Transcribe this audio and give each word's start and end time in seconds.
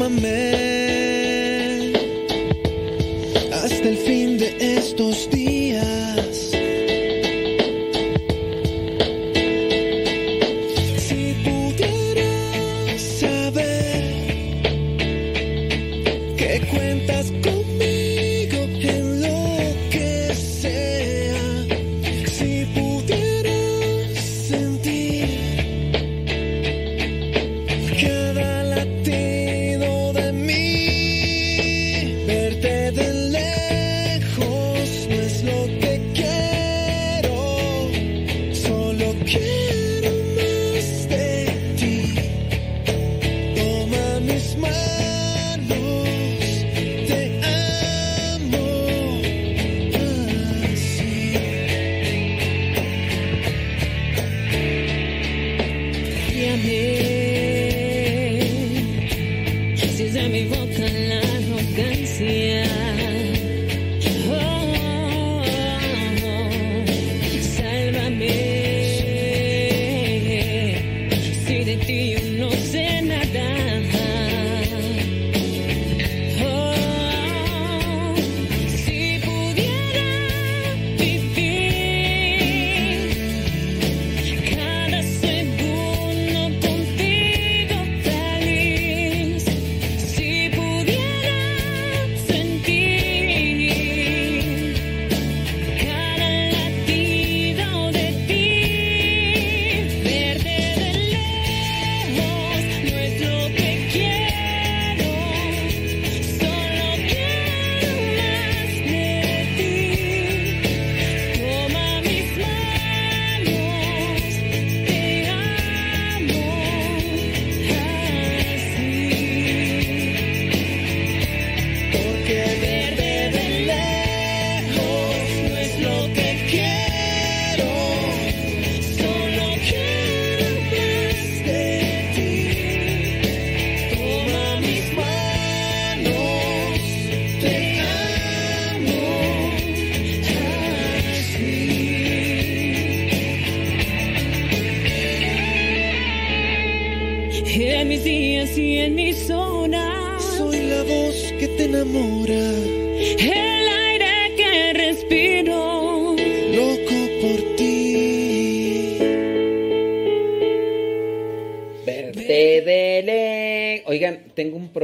I'm 0.00 0.02
a 0.02 0.20
man. 0.20 0.77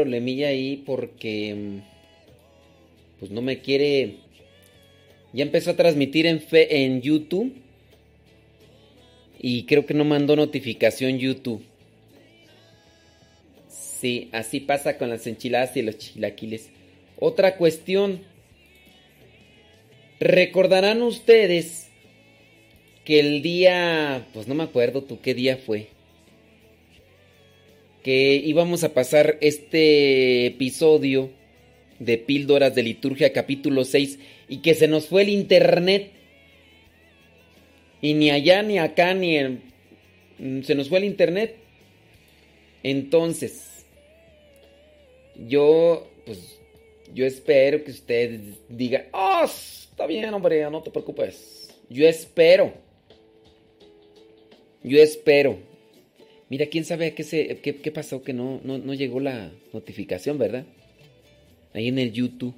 Problemilla 0.09 0.49
ahí 0.49 0.83
porque. 0.85 1.55
mm, 1.55 1.79
Pues 3.21 3.31
no 3.31 3.41
me 3.41 3.61
quiere. 3.61 4.17
Ya 5.33 5.43
empezó 5.45 5.71
a 5.71 5.77
transmitir 5.77 6.27
en, 6.27 6.41
fe- 6.41 6.85
en 6.85 7.01
YouTube. 7.01 7.55
Y 9.41 9.65
creo 9.65 9.85
que 9.87 9.95
no 9.95 10.05
mandó 10.05 10.37
notificación 10.37 11.19
YouTube. 11.19 11.63
Sí, 13.69 14.29
así 14.33 14.61
pasa 14.61 14.97
con 14.99 15.09
las 15.09 15.27
enchiladas 15.27 15.77
y 15.77 15.83
los 15.83 15.97
chilaquiles. 15.99 16.69
Otra 17.19 17.57
cuestión. 17.57 18.21
Recordarán 20.21 21.03
ustedes 21.03 21.89
que 23.05 23.21
el 23.21 23.41
día. 23.43 24.27
Pues 24.35 24.47
no 24.49 24.55
me 24.55 24.65
acuerdo 24.65 25.03
tú 25.03 25.19
qué 25.21 25.35
día 25.35 25.57
fue 25.57 25.89
que 28.05 28.35
íbamos 28.35 28.85
a 28.85 28.93
pasar 28.93 29.39
este 29.41 30.47
episodio 30.47 31.31
de 31.99 32.19
Píldoras 32.19 32.75
de 32.75 32.83
Liturgia 32.83 33.33
capítulo 33.33 33.83
6 33.85 34.19
y 34.47 34.59
que 34.59 34.75
se 34.75 34.89
nos 34.89 35.07
fue 35.09 35.23
el 35.23 35.31
internet. 35.31 36.11
Y 38.03 38.13
ni 38.13 38.31
allá 38.31 38.63
ni 38.63 38.79
acá 38.79 39.15
ni 39.15 39.39
en- 39.39 39.63
se 40.65 40.75
nos 40.75 40.91
fue 40.91 40.99
el 40.99 41.05
internet. 41.05 41.57
Entonces, 42.83 43.87
yo 45.49 46.07
pues 46.27 46.61
yo 47.15 47.25
espero 47.25 47.85
que 47.85 47.91
ustedes 47.91 48.41
digan, 48.69 49.07
"Oh, 49.13 49.45
está 49.45 50.07
bien, 50.07 50.35
hombre, 50.35 50.69
no 50.71 50.83
te 50.83 50.91
preocupes." 50.91 51.75
Yo 51.89 52.07
espero. 52.07 52.75
Yo 54.83 54.99
espero 55.01 55.59
Mira, 56.55 56.67
quién 56.67 56.85
sabe 56.85 57.15
qué, 57.15 57.25
se, 57.25 57.59
qué, 57.59 57.91
pasó 57.91 58.23
que 58.23 58.33
no, 58.33 58.61
no, 58.63 58.79
no 58.79 58.95
llegó 58.95 59.19
la 59.19 59.51
notificación, 59.73 60.39
¿verdad? 60.39 60.65
Ahí 61.73 61.89
en 61.89 61.99
el 61.99 62.13
YouTube. 62.13 62.55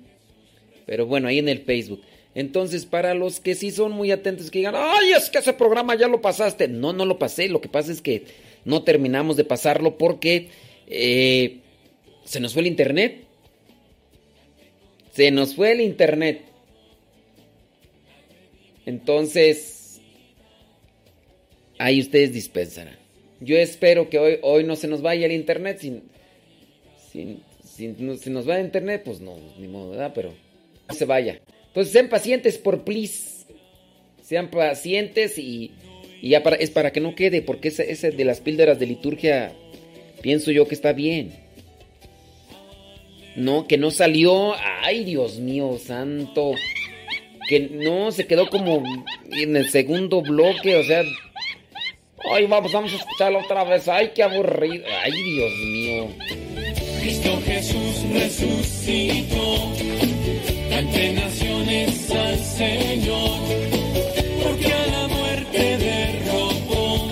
Pero 0.84 1.06
bueno, 1.06 1.28
ahí 1.28 1.38
en 1.38 1.48
el 1.48 1.60
Facebook. 1.60 2.02
Entonces, 2.34 2.84
para 2.84 3.14
los 3.14 3.40
que 3.40 3.54
sí 3.54 3.70
son 3.70 3.92
muy 3.92 4.10
atentos, 4.10 4.50
que 4.50 4.58
digan, 4.58 4.74
ay, 4.76 5.12
es 5.12 5.30
que 5.30 5.38
ese 5.38 5.54
programa 5.54 5.94
ya 5.94 6.08
lo 6.08 6.20
pasaste. 6.20 6.68
No, 6.68 6.92
no 6.92 7.06
lo 7.06 7.18
pasé. 7.18 7.48
Lo 7.48 7.62
que 7.62 7.70
pasa 7.70 7.90
es 7.90 8.02
que 8.02 8.24
no 8.66 8.82
terminamos 8.82 9.38
de 9.38 9.44
pasarlo 9.44 9.96
porque 9.96 10.50
eh, 10.88 11.60
se 12.26 12.38
nos 12.38 12.52
fue 12.52 12.60
el 12.60 12.68
internet. 12.68 13.24
Se 15.12 15.30
nos 15.30 15.54
fue 15.54 15.72
el 15.72 15.80
internet. 15.80 16.42
Entonces, 18.84 20.02
ahí 21.78 21.98
ustedes 21.98 22.34
dispensarán. 22.34 23.05
Yo 23.40 23.56
espero 23.58 24.08
que 24.08 24.18
hoy, 24.18 24.38
hoy 24.42 24.64
no 24.64 24.76
se 24.76 24.88
nos 24.88 25.02
vaya 25.02 25.26
el 25.26 25.32
internet. 25.32 25.78
Si, 25.80 26.02
si, 27.12 27.38
si 27.64 27.88
no- 27.88 28.16
si 28.16 28.30
nos 28.30 28.48
va 28.48 28.58
el 28.58 28.66
internet, 28.66 29.02
pues 29.04 29.20
no, 29.20 29.36
ni 29.58 29.68
modo, 29.68 29.90
¿verdad? 29.90 30.12
Pero 30.14 30.32
no 30.88 30.94
se 30.94 31.04
vaya. 31.04 31.40
Entonces 31.68 31.92
sean 31.92 32.08
pacientes, 32.08 32.58
por 32.58 32.84
please. 32.84 33.44
Sean 34.22 34.50
pacientes 34.50 35.38
y, 35.38 35.72
y 36.22 36.30
ya 36.30 36.42
para, 36.42 36.56
es 36.56 36.70
para 36.70 36.90
que 36.92 37.00
no 37.00 37.14
quede, 37.14 37.42
porque 37.42 37.68
ese, 37.68 37.90
ese 37.92 38.10
de 38.10 38.24
las 38.24 38.40
píldoras 38.40 38.78
de 38.78 38.86
liturgia, 38.86 39.52
pienso 40.22 40.50
yo 40.50 40.66
que 40.66 40.74
está 40.74 40.92
bien. 40.92 41.32
No, 43.36 43.66
que 43.68 43.76
no 43.76 43.90
salió. 43.90 44.54
Ay, 44.82 45.04
Dios 45.04 45.38
mío, 45.38 45.78
santo. 45.78 46.52
Que 47.48 47.60
no, 47.60 48.10
se 48.10 48.26
quedó 48.26 48.48
como 48.48 48.82
en 49.30 49.56
el 49.56 49.68
segundo 49.68 50.22
bloque, 50.22 50.76
o 50.76 50.82
sea. 50.84 51.04
Ay, 52.24 52.46
vamos, 52.46 52.72
vamos 52.72 52.92
a 52.92 52.96
escucharlo 52.96 53.40
otra 53.40 53.64
vez. 53.64 53.86
Ay, 53.88 54.12
qué 54.14 54.22
aburrido. 54.22 54.84
Ay, 55.02 55.12
Dios 55.12 55.52
mío. 55.58 56.08
Cristo 57.00 57.38
Jesús 57.44 58.02
resucitó, 58.12 59.72
ante 60.76 61.12
naciones 61.12 62.10
al 62.10 62.38
Señor, 62.38 63.38
porque 64.42 64.72
a 64.72 64.86
la 64.86 65.06
muerte 65.08 65.78
derrotó. 65.78 67.06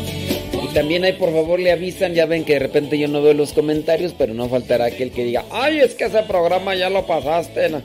también 0.74 1.04
ahí 1.04 1.12
por 1.12 1.32
favor 1.32 1.60
le 1.60 1.70
avisan, 1.70 2.14
ya 2.14 2.26
ven 2.26 2.44
que 2.44 2.54
de 2.54 2.58
repente 2.58 2.98
yo 2.98 3.06
no 3.06 3.22
veo 3.22 3.34
los 3.34 3.52
comentarios, 3.52 4.14
pero 4.18 4.34
no 4.34 4.48
faltará 4.48 4.86
aquel 4.86 5.12
que 5.12 5.24
diga, 5.24 5.44
ay, 5.52 5.78
es 5.78 5.94
que 5.94 6.04
ese 6.06 6.22
programa 6.24 6.74
ya 6.74 6.90
lo 6.90 7.06
pasaste. 7.06 7.68
No, 7.68 7.82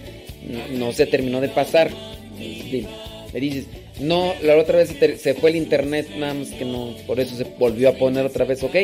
no 0.71 0.91
se 0.91 1.05
terminó 1.05 1.41
de 1.41 1.49
pasar. 1.49 1.91
Me 2.39 3.39
dices, 3.39 3.67
no, 3.99 4.33
la 4.41 4.57
otra 4.57 4.77
vez 4.77 4.95
se, 5.19 5.33
fue 5.33 5.49
el 5.49 5.57
internet, 5.57 6.07
nada 6.17 6.33
más 6.33 6.51
que 6.51 6.63
no, 6.63 6.95
por 7.05 7.19
eso 7.19 7.35
se 7.35 7.43
volvió 7.43 7.89
a 7.89 7.93
poner 7.93 8.25
otra 8.25 8.45
vez, 8.45 8.63
¿ok? 8.63 8.75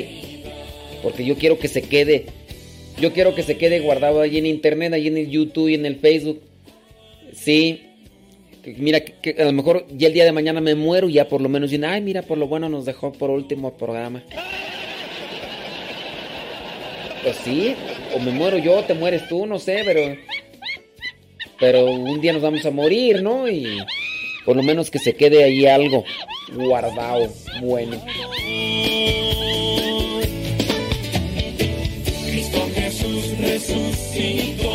Porque 1.01 1.25
yo 1.25 1.35
quiero 1.35 1.57
que 1.57 1.67
se 1.67 1.81
quede, 1.81 2.25
yo 3.00 3.13
quiero 3.13 3.33
que 3.33 3.44
se 3.44 3.57
quede 3.57 3.79
guardado 3.79 4.21
ahí 4.21 4.38
en 4.38 4.45
internet, 4.45 4.94
ahí 4.94 5.07
en 5.07 5.17
el 5.17 5.29
YouTube 5.29 5.69
y 5.69 5.75
en 5.75 5.85
el 5.85 5.97
Facebook. 5.97 6.41
Sí, 7.33 7.81
mira, 8.77 9.00
que, 9.00 9.35
a 9.39 9.45
lo 9.45 9.53
mejor 9.53 9.85
ya 9.89 10.07
el 10.07 10.13
día 10.13 10.25
de 10.25 10.31
mañana 10.31 10.59
me 10.59 10.75
muero 10.75 11.07
y 11.07 11.13
ya 11.13 11.29
por 11.29 11.39
lo 11.39 11.47
menos 11.47 11.69
dicen, 11.69 11.85
ay, 11.85 12.01
mira, 12.01 12.21
por 12.21 12.38
lo 12.38 12.47
bueno 12.47 12.67
nos 12.67 12.85
dejó 12.85 13.13
por 13.13 13.29
último 13.29 13.77
programa. 13.77 14.23
Pues 17.23 17.38
sí, 17.38 17.73
o 18.13 18.19
me 18.19 18.31
muero 18.31 18.57
yo, 18.57 18.83
te 18.83 18.94
mueres 18.94 19.27
tú, 19.27 19.45
no 19.45 19.59
sé, 19.59 19.81
pero. 19.85 20.15
Pero 21.57 21.85
un 21.85 22.19
día 22.19 22.33
nos 22.33 22.41
vamos 22.41 22.65
a 22.65 22.71
morir, 22.71 23.23
¿no? 23.23 23.50
Y 23.50 23.65
por 24.45 24.56
lo 24.56 24.63
menos 24.63 24.92
que 24.92 25.00
se 25.00 25.15
quede 25.15 25.44
ahí 25.44 25.65
algo 25.65 26.03
guardado, 26.53 27.30
bueno. 27.62 27.97
Cristo 32.25 32.69
Jesús 32.75 33.38
resucitó, 33.39 34.75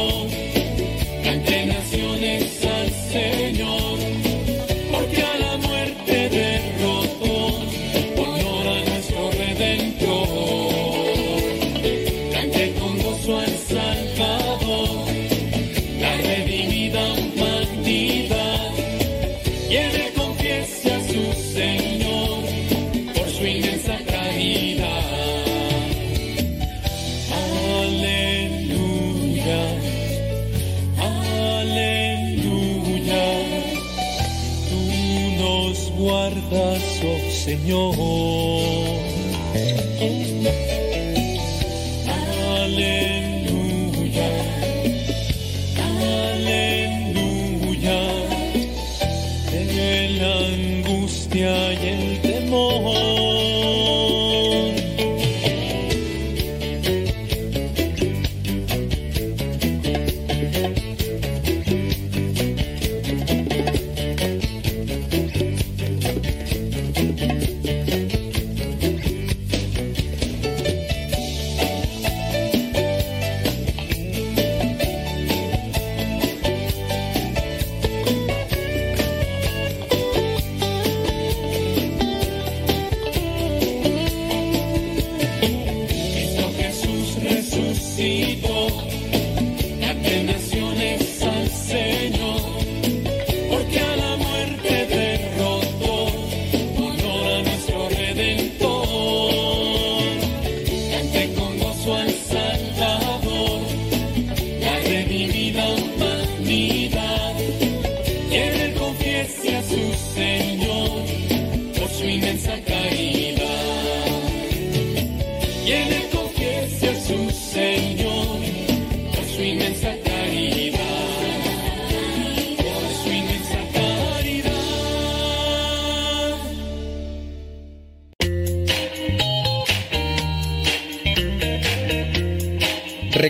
oh 37.72 38.29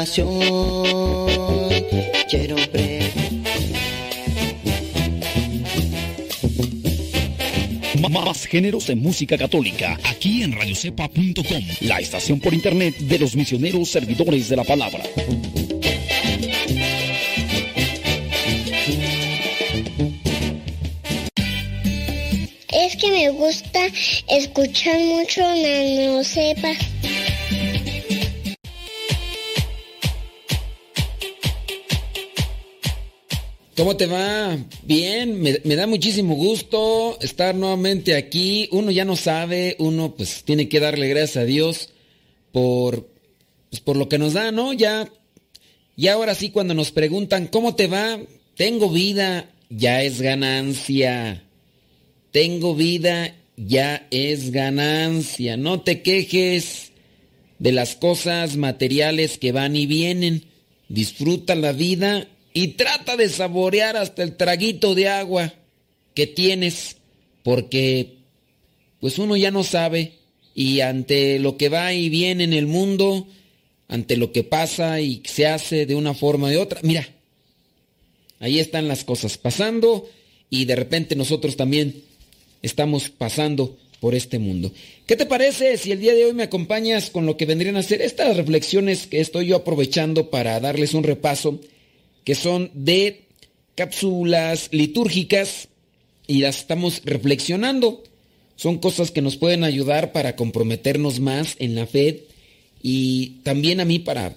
Oración 0.00 0.28
quiero 2.30 2.56
pre 2.72 3.00
Más 8.08 8.46
géneros 8.46 8.86
de 8.86 8.96
música 8.96 9.36
católica 9.36 9.98
aquí 10.04 10.42
en 10.42 10.52
radiocepa.com, 10.52 11.62
la 11.82 12.00
estación 12.00 12.40
por 12.40 12.54
internet 12.54 12.96
de 12.96 13.18
los 13.18 13.36
misioneros 13.36 13.90
servidores 13.90 14.48
de 14.48 14.56
la 14.56 14.64
palabra. 14.64 15.04
Es 22.72 22.96
que 22.96 23.10
me 23.12 23.28
gusta 23.28 23.86
escuchar 24.28 24.98
mucho 24.98 25.42
Nano 25.42 26.24
Sepa. 26.24 26.72
¿Cómo 33.80 33.96
te 33.96 34.04
va? 34.04 34.58
Bien, 34.82 35.40
me, 35.40 35.74
da 35.74 35.86
muchísimo 35.86 36.34
gusto 36.34 37.16
estar 37.22 37.54
nuevamente 37.54 38.14
aquí. 38.14 38.68
Uno 38.72 38.90
ya 38.90 39.06
no 39.06 39.16
sabe, 39.16 39.74
uno 39.78 40.14
pues 40.14 40.44
tiene 40.44 40.68
que 40.68 40.80
darle 40.80 41.08
gracias 41.08 41.38
a 41.38 41.46
Dios 41.46 41.88
por, 42.52 43.08
pues, 43.70 43.80
por 43.80 43.96
lo 43.96 44.06
que 44.06 44.18
nos 44.18 44.34
da, 44.34 44.52
¿no? 44.52 44.74
Ya, 44.74 45.10
y 45.96 46.08
ahora 46.08 46.34
sí 46.34 46.50
cuando 46.50 46.74
nos 46.74 46.90
preguntan, 46.90 47.46
¿cómo 47.46 47.74
te 47.74 47.86
va? 47.86 48.20
Tengo 48.54 48.90
vida, 48.90 49.50
ya 49.70 50.02
es 50.02 50.20
ganancia. 50.20 51.42
Tengo 52.32 52.74
vida, 52.74 53.34
ya 53.56 54.06
es 54.10 54.50
ganancia. 54.50 55.56
No 55.56 55.80
te 55.80 56.02
quejes 56.02 56.92
de 57.58 57.72
las 57.72 57.96
cosas 57.96 58.58
materiales 58.58 59.38
que 59.38 59.52
van 59.52 59.74
y 59.74 59.86
vienen. 59.86 60.44
Disfruta 60.90 61.54
la 61.54 61.72
vida 61.72 62.28
y 62.52 62.68
trata 62.68 63.16
de 63.16 63.28
saborear 63.28 63.96
hasta 63.96 64.22
el 64.22 64.36
traguito 64.36 64.94
de 64.94 65.08
agua 65.08 65.54
que 66.14 66.26
tienes, 66.26 66.96
porque 67.42 68.18
pues 69.00 69.18
uno 69.18 69.36
ya 69.36 69.50
no 69.50 69.64
sabe 69.64 70.14
y 70.54 70.80
ante 70.80 71.38
lo 71.38 71.56
que 71.56 71.68
va 71.68 71.92
y 71.92 72.08
viene 72.08 72.44
en 72.44 72.52
el 72.52 72.66
mundo, 72.66 73.26
ante 73.88 74.16
lo 74.16 74.32
que 74.32 74.44
pasa 74.44 75.00
y 75.00 75.22
se 75.24 75.46
hace 75.46 75.86
de 75.86 75.94
una 75.94 76.14
forma 76.14 76.48
o 76.48 76.50
de 76.50 76.58
otra, 76.58 76.80
mira, 76.82 77.08
ahí 78.40 78.58
están 78.58 78.88
las 78.88 79.04
cosas 79.04 79.38
pasando 79.38 80.08
y 80.48 80.64
de 80.64 80.76
repente 80.76 81.16
nosotros 81.16 81.56
también 81.56 82.02
estamos 82.62 83.10
pasando 83.10 83.78
por 84.00 84.14
este 84.14 84.38
mundo. 84.38 84.72
¿Qué 85.06 85.14
te 85.14 85.26
parece 85.26 85.76
si 85.76 85.92
el 85.92 86.00
día 86.00 86.14
de 86.14 86.24
hoy 86.24 86.32
me 86.32 86.42
acompañas 86.42 87.10
con 87.10 87.26
lo 87.26 87.36
que 87.36 87.46
vendrían 87.46 87.76
a 87.76 87.82
ser 87.82 88.02
estas 88.02 88.36
reflexiones 88.36 89.06
que 89.06 89.20
estoy 89.20 89.46
yo 89.46 89.56
aprovechando 89.56 90.30
para 90.30 90.58
darles 90.58 90.94
un 90.94 91.04
repaso? 91.04 91.60
Que 92.24 92.34
son 92.34 92.70
de 92.74 93.24
cápsulas 93.74 94.68
litúrgicas 94.72 95.68
y 96.26 96.40
las 96.40 96.58
estamos 96.58 97.02
reflexionando. 97.04 98.02
Son 98.56 98.78
cosas 98.78 99.10
que 99.10 99.22
nos 99.22 99.36
pueden 99.36 99.64
ayudar 99.64 100.12
para 100.12 100.36
comprometernos 100.36 101.18
más 101.18 101.56
en 101.58 101.74
la 101.74 101.86
fe 101.86 102.24
y 102.82 103.40
también 103.42 103.80
a 103.80 103.84
mí 103.84 103.98
para, 103.98 104.34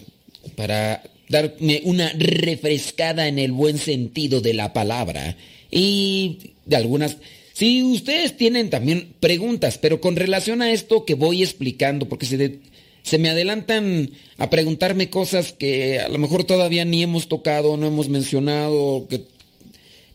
para 0.55 1.03
darme 1.29 1.81
una 1.83 2.09
refrescada 2.13 3.27
en 3.27 3.37
el 3.39 3.51
buen 3.51 3.77
sentido 3.77 4.41
de 4.41 4.53
la 4.53 4.73
palabra. 4.73 5.37
Y 5.69 6.53
de 6.65 6.75
algunas... 6.75 7.17
Si 7.53 7.83
ustedes 7.83 8.35
tienen 8.35 8.71
también 8.71 9.13
preguntas, 9.19 9.77
pero 9.77 10.01
con 10.01 10.15
relación 10.15 10.63
a 10.63 10.71
esto 10.71 11.05
que 11.05 11.13
voy 11.13 11.43
explicando, 11.43 12.09
porque 12.09 12.25
se, 12.25 12.37
de, 12.37 12.59
se 13.03 13.17
me 13.17 13.29
adelantan 13.29 14.12
a 14.38 14.50
preguntarme 14.50 15.10
cosas 15.10 15.53
que 15.53 16.00
a 16.00 16.07
lo 16.07 16.17
mejor 16.17 16.45
todavía 16.45 16.86
ni 16.86 17.03
hemos 17.03 17.27
tocado, 17.27 17.77
no 17.77 17.86
hemos 17.86 18.10
mencionado, 18.10 19.07
que 19.10 19.22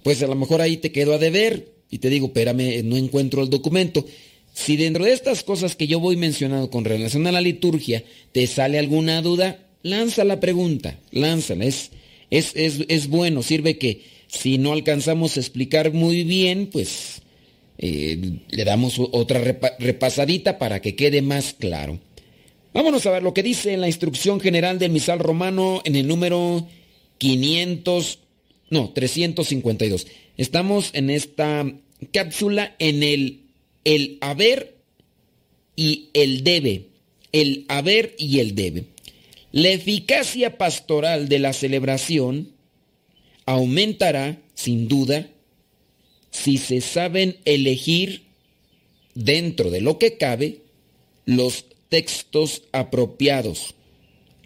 pues 0.02 0.22
a 0.22 0.26
lo 0.26 0.34
mejor 0.34 0.62
ahí 0.62 0.78
te 0.78 0.90
quedo 0.90 1.12
a 1.14 1.18
deber 1.18 1.68
y 1.90 1.98
te 1.98 2.08
digo, 2.08 2.28
espérame, 2.28 2.82
no 2.84 2.96
encuentro 2.96 3.42
el 3.42 3.50
documento. 3.50 4.06
Si 4.54 4.76
dentro 4.76 5.04
de 5.04 5.12
estas 5.12 5.44
cosas 5.44 5.76
que 5.76 5.86
yo 5.86 6.00
voy 6.00 6.16
mencionando 6.16 6.70
con 6.70 6.84
relación 6.84 7.26
a 7.26 7.32
la 7.32 7.40
liturgia 7.40 8.02
te 8.32 8.46
sale 8.46 8.78
alguna 8.78 9.22
duda, 9.22 9.58
lanza 9.82 10.24
la 10.24 10.40
pregunta, 10.40 10.98
lánzala. 11.12 11.66
Es, 11.66 11.90
es, 12.30 12.52
es, 12.54 13.08
bueno, 13.08 13.42
sirve 13.42 13.78
que 13.78 14.02
si 14.26 14.58
no 14.58 14.72
alcanzamos 14.72 15.36
a 15.36 15.40
explicar 15.40 15.92
muy 15.92 16.24
bien, 16.24 16.68
pues 16.72 17.22
eh, 17.78 18.18
le 18.48 18.64
damos 18.64 18.98
otra 18.98 19.40
repasadita 19.78 20.58
para 20.58 20.80
que 20.80 20.96
quede 20.96 21.22
más 21.22 21.54
claro. 21.54 22.00
Vámonos 22.78 23.04
a 23.06 23.10
ver 23.10 23.24
lo 23.24 23.34
que 23.34 23.42
dice 23.42 23.72
en 23.72 23.80
la 23.80 23.88
instrucción 23.88 24.38
general 24.38 24.78
del 24.78 24.92
misal 24.92 25.18
romano 25.18 25.82
en 25.84 25.96
el 25.96 26.06
número 26.06 26.64
500, 27.18 28.20
no, 28.70 28.90
352. 28.90 30.06
Estamos 30.36 30.90
en 30.92 31.10
esta 31.10 31.66
cápsula 32.12 32.76
en 32.78 33.02
el, 33.02 33.40
el 33.82 34.18
haber 34.20 34.76
y 35.74 36.10
el 36.14 36.44
debe. 36.44 36.90
El 37.32 37.64
haber 37.66 38.14
y 38.16 38.38
el 38.38 38.54
debe. 38.54 38.84
La 39.50 39.70
eficacia 39.70 40.56
pastoral 40.56 41.28
de 41.28 41.40
la 41.40 41.54
celebración 41.54 42.52
aumentará, 43.44 44.38
sin 44.54 44.86
duda, 44.86 45.28
si 46.30 46.58
se 46.58 46.80
saben 46.80 47.38
elegir 47.44 48.22
dentro 49.16 49.68
de 49.72 49.80
lo 49.80 49.98
que 49.98 50.16
cabe 50.16 50.60
los 51.24 51.64
textos 51.88 52.62
apropiados, 52.72 53.74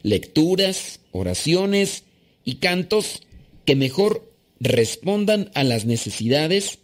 lecturas, 0.02 1.00
oraciones 1.11 2.04
y 2.44 2.56
cantos 2.56 3.22
que 3.64 3.76
mejor 3.76 4.30
respondan 4.61 5.50
a 5.54 5.64
las 5.64 5.84
necesidades 5.84 6.78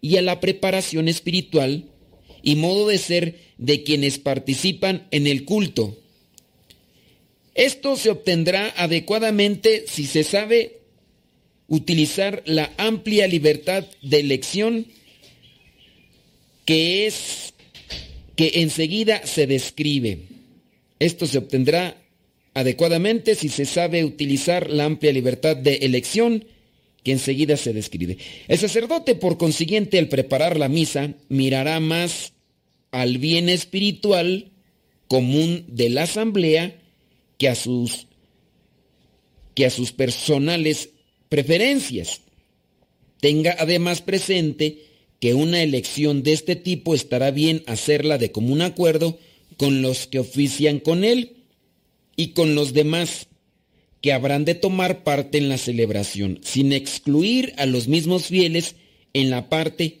y 0.00 0.16
a 0.16 0.22
la 0.22 0.40
preparación 0.40 1.08
espiritual 1.08 1.84
y 2.42 2.56
modo 2.56 2.88
de 2.88 2.98
ser 2.98 3.38
de 3.58 3.82
quienes 3.82 4.18
participan 4.18 5.06
en 5.10 5.26
el 5.26 5.44
culto. 5.44 5.98
Esto 7.54 7.96
se 7.96 8.10
obtendrá 8.10 8.72
adecuadamente 8.76 9.84
si 9.86 10.06
se 10.06 10.24
sabe 10.24 10.80
utilizar 11.68 12.42
la 12.46 12.72
amplia 12.78 13.26
libertad 13.26 13.84
de 14.02 14.20
elección 14.20 14.86
que 16.64 17.06
es 17.06 17.49
que 18.40 18.62
enseguida 18.62 19.26
se 19.26 19.46
describe. 19.46 20.20
Esto 20.98 21.26
se 21.26 21.36
obtendrá 21.36 22.02
adecuadamente 22.54 23.34
si 23.34 23.50
se 23.50 23.66
sabe 23.66 24.02
utilizar 24.02 24.70
la 24.70 24.86
amplia 24.86 25.12
libertad 25.12 25.58
de 25.58 25.74
elección 25.82 26.46
que 27.04 27.12
enseguida 27.12 27.58
se 27.58 27.74
describe. 27.74 28.16
El 28.48 28.56
sacerdote, 28.56 29.14
por 29.14 29.36
consiguiente, 29.36 29.98
al 29.98 30.08
preparar 30.08 30.58
la 30.58 30.70
misa, 30.70 31.12
mirará 31.28 31.80
más 31.80 32.32
al 32.92 33.18
bien 33.18 33.50
espiritual 33.50 34.52
común 35.06 35.66
de 35.68 35.90
la 35.90 36.04
asamblea 36.04 36.80
que 37.36 37.46
a 37.46 37.54
sus, 37.54 38.06
que 39.54 39.66
a 39.66 39.70
sus 39.70 39.92
personales 39.92 40.88
preferencias. 41.28 42.22
Tenga 43.20 43.54
además 43.58 44.00
presente 44.00 44.78
que 45.20 45.34
una 45.34 45.62
elección 45.62 46.22
de 46.22 46.32
este 46.32 46.56
tipo 46.56 46.94
estará 46.94 47.30
bien 47.30 47.62
hacerla 47.66 48.18
de 48.18 48.32
común 48.32 48.62
acuerdo 48.62 49.18
con 49.56 49.82
los 49.82 50.06
que 50.06 50.18
ofician 50.18 50.80
con 50.80 51.04
él 51.04 51.36
y 52.16 52.28
con 52.28 52.54
los 52.54 52.72
demás 52.72 53.28
que 54.00 54.14
habrán 54.14 54.46
de 54.46 54.54
tomar 54.54 55.04
parte 55.04 55.36
en 55.36 55.50
la 55.50 55.58
celebración, 55.58 56.40
sin 56.42 56.72
excluir 56.72 57.52
a 57.58 57.66
los 57.66 57.86
mismos 57.86 58.26
fieles 58.26 58.76
en 59.12 59.28
la 59.28 59.50
parte 59.50 59.98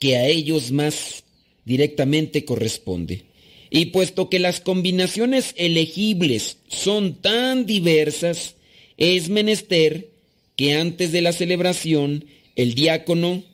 que 0.00 0.16
a 0.16 0.26
ellos 0.26 0.72
más 0.72 1.22
directamente 1.64 2.44
corresponde. 2.44 3.22
Y 3.70 3.86
puesto 3.86 4.28
que 4.28 4.40
las 4.40 4.60
combinaciones 4.60 5.54
elegibles 5.56 6.58
son 6.68 7.14
tan 7.14 7.66
diversas, 7.66 8.56
es 8.96 9.28
menester 9.28 10.10
que 10.56 10.74
antes 10.74 11.12
de 11.12 11.22
la 11.22 11.32
celebración 11.32 12.26
el 12.56 12.74
diácono 12.74 13.44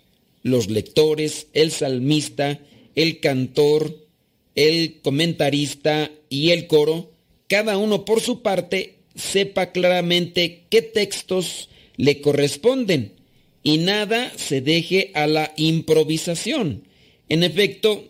los 0.42 0.70
lectores, 0.70 1.48
el 1.52 1.70
salmista, 1.70 2.60
el 2.94 3.20
cantor, 3.20 4.06
el 4.54 5.00
comentarista 5.02 6.10
y 6.28 6.50
el 6.50 6.66
coro, 6.66 7.10
cada 7.48 7.78
uno 7.78 8.04
por 8.04 8.20
su 8.20 8.42
parte 8.42 8.96
sepa 9.14 9.72
claramente 9.72 10.64
qué 10.70 10.82
textos 10.82 11.68
le 11.96 12.20
corresponden 12.20 13.12
y 13.62 13.78
nada 13.78 14.32
se 14.36 14.60
deje 14.60 15.10
a 15.14 15.26
la 15.26 15.52
improvisación. 15.56 16.84
En 17.28 17.42
efecto, 17.42 18.08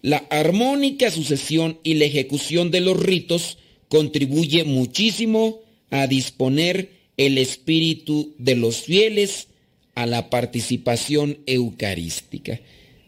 la 0.00 0.18
armónica 0.30 1.10
sucesión 1.10 1.78
y 1.84 1.94
la 1.94 2.06
ejecución 2.06 2.70
de 2.70 2.80
los 2.80 2.98
ritos 2.98 3.58
contribuye 3.88 4.64
muchísimo 4.64 5.60
a 5.90 6.06
disponer 6.06 6.90
el 7.16 7.38
espíritu 7.38 8.34
de 8.38 8.56
los 8.56 8.78
fieles 8.78 9.48
a 9.94 10.06
la 10.06 10.30
participación 10.30 11.38
eucarística. 11.46 12.60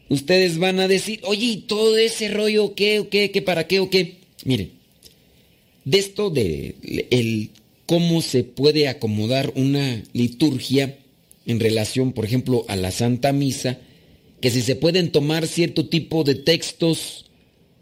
Ustedes 0.08 0.58
van 0.58 0.80
a 0.80 0.88
decir, 0.88 1.20
oye, 1.24 1.46
¿y 1.46 1.56
todo 1.62 1.96
ese 1.96 2.28
rollo 2.28 2.74
qué, 2.74 3.00
o 3.00 3.08
qué, 3.08 3.30
qué, 3.30 3.42
para 3.42 3.66
qué, 3.66 3.80
o 3.80 3.88
qué? 3.88 4.16
Miren, 4.44 4.72
de 5.84 5.98
esto 5.98 6.30
de 6.30 6.76
el 7.10 7.50
cómo 7.86 8.22
se 8.22 8.44
puede 8.44 8.88
acomodar 8.88 9.52
una 9.56 10.02
liturgia 10.12 10.98
en 11.46 11.60
relación, 11.60 12.12
por 12.12 12.24
ejemplo, 12.24 12.64
a 12.68 12.76
la 12.76 12.90
Santa 12.90 13.32
Misa, 13.32 13.78
que 14.40 14.50
si 14.50 14.62
se 14.62 14.76
pueden 14.76 15.10
tomar 15.10 15.46
cierto 15.46 15.86
tipo 15.86 16.24
de 16.24 16.34
textos 16.34 17.26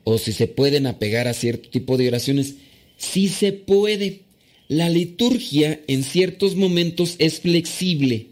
o 0.05 0.19
si 0.19 0.33
se 0.33 0.47
pueden 0.47 0.87
apegar 0.87 1.29
a 1.29 1.35
cierto 1.35 1.69
tipo 1.69 1.97
de 1.97 2.09
oraciones, 2.09 2.55
sí 2.97 3.29
se 3.29 3.53
puede. 3.53 4.21
La 4.69 4.89
liturgia 4.89 5.81
en 5.87 6.03
ciertos 6.03 6.57
momentos 6.57 7.17
es 7.19 7.41
flexible 7.41 8.32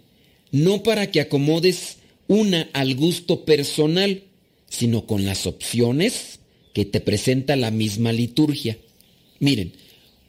no 0.53 0.83
para 0.83 1.11
que 1.11 1.21
acomodes 1.21 1.99
una 2.29 2.69
al 2.73 2.95
gusto 2.95 3.45
personal, 3.45 4.23
sino 4.69 5.07
con 5.07 5.25
las 5.25 5.47
opciones 5.47 6.41
que 6.73 6.85
te 6.85 7.01
presenta 7.01 7.57
la 7.57 7.71
misma 7.71 8.13
liturgia. 8.13 8.79
Miren, 9.39 9.73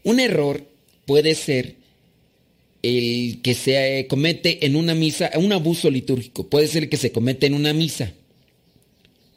un 0.03 0.19
error 0.19 0.65
puede 1.05 1.35
ser 1.35 1.75
el 2.81 3.41
que 3.43 3.53
se 3.53 4.07
comete 4.09 4.65
en 4.65 4.75
una 4.75 4.95
misa, 4.95 5.29
un 5.35 5.53
abuso 5.53 5.91
litúrgico, 5.91 6.47
puede 6.47 6.67
ser 6.67 6.89
que 6.89 6.97
se 6.97 7.11
comete 7.11 7.45
en 7.45 7.53
una 7.53 7.73
misa. 7.73 8.13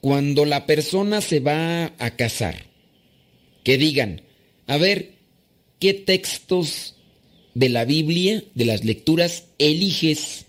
Cuando 0.01 0.45
la 0.45 0.67
persona 0.67 1.21
se 1.21 1.41
va 1.41 1.93
a 1.99 2.17
casar, 2.17 2.67
que 3.63 3.79
digan, 3.79 4.23
a 4.67 4.77
ver, 4.77 5.13
¿qué 5.79 5.95
textos 5.95 6.95
de 7.55 7.69
la 7.69 7.85
Biblia, 7.85 8.43
de 8.55 8.65
las 8.65 8.85
lecturas, 8.85 9.45
eliges 9.59 10.44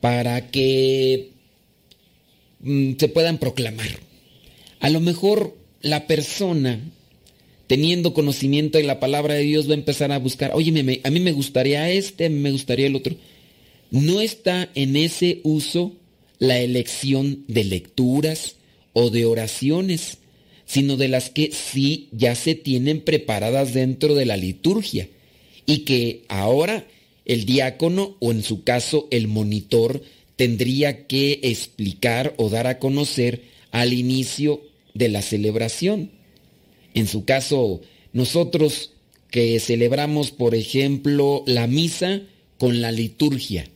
para 0.00 0.50
que 0.50 1.30
mm, 2.60 2.92
se 2.98 3.08
puedan 3.08 3.38
proclamar? 3.38 4.00
A 4.80 4.90
lo 4.90 5.00
mejor 5.00 5.56
la 5.80 6.06
persona 6.06 6.80
teniendo 7.68 8.14
conocimiento 8.14 8.78
de 8.78 8.84
la 8.84 8.98
palabra 8.98 9.34
de 9.34 9.42
Dios, 9.42 9.68
va 9.68 9.72
a 9.72 9.76
empezar 9.76 10.10
a 10.10 10.18
buscar, 10.18 10.52
oye, 10.54 11.00
a 11.04 11.10
mí 11.10 11.20
me 11.20 11.32
gustaría 11.32 11.88
este, 11.90 12.26
a 12.26 12.30
mí 12.30 12.36
me 12.36 12.50
gustaría 12.50 12.86
el 12.86 12.96
otro. 12.96 13.14
No 13.90 14.20
está 14.20 14.70
en 14.74 14.96
ese 14.96 15.40
uso 15.44 15.94
la 16.38 16.58
elección 16.58 17.44
de 17.46 17.64
lecturas 17.64 18.56
o 18.94 19.10
de 19.10 19.26
oraciones, 19.26 20.18
sino 20.64 20.96
de 20.96 21.08
las 21.08 21.28
que 21.28 21.52
sí 21.52 22.08
ya 22.10 22.34
se 22.34 22.54
tienen 22.54 23.02
preparadas 23.02 23.74
dentro 23.74 24.14
de 24.14 24.24
la 24.24 24.38
liturgia 24.38 25.08
y 25.66 25.80
que 25.80 26.22
ahora 26.28 26.86
el 27.28 27.44
diácono 27.44 28.16
o 28.18 28.32
en 28.32 28.42
su 28.42 28.64
caso 28.64 29.06
el 29.12 29.28
monitor 29.28 30.02
tendría 30.34 31.06
que 31.06 31.40
explicar 31.42 32.34
o 32.36 32.48
dar 32.48 32.66
a 32.66 32.78
conocer 32.78 33.42
al 33.70 33.92
inicio 33.92 34.62
de 34.94 35.08
la 35.08 35.22
celebración. 35.22 36.10
En 36.94 37.06
su 37.06 37.24
caso, 37.24 37.80
nosotros 38.12 38.92
que 39.30 39.60
celebramos, 39.60 40.30
por 40.30 40.54
ejemplo, 40.54 41.44
la 41.46 41.66
misa 41.66 42.22
con 42.56 42.80
la 42.80 42.90
liturgia, 42.90 43.68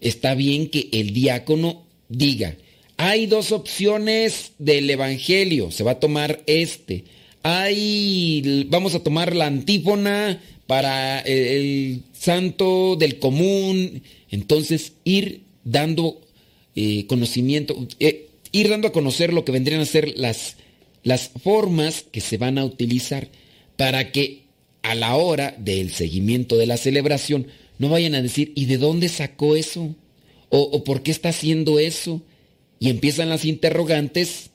está 0.00 0.34
bien 0.34 0.68
que 0.68 0.88
el 0.92 1.12
diácono 1.12 1.84
diga, 2.08 2.56
hay 2.96 3.26
dos 3.26 3.50
opciones 3.50 4.52
del 4.58 4.88
Evangelio, 4.88 5.70
se 5.70 5.82
va 5.84 5.92
a 5.92 6.00
tomar 6.00 6.42
este. 6.46 7.04
Hay, 7.42 8.66
vamos 8.68 8.94
a 8.94 9.02
tomar 9.02 9.34
la 9.34 9.46
antífona 9.46 10.40
para 10.66 11.20
el 11.20 12.02
santo 12.12 12.96
del 12.96 13.18
común. 13.18 14.02
Entonces, 14.30 14.94
ir 15.04 15.42
dando 15.64 16.20
eh, 16.74 17.06
conocimiento, 17.06 17.86
eh, 18.00 18.28
ir 18.52 18.68
dando 18.68 18.88
a 18.88 18.92
conocer 18.92 19.32
lo 19.32 19.44
que 19.44 19.52
vendrían 19.52 19.80
a 19.80 19.86
ser 19.86 20.18
las 20.18 20.56
las 21.02 21.30
formas 21.42 22.04
que 22.10 22.20
se 22.20 22.36
van 22.36 22.58
a 22.58 22.64
utilizar 22.64 23.28
para 23.76 24.12
que 24.12 24.42
a 24.82 24.94
la 24.94 25.16
hora 25.16 25.54
del 25.58 25.90
seguimiento 25.90 26.56
de 26.56 26.66
la 26.66 26.76
celebración 26.76 27.46
no 27.78 27.88
vayan 27.88 28.14
a 28.14 28.22
decir, 28.22 28.52
¿y 28.54 28.66
de 28.66 28.78
dónde 28.78 29.08
sacó 29.08 29.56
eso? 29.56 29.94
¿O, 30.48 30.84
por 30.84 31.02
qué 31.02 31.10
está 31.10 31.30
haciendo 31.30 31.78
eso? 31.78 32.22
Y 32.78 32.90
empiezan 32.90 33.28
las 33.28 33.44
interrogantes 33.44 34.50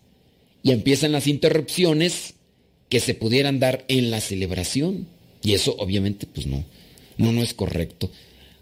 y 0.63 0.71
empiezan 0.71 1.11
las 1.11 1.27
interrupciones 1.27 2.35
que 2.89 2.99
se 2.99 3.15
pudieran 3.15 3.59
dar 3.59 3.83
en 3.87 4.11
la 4.11 4.21
celebración. 4.21 5.07
Y 5.47 5.53
eso 5.53 5.77
obviamente 5.79 6.27
pues 6.27 6.45
no, 6.45 6.65
no, 7.17 7.31
no 7.31 7.41
es 7.41 7.53
correcto. 7.53 8.11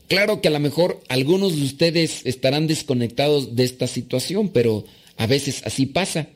Claro 0.08 0.39
que 0.39 0.50
a 0.50 0.51
lo 0.51 0.60
mejor 0.60 1.01
algunos 1.08 1.56
de 1.56 1.63
ustedes 1.63 2.22
estarán 2.25 2.68
desconectados 2.68 3.56
de 3.56 3.63
esta 3.63 3.88
situación, 3.88 4.50
pero 4.50 4.86
a 5.18 5.25
veces 5.25 5.63
así 5.65 5.88
pasa. 5.88 6.27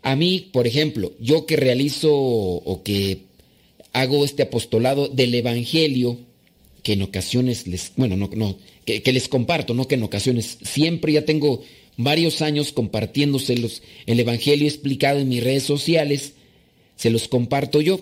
A 0.00 0.16
mí, 0.16 0.48
por 0.50 0.66
ejemplo, 0.66 1.12
yo 1.20 1.44
que 1.44 1.56
realizo 1.56 2.10
o 2.10 2.82
que 2.82 3.24
hago 3.92 4.24
este 4.24 4.44
apostolado 4.44 5.08
del 5.08 5.34
Evangelio, 5.34 6.16
que 6.82 6.94
en 6.94 7.02
ocasiones 7.02 7.66
les, 7.66 7.92
bueno, 7.94 8.16
no, 8.16 8.30
no, 8.34 8.56
que, 8.86 9.02
les 9.12 9.28
comparto, 9.28 9.74
no 9.74 9.88
que 9.88 9.96
en 9.96 10.04
ocasiones, 10.04 10.56
siempre 10.62 11.12
ya 11.12 11.26
tengo 11.26 11.62
varios 11.98 12.40
años 12.40 12.72
compartiéndoselos 12.72 13.82
el 14.06 14.20
Evangelio 14.20 14.66
explicado 14.66 15.18
en 15.18 15.28
mis 15.28 15.44
redes 15.44 15.64
sociales, 15.64 16.32
se 16.96 17.10
los 17.10 17.28
comparto 17.28 17.82
yo. 17.82 18.00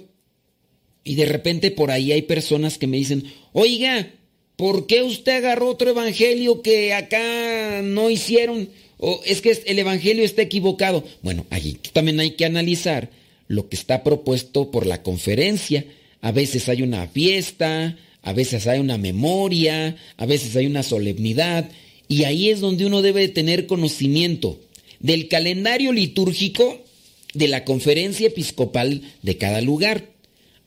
Y 1.04 1.14
de 1.14 1.26
repente 1.26 1.70
por 1.70 1.90
ahí 1.90 2.12
hay 2.12 2.22
personas 2.22 2.78
que 2.78 2.86
me 2.86 2.96
dicen, 2.96 3.24
oiga, 3.52 4.10
¿por 4.56 4.86
qué 4.86 5.02
usted 5.02 5.36
agarró 5.36 5.68
otro 5.68 5.90
Evangelio 5.90 6.62
que 6.62 6.92
acá 6.92 7.80
no 7.82 8.10
hicieron? 8.10 8.68
o 9.00 9.20
es 9.24 9.40
que 9.40 9.58
el 9.64 9.78
Evangelio 9.78 10.24
está 10.24 10.42
equivocado. 10.42 11.02
Bueno, 11.22 11.46
allí 11.50 11.78
también 11.92 12.20
hay 12.20 12.32
que 12.32 12.44
analizar 12.44 13.10
lo 13.48 13.68
que 13.68 13.76
está 13.76 14.04
propuesto 14.04 14.70
por 14.70 14.86
la 14.86 15.02
conferencia. 15.02 15.86
A 16.20 16.32
veces 16.32 16.68
hay 16.68 16.82
una 16.82 17.06
fiesta, 17.08 17.96
a 18.22 18.32
veces 18.34 18.66
hay 18.66 18.78
una 18.78 18.98
memoria, 18.98 19.96
a 20.18 20.26
veces 20.26 20.54
hay 20.54 20.66
una 20.66 20.82
solemnidad, 20.82 21.70
y 22.08 22.24
ahí 22.24 22.50
es 22.50 22.60
donde 22.60 22.84
uno 22.84 23.00
debe 23.00 23.26
tener 23.28 23.66
conocimiento 23.66 24.60
del 24.98 25.28
calendario 25.28 25.92
litúrgico 25.92 26.84
de 27.32 27.48
la 27.48 27.64
conferencia 27.64 28.26
episcopal 28.26 29.02
de 29.22 29.38
cada 29.38 29.62
lugar. 29.62 30.10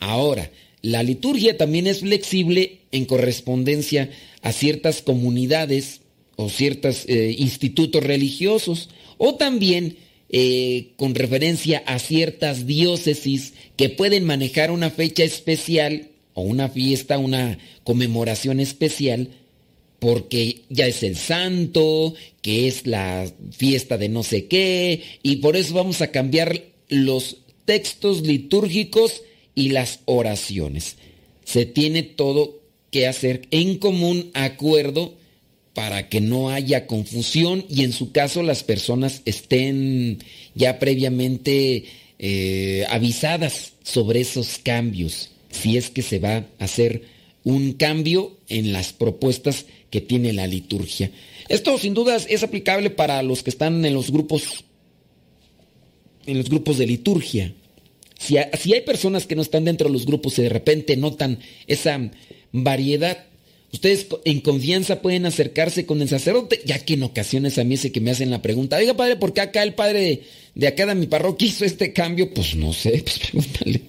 Ahora, 0.04 0.52
la 0.82 1.02
liturgia 1.02 1.58
también 1.58 1.88
es 1.88 2.02
flexible 2.02 2.80
en 2.92 3.06
correspondencia 3.06 4.10
a 4.42 4.52
ciertas 4.52 5.02
comunidades 5.02 6.02
o 6.36 6.50
ciertos 6.50 7.06
eh, 7.08 7.34
institutos 7.38 8.04
religiosos, 8.04 8.89
o 9.18 9.36
también 9.36 9.96
eh, 10.28 10.89
con 10.98 11.16
referencia 11.16 11.84
a 11.86 12.00
ciertas 12.00 12.68
diócesis 12.68 13.54
que 13.78 13.88
pueden 13.88 14.26
manejar 14.26 14.72
una 14.72 14.89
fecha 14.89 15.24
especial 15.24 16.10
o 16.34 16.42
una 16.42 16.68
fiesta, 16.68 17.18
una 17.18 17.58
conmemoración 17.86 18.60
especial, 18.60 19.30
porque 20.00 20.63
ya 20.68 20.86
es 20.86 21.02
el 21.04 21.16
santo, 21.16 22.13
que 22.42 22.68
es 22.68 22.86
la 22.88 23.32
fiesta 23.52 23.98
de 23.98 24.10
no 24.10 24.24
sé 24.24 24.48
qué, 24.48 25.02
y 25.24 25.38
por 25.38 25.56
eso 25.56 25.76
vamos 25.76 26.02
a 26.02 26.12
cambiar 26.12 26.62
los 26.89 27.38
textos 27.63 28.24
litúrgicos 28.24 29.22
y 29.56 29.70
las 29.70 30.00
oraciones. 30.06 30.98
Se 31.46 31.66
tiene 31.66 32.04
todo 32.04 32.60
que 32.92 33.08
hacer 33.08 33.48
en 33.52 33.78
común 33.78 34.32
acuerdo 34.34 35.16
para 35.74 36.08
que 36.10 36.22
no 36.22 36.50
haya 36.50 36.86
confusión 36.86 37.66
y 37.68 37.84
en 37.84 37.92
su 37.92 38.12
caso 38.12 38.44
las 38.44 38.63
personas 38.63 39.22
estén 39.26 40.20
ya 40.54 40.78
previamente 40.80 41.86
eh, 42.20 42.86
avisadas 42.89 43.74
sobre 43.84 44.22
esos 44.22 44.60
cambios, 44.60 45.32
si 45.50 45.78
es 45.78 45.89
que 45.89 46.04
se 46.04 46.20
va 46.20 46.36
a 46.38 46.46
hacer 46.60 47.04
un 47.44 47.74
cambio 47.74 48.38
en 48.48 48.72
las 48.72 48.94
propuestas 48.94 49.66
que 49.89 50.00
tiene 50.00 50.32
la 50.32 50.48
liturgia. 50.48 51.12
Esto 51.50 51.78
sin 51.78 51.94
dudas 51.94 52.26
es 52.30 52.44
aplicable 52.44 52.89
para 52.89 53.22
los 53.24 53.44
que 53.44 53.50
están 53.50 53.84
en 53.84 53.94
los 53.94 54.12
grupos 54.12 54.63
en 56.26 56.38
los 56.38 56.50
grupos 56.50 56.78
de 56.78 56.88
liturgia. 56.88 57.54
Si, 58.24 58.38
si 58.60 58.74
hay 58.74 58.82
personas 58.82 59.28
que 59.28 59.36
no 59.36 59.42
están 59.42 59.66
dentro 59.66 59.88
de 59.88 59.94
los 59.94 60.06
grupos 60.06 60.40
y 60.40 60.44
de 60.44 60.50
repente 60.50 60.96
notan 60.98 61.40
esa 61.68 62.12
variedad 62.52 63.26
Ustedes 63.74 64.06
en 64.24 64.40
confianza 64.40 65.02
pueden 65.02 65.26
acercarse 65.26 65.88
con 65.88 66.00
el 66.00 66.08
sacerdote, 66.08 66.62
ya 66.64 66.78
que 66.78 66.94
en 66.94 67.02
ocasiones 67.02 67.58
a 67.58 67.64
mí 67.64 67.74
es 67.74 67.92
que 67.92 68.02
me 68.02 68.12
hacen 68.12 68.30
la 68.30 68.40
pregunta, 68.40 68.78
oiga 68.78 68.94
padre, 68.94 69.16
¿por 69.16 69.34
qué 69.34 69.42
acá 69.42 69.64
el 69.64 69.74
padre 69.74 70.22
de, 70.54 70.68
acá 70.68 70.86
de 70.86 70.94
mi 70.94 71.08
parroquia 71.08 71.48
hizo 71.48 71.66
este 71.66 71.92
cambio? 71.92 72.32
Pues 72.32 72.54
no 72.56 72.72
sé, 72.72 72.92
pues 73.04 73.18
pregúntale. 73.18 73.82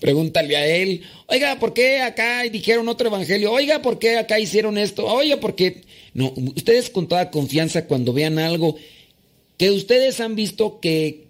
Pregúntale 0.00 0.56
a 0.56 0.66
él. 0.66 1.02
Oiga, 1.26 1.58
¿por 1.58 1.74
qué 1.74 2.00
acá 2.00 2.44
dijeron 2.44 2.88
otro 2.88 3.08
evangelio? 3.08 3.52
Oiga, 3.52 3.82
¿por 3.82 3.98
qué 3.98 4.16
acá 4.16 4.40
hicieron 4.40 4.78
esto? 4.78 5.04
Oiga, 5.04 5.38
¿por 5.38 5.54
qué? 5.54 5.82
No, 6.14 6.32
ustedes 6.56 6.88
con 6.88 7.06
toda 7.06 7.30
confianza 7.30 7.84
cuando 7.84 8.14
vean 8.14 8.38
algo 8.38 8.78
que 9.58 9.70
ustedes 9.70 10.18
han 10.20 10.34
visto 10.34 10.80
que, 10.80 11.26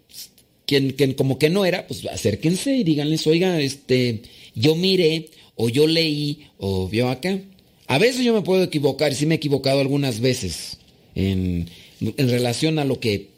que 0.70 1.16
como 1.16 1.38
que 1.38 1.50
no 1.50 1.64
era, 1.64 1.86
pues 1.86 2.06
acérquense 2.06 2.76
y 2.76 2.84
díganles, 2.84 3.26
oiga, 3.26 3.60
este, 3.60 4.22
yo 4.54 4.76
miré, 4.76 5.30
o 5.56 5.68
yo 5.68 5.86
leí, 5.86 6.46
o 6.58 6.88
vio 6.88 7.08
acá. 7.08 7.40
A 7.86 7.98
veces 7.98 8.24
yo 8.24 8.32
me 8.32 8.42
puedo 8.42 8.62
equivocar, 8.62 9.14
sí 9.14 9.26
me 9.26 9.34
he 9.34 9.36
equivocado 9.36 9.80
algunas 9.80 10.20
veces 10.20 10.78
en, 11.16 11.68
relación 12.16 12.78
a 12.78 12.84
lo 12.84 13.00
que 13.00 13.30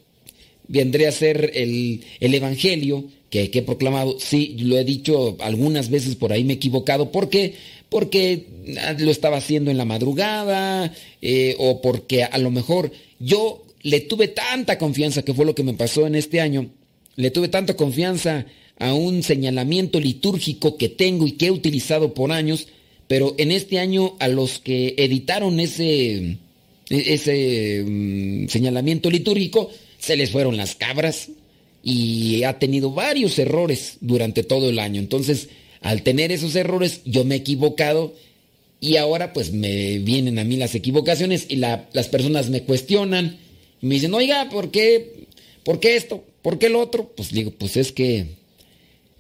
vendría 0.68 1.08
a 1.08 1.12
ser 1.12 1.52
el, 1.54 2.04
Evangelio 2.20 3.04
que, 3.30 3.50
he 3.52 3.62
proclamado. 3.62 4.18
Sí, 4.20 4.56
lo 4.58 4.78
he 4.78 4.84
dicho 4.84 5.36
algunas 5.40 5.88
veces 5.88 6.16
por 6.16 6.32
ahí 6.32 6.44
me 6.44 6.52
he 6.52 6.56
equivocado. 6.56 7.10
¿Por 7.10 7.30
qué? 7.30 7.54
Porque 7.88 8.46
lo 8.98 9.10
estaba 9.10 9.38
haciendo 9.38 9.70
en 9.70 9.78
la 9.78 9.84
madrugada 9.84 10.94
eh, 11.22 11.56
o 11.58 11.80
porque 11.80 12.24
a 12.24 12.38
lo 12.38 12.50
mejor 12.50 12.92
yo 13.18 13.64
le 13.82 14.00
tuve 14.00 14.28
tanta 14.28 14.78
confianza, 14.78 15.22
que 15.22 15.34
fue 15.34 15.46
lo 15.46 15.54
que 15.54 15.64
me 15.64 15.74
pasó 15.74 16.06
en 16.06 16.14
este 16.14 16.40
año, 16.40 16.70
le 17.16 17.30
tuve 17.30 17.48
tanta 17.48 17.76
confianza 17.76 18.46
a 18.78 18.94
un 18.94 19.22
señalamiento 19.22 20.00
litúrgico 20.00 20.76
que 20.76 20.88
tengo 20.88 21.26
y 21.26 21.32
que 21.32 21.46
he 21.46 21.50
utilizado 21.50 22.14
por 22.14 22.32
años, 22.32 22.68
pero 23.06 23.34
en 23.38 23.52
este 23.52 23.78
año 23.78 24.16
a 24.18 24.28
los 24.28 24.58
que 24.58 24.94
editaron 24.96 25.60
ese, 25.60 26.38
ese 26.88 27.84
mm, 27.86 28.48
señalamiento 28.48 29.10
litúrgico 29.10 29.70
se 29.98 30.16
les 30.16 30.30
fueron 30.30 30.56
las 30.56 30.74
cabras 30.74 31.28
y 31.82 32.42
ha 32.44 32.58
tenido 32.58 32.92
varios 32.92 33.38
errores 33.38 33.98
durante 34.00 34.42
todo 34.42 34.68
el 34.70 34.78
año. 34.78 35.00
Entonces, 35.00 35.48
al 35.80 36.02
tener 36.02 36.32
esos 36.32 36.54
errores, 36.56 37.02
yo 37.04 37.24
me 37.24 37.34
he 37.34 37.38
equivocado 37.38 38.14
Y 38.80 38.96
ahora 38.96 39.32
pues 39.32 39.52
me 39.52 40.00
vienen 40.00 40.40
a 40.40 40.44
mí 40.44 40.56
las 40.56 40.74
equivocaciones 40.74 41.46
y 41.48 41.56
las 41.56 42.08
personas 42.08 42.50
me 42.50 42.62
cuestionan 42.64 43.38
y 43.80 43.86
me 43.86 43.94
dicen, 43.94 44.12
oiga, 44.12 44.48
¿por 44.50 44.72
qué? 44.72 45.26
¿Por 45.64 45.78
qué 45.78 45.94
esto? 45.94 46.24
¿Por 46.42 46.58
qué 46.58 46.66
el 46.66 46.76
otro? 46.76 47.12
Pues 47.16 47.30
digo, 47.30 47.52
pues 47.52 47.76
es 47.76 47.92
que 47.92 48.42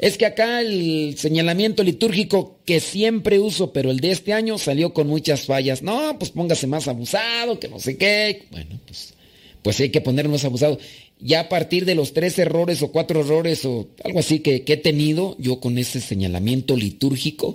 es 0.02 0.18
que 0.18 0.26
acá 0.26 0.60
el 0.60 1.14
señalamiento 1.16 1.84
litúrgico 1.84 2.58
que 2.64 2.80
siempre 2.80 3.38
uso, 3.38 3.72
pero 3.72 3.92
el 3.92 4.00
de 4.00 4.10
este 4.10 4.32
año 4.32 4.58
salió 4.58 4.92
con 4.92 5.06
muchas 5.06 5.42
fallas. 5.42 5.80
No, 5.82 6.18
pues 6.18 6.32
póngase 6.32 6.66
más 6.66 6.88
abusado, 6.88 7.60
que 7.60 7.68
no 7.68 7.78
sé 7.78 7.96
qué. 7.96 8.46
Bueno, 8.50 8.80
pues, 8.84 9.14
pues 9.62 9.78
hay 9.78 9.90
que 9.90 10.00
ponernos 10.00 10.32
más 10.32 10.44
abusado. 10.44 10.80
Ya 11.20 11.38
a 11.38 11.48
partir 11.48 11.84
de 11.84 11.94
los 11.94 12.14
tres 12.14 12.36
errores 12.40 12.82
o 12.82 12.90
cuatro 12.90 13.20
errores 13.20 13.64
o 13.64 13.90
algo 14.02 14.18
así 14.18 14.40
que, 14.40 14.64
que 14.64 14.72
he 14.72 14.76
tenido 14.76 15.36
yo 15.38 15.60
con 15.60 15.78
ese 15.78 16.00
señalamiento 16.00 16.76
litúrgico, 16.76 17.54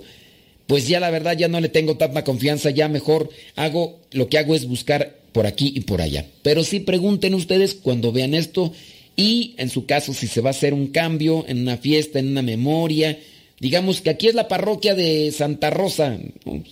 pues 0.66 0.88
ya 0.88 1.00
la 1.00 1.10
verdad 1.10 1.36
ya 1.36 1.48
no 1.48 1.60
le 1.60 1.68
tengo 1.68 1.98
tanta 1.98 2.24
confianza, 2.24 2.70
ya 2.70 2.88
mejor 2.88 3.28
hago, 3.56 4.00
lo 4.12 4.30
que 4.30 4.38
hago 4.38 4.54
es 4.54 4.66
buscar 4.66 5.18
por 5.32 5.46
aquí 5.46 5.70
y 5.76 5.80
por 5.80 6.00
allá. 6.00 6.24
Pero 6.42 6.64
sí 6.64 6.80
pregunten 6.80 7.34
ustedes 7.34 7.74
cuando 7.74 8.10
vean 8.10 8.32
esto 8.32 8.72
y 9.18 9.56
en 9.58 9.68
su 9.68 9.84
caso 9.84 10.14
si 10.14 10.28
se 10.28 10.40
va 10.40 10.50
a 10.50 10.52
hacer 10.52 10.72
un 10.72 10.86
cambio 10.86 11.44
en 11.48 11.60
una 11.60 11.76
fiesta, 11.76 12.20
en 12.20 12.28
una 12.28 12.40
memoria. 12.40 13.18
Digamos 13.58 14.00
que 14.00 14.10
aquí 14.10 14.28
es 14.28 14.34
la 14.36 14.46
parroquia 14.46 14.94
de 14.94 15.32
Santa 15.32 15.70
Rosa. 15.70 16.16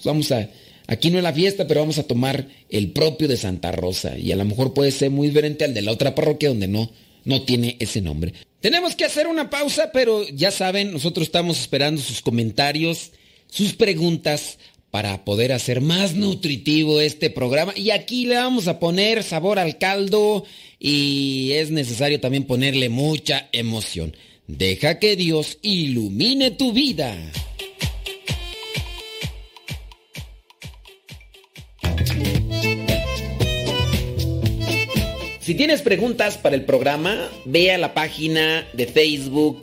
Vamos 0.04 0.30
a, 0.30 0.48
aquí 0.86 1.10
no 1.10 1.18
es 1.18 1.24
la 1.24 1.32
fiesta, 1.32 1.66
pero 1.66 1.80
vamos 1.80 1.98
a 1.98 2.04
tomar 2.04 2.46
el 2.70 2.92
propio 2.92 3.26
de 3.26 3.36
Santa 3.36 3.72
Rosa. 3.72 4.16
Y 4.16 4.30
a 4.30 4.36
lo 4.36 4.44
mejor 4.44 4.74
puede 4.74 4.92
ser 4.92 5.10
muy 5.10 5.26
diferente 5.26 5.64
al 5.64 5.74
de 5.74 5.82
la 5.82 5.90
otra 5.90 6.14
parroquia 6.14 6.50
donde 6.50 6.68
no, 6.68 6.88
no 7.24 7.42
tiene 7.42 7.76
ese 7.80 8.00
nombre. 8.00 8.32
Tenemos 8.60 8.94
que 8.94 9.04
hacer 9.04 9.26
una 9.26 9.50
pausa, 9.50 9.90
pero 9.92 10.22
ya 10.28 10.52
saben, 10.52 10.92
nosotros 10.92 11.26
estamos 11.26 11.58
esperando 11.58 12.00
sus 12.00 12.22
comentarios, 12.22 13.10
sus 13.48 13.74
preguntas 13.74 14.58
para 14.90 15.24
poder 15.24 15.52
hacer 15.52 15.80
más 15.80 16.14
nutritivo 16.14 17.00
este 17.00 17.30
programa. 17.30 17.72
Y 17.76 17.90
aquí 17.90 18.26
le 18.26 18.36
vamos 18.36 18.68
a 18.68 18.78
poner 18.78 19.22
sabor 19.22 19.58
al 19.58 19.78
caldo 19.78 20.44
y 20.78 21.50
es 21.52 21.70
necesario 21.70 22.20
también 22.20 22.44
ponerle 22.44 22.88
mucha 22.88 23.48
emoción. 23.52 24.16
Deja 24.46 24.98
que 24.98 25.16
Dios 25.16 25.58
ilumine 25.62 26.52
tu 26.52 26.72
vida. 26.72 27.16
Si 35.40 35.54
tienes 35.54 35.80
preguntas 35.82 36.38
para 36.38 36.56
el 36.56 36.64
programa, 36.64 37.30
ve 37.44 37.70
a 37.70 37.78
la 37.78 37.94
página 37.94 38.66
de 38.72 38.86
Facebook 38.86 39.62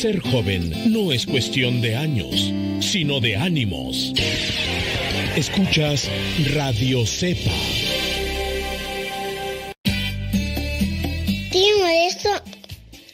Ser 0.00 0.18
joven 0.20 0.72
no 0.94 1.12
es 1.12 1.26
cuestión 1.26 1.82
de 1.82 1.94
años, 1.94 2.50
sino 2.80 3.20
de 3.20 3.36
ánimos. 3.36 4.14
Escuchas 5.36 6.08
Radio 6.54 7.04
Cepa. 7.04 7.50
Tío 11.52 11.78
Modesto, 11.80 12.30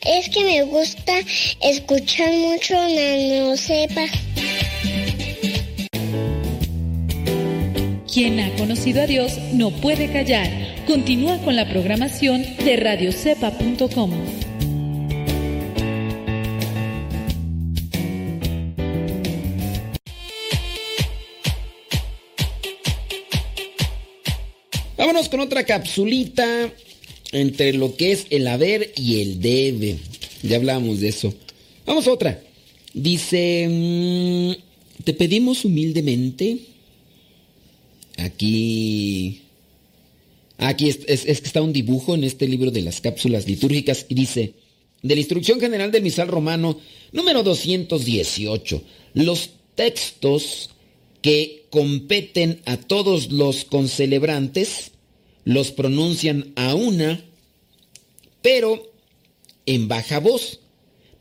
es 0.05 0.29
que 0.29 0.45
me 0.45 0.63
gusta 0.63 1.15
escuchar 1.61 2.33
mucho 2.35 2.75
Nano 2.75 3.57
Cepa. 3.57 4.07
Quien 8.15 8.39
ha 8.39 8.55
conocido 8.55 9.03
a 9.03 9.07
Dios 9.09 9.37
no 9.55 9.73
puede 9.73 10.13
callar. 10.13 10.49
Continúa 10.87 11.39
con 11.39 11.57
la 11.57 11.69
programación 11.69 12.45
de 12.65 12.77
radiocepa.com. 12.77 14.46
Vámonos 25.07 25.29
con 25.29 25.39
otra 25.39 25.63
capsulita 25.63 26.73
entre 27.31 27.73
lo 27.75 27.95
que 27.95 28.11
es 28.11 28.27
el 28.31 28.49
haber 28.49 28.93
y 28.97 29.21
el 29.23 29.41
debe. 29.41 29.99
Ya 30.43 30.57
hablamos 30.57 30.99
de 30.99 31.07
eso. 31.07 31.33
Vamos 31.85 32.09
a 32.09 32.13
otra. 32.13 32.43
Dice, 32.93 33.69
mm, 33.71 35.05
te 35.05 35.15
pedimos 35.15 35.65
humildemente. 35.65 36.59
Aquí... 38.17 39.43
Aquí 40.59 40.89
es, 40.89 40.99
es, 41.07 41.25
está 41.25 41.63
un 41.63 41.73
dibujo 41.73 42.17
en 42.17 42.25
este 42.25 42.49
libro 42.49 42.73
de 42.73 42.83
las 42.83 43.01
cápsulas 43.01 43.47
litúrgicas 43.47 44.07
y 44.09 44.15
dice, 44.17 44.55
de 45.03 45.15
la 45.15 45.21
Instrucción 45.21 45.61
General 45.61 45.93
del 45.93 46.03
Misal 46.03 46.27
Romano, 46.27 46.81
número 47.13 47.45
218, 47.45 48.83
los 49.15 49.51
textos 49.77 50.71
que 51.23 51.67
competen 51.71 52.61
a 52.65 52.77
todos 52.77 53.31
los 53.31 53.65
concelebrantes 53.65 54.91
los 55.47 55.71
pronuncian 55.71 56.53
a 56.57 56.75
una, 56.75 57.25
pero 58.43 58.93
en 59.65 59.87
baja 59.87 60.19
voz, 60.19 60.59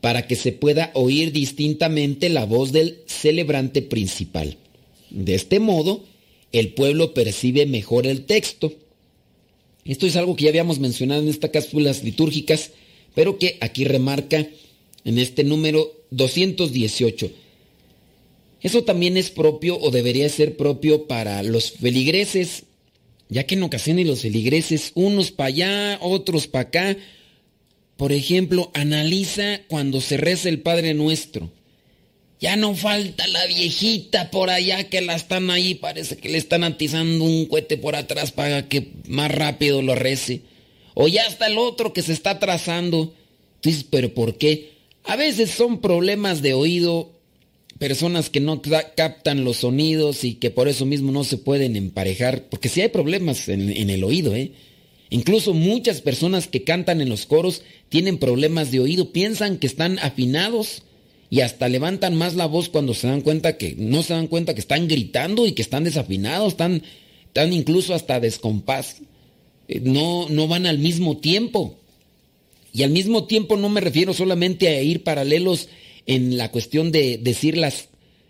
para 0.00 0.26
que 0.26 0.34
se 0.34 0.50
pueda 0.50 0.90
oír 0.94 1.30
distintamente 1.30 2.28
la 2.28 2.44
voz 2.44 2.72
del 2.72 2.98
celebrante 3.06 3.82
principal. 3.82 4.56
De 5.10 5.36
este 5.36 5.60
modo, 5.60 6.04
el 6.50 6.74
pueblo 6.74 7.14
percibe 7.14 7.66
mejor 7.66 8.08
el 8.08 8.24
texto. 8.24 8.72
Esto 9.84 10.06
es 10.06 10.16
algo 10.16 10.34
que 10.34 10.44
ya 10.44 10.50
habíamos 10.50 10.80
mencionado 10.80 11.22
en 11.22 11.28
estas 11.28 11.50
cápsulas 11.50 12.02
litúrgicas, 12.02 12.72
pero 13.14 13.38
que 13.38 13.56
aquí 13.60 13.84
remarca 13.84 14.44
en 15.04 15.18
este 15.20 15.44
número 15.44 15.92
218. 16.10 17.30
Eso 18.60 18.82
también 18.82 19.16
es 19.16 19.30
propio 19.30 19.78
o 19.78 19.92
debería 19.92 20.28
ser 20.28 20.56
propio 20.56 21.06
para 21.06 21.44
los 21.44 21.70
feligreses 21.70 22.64
ya 23.28 23.44
que 23.44 23.54
en 23.54 23.62
ocasiones 23.62 24.06
los 24.06 24.22
feligreses, 24.22 24.92
unos 24.94 25.30
para 25.30 25.48
allá, 25.48 25.98
otros 26.00 26.46
para 26.46 26.68
acá, 26.68 26.96
por 27.96 28.12
ejemplo, 28.12 28.70
analiza 28.74 29.62
cuando 29.68 30.00
se 30.00 30.16
reza 30.16 30.48
el 30.48 30.60
Padre 30.60 30.94
Nuestro. 30.94 31.50
Ya 32.38 32.56
no 32.56 32.74
falta 32.74 33.26
la 33.26 33.46
viejita 33.46 34.30
por 34.30 34.50
allá 34.50 34.90
que 34.90 35.00
la 35.00 35.14
están 35.14 35.50
ahí, 35.50 35.74
parece 35.74 36.18
que 36.18 36.28
le 36.28 36.36
están 36.36 36.64
atizando 36.64 37.24
un 37.24 37.46
cohete 37.46 37.78
por 37.78 37.96
atrás 37.96 38.30
para 38.30 38.68
que 38.68 38.92
más 39.06 39.30
rápido 39.30 39.80
lo 39.80 39.94
rece. 39.94 40.42
O 40.94 41.08
ya 41.08 41.22
está 41.22 41.46
el 41.46 41.56
otro 41.56 41.94
que 41.94 42.02
se 42.02 42.12
está 42.12 42.32
atrasando. 42.32 43.14
Tú 43.60 43.70
dices, 43.70 43.86
pero 43.88 44.12
¿por 44.12 44.36
qué? 44.36 44.74
A 45.04 45.16
veces 45.16 45.50
son 45.50 45.80
problemas 45.80 46.42
de 46.42 46.52
oído 46.52 47.15
personas 47.78 48.30
que 48.30 48.40
no 48.40 48.62
captan 48.96 49.44
los 49.44 49.58
sonidos 49.58 50.24
y 50.24 50.34
que 50.34 50.50
por 50.50 50.68
eso 50.68 50.86
mismo 50.86 51.12
no 51.12 51.24
se 51.24 51.38
pueden 51.38 51.76
emparejar, 51.76 52.44
porque 52.48 52.68
si 52.68 52.80
hay 52.80 52.88
problemas 52.88 53.48
en, 53.48 53.90
el 53.90 54.04
oído, 54.04 54.34
¿eh? 54.34 54.52
Incluso 55.08 55.54
muchas 55.54 56.00
personas 56.00 56.48
que 56.48 56.64
cantan 56.64 57.00
en 57.00 57.08
los 57.08 57.26
coros 57.26 57.62
tienen 57.88 58.18
problemas 58.18 58.72
de 58.72 58.80
oído, 58.80 59.12
piensan 59.12 59.58
que 59.58 59.68
están 59.68 60.00
afinados 60.00 60.82
y 61.30 61.42
hasta 61.42 61.68
levantan 61.68 62.16
más 62.16 62.34
la 62.34 62.46
voz 62.46 62.68
cuando 62.68 62.92
se 62.92 63.06
dan 63.06 63.20
cuenta 63.20 63.56
que 63.56 63.76
no 63.78 64.02
se 64.02 64.14
dan 64.14 64.26
cuenta 64.26 64.54
que 64.54 64.60
están 64.60 64.88
gritando 64.88 65.46
y 65.46 65.52
que 65.52 65.62
están 65.62 65.84
desafinados, 65.84 66.54
están, 66.54 66.82
están 67.26 67.52
incluso 67.52 67.94
hasta 67.94 68.18
descompás. 68.18 69.02
Eh, 69.68 69.80
no, 69.80 70.28
no 70.28 70.48
van 70.48 70.66
al 70.66 70.78
mismo 70.78 71.18
tiempo. 71.18 71.76
Y 72.72 72.82
al 72.82 72.90
mismo 72.90 73.24
tiempo 73.24 73.56
no 73.56 73.68
me 73.68 73.80
refiero 73.80 74.12
solamente 74.12 74.68
a 74.68 74.82
ir 74.82 75.04
paralelos 75.04 75.68
en 76.06 76.36
la 76.36 76.50
cuestión 76.50 76.92
de 76.92 77.18
decir 77.18 77.56
las, 77.56 77.88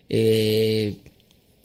eh, 0.09 0.95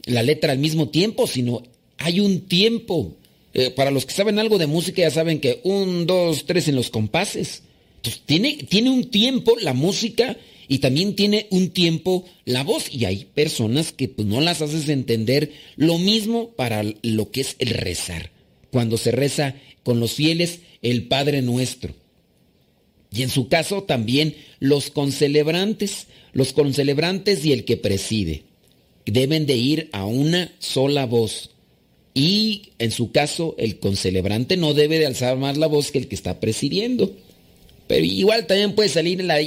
la 0.04 0.22
letra 0.22 0.52
al 0.52 0.58
mismo 0.58 0.88
tiempo, 0.90 1.26
sino 1.26 1.62
hay 1.98 2.20
un 2.20 2.42
tiempo. 2.42 3.16
Eh, 3.54 3.70
para 3.70 3.90
los 3.90 4.06
que 4.06 4.14
saben 4.14 4.38
algo 4.38 4.56
de 4.58 4.66
música 4.66 5.02
ya 5.02 5.10
saben 5.10 5.38
que 5.38 5.60
un, 5.64 6.06
dos, 6.06 6.44
tres 6.46 6.68
en 6.68 6.76
los 6.76 6.90
compases. 6.90 7.62
Entonces, 7.96 8.22
tiene, 8.24 8.54
tiene 8.68 8.90
un 8.90 9.10
tiempo 9.10 9.54
la 9.60 9.74
música 9.74 10.36
y 10.68 10.78
también 10.78 11.14
tiene 11.14 11.46
un 11.50 11.70
tiempo 11.70 12.24
la 12.44 12.64
voz. 12.64 12.92
Y 12.92 13.04
hay 13.04 13.26
personas 13.26 13.92
que 13.92 14.08
pues, 14.08 14.26
no 14.26 14.40
las 14.40 14.62
haces 14.62 14.88
entender 14.88 15.52
lo 15.76 15.98
mismo 15.98 16.50
para 16.50 16.82
lo 17.02 17.30
que 17.30 17.42
es 17.42 17.56
el 17.58 17.70
rezar. 17.70 18.30
Cuando 18.70 18.96
se 18.96 19.12
reza 19.12 19.54
con 19.82 20.00
los 20.00 20.12
fieles 20.12 20.60
el 20.80 21.08
Padre 21.08 21.42
Nuestro. 21.42 21.94
Y 23.12 23.22
en 23.22 23.28
su 23.28 23.48
caso 23.48 23.82
también 23.82 24.34
los 24.58 24.90
concelebrantes, 24.90 26.06
los 26.32 26.52
concelebrantes 26.52 27.44
y 27.44 27.52
el 27.52 27.64
que 27.64 27.76
preside, 27.76 28.44
deben 29.04 29.46
de 29.46 29.56
ir 29.56 29.88
a 29.92 30.06
una 30.06 30.52
sola 30.58 31.06
voz. 31.06 31.50
y 32.14 32.72
en 32.78 32.90
su 32.90 33.10
caso 33.10 33.54
el 33.56 33.78
concelebrante 33.78 34.58
no 34.58 34.74
debe 34.74 34.98
de 34.98 35.06
alzar 35.06 35.38
más 35.38 35.56
la 35.56 35.66
voz 35.66 35.90
que 35.90 35.98
el 35.98 36.08
que 36.08 36.14
está 36.14 36.40
presidiendo. 36.40 37.10
Pero 37.86 38.04
igual 38.04 38.46
también 38.46 38.74
puede 38.74 38.88
salir 38.88 39.22
la, 39.24 39.38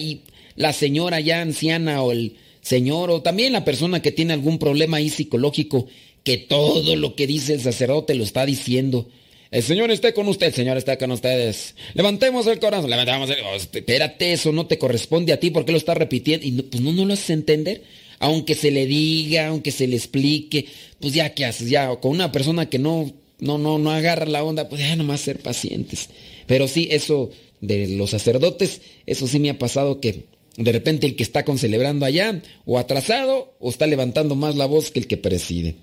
la 0.55 0.73
señora 0.73 1.19
ya 1.19 1.41
anciana 1.41 2.01
o 2.01 2.11
el 2.11 2.35
señor 2.61 3.11
o 3.11 3.21
también 3.21 3.53
la 3.53 3.65
persona 3.65 4.01
que 4.01 4.11
tiene 4.11 4.33
algún 4.33 4.57
problema 4.57 4.97
ahí 4.97 5.09
psicológico 5.09 5.87
que 6.23 6.37
todo 6.37 6.95
lo 6.95 7.15
que 7.15 7.27
dice 7.27 7.53
el 7.53 7.61
sacerdote 7.61 8.15
lo 8.15 8.23
está 8.23 8.45
diciendo. 8.45 9.07
El 9.55 9.63
Señor 9.63 9.89
esté 9.89 10.13
con 10.13 10.27
usted, 10.27 10.47
el 10.47 10.53
Señor 10.53 10.75
está 10.75 10.97
con 10.97 11.11
ustedes. 11.11 11.75
Levantemos 11.93 12.45
el 12.45 12.59
corazón, 12.59 12.89
levantemos 12.89 13.29
el 13.29 13.37
corazón. 13.37 13.69
Espérate, 13.71 14.33
eso 14.33 14.51
no 14.51 14.67
te 14.67 14.77
corresponde 14.77 15.31
a 15.31 15.39
ti, 15.39 15.49
¿por 15.49 15.63
qué 15.63 15.71
lo 15.71 15.77
estás 15.77 15.95
repitiendo? 15.95 16.45
Y 16.45 16.51
no, 16.51 16.63
pues 16.63 16.83
no, 16.83 16.91
lo 17.05 17.13
haces 17.13 17.29
entender. 17.29 17.81
Aunque 18.19 18.53
se 18.53 18.69
le 18.69 18.85
diga, 18.85 19.47
aunque 19.47 19.71
se 19.71 19.87
le 19.87 19.95
explique, 19.95 20.65
pues 20.99 21.13
ya, 21.13 21.33
¿qué 21.33 21.45
haces? 21.45 21.69
Ya, 21.69 21.87
con 22.01 22.11
una 22.11 22.33
persona 22.33 22.65
que 22.65 22.79
no, 22.79 23.13
no, 23.39 23.57
no, 23.57 23.79
no 23.79 23.91
agarra 23.91 24.25
la 24.25 24.43
onda, 24.43 24.67
pues 24.67 24.81
ya 24.81 24.93
nomás 24.97 25.21
ser 25.21 25.39
pacientes. 25.39 26.09
Pero 26.47 26.67
sí, 26.67 26.89
eso 26.91 27.29
de 27.61 27.87
los 27.95 28.09
sacerdotes, 28.09 28.81
eso 29.05 29.25
sí 29.25 29.39
me 29.39 29.51
ha 29.51 29.57
pasado 29.57 30.01
que 30.01 30.25
de 30.57 30.71
repente 30.73 31.07
el 31.07 31.15
que 31.15 31.23
está 31.23 31.45
concelebrando 31.45 32.05
allá, 32.05 32.41
o 32.65 32.77
atrasado, 32.77 33.55
o 33.59 33.69
está 33.69 33.87
levantando 33.87 34.35
más 34.35 34.57
la 34.57 34.65
voz 34.65 34.91
que 34.91 34.99
el 34.99 35.07
que 35.07 35.15
preside. 35.15 35.75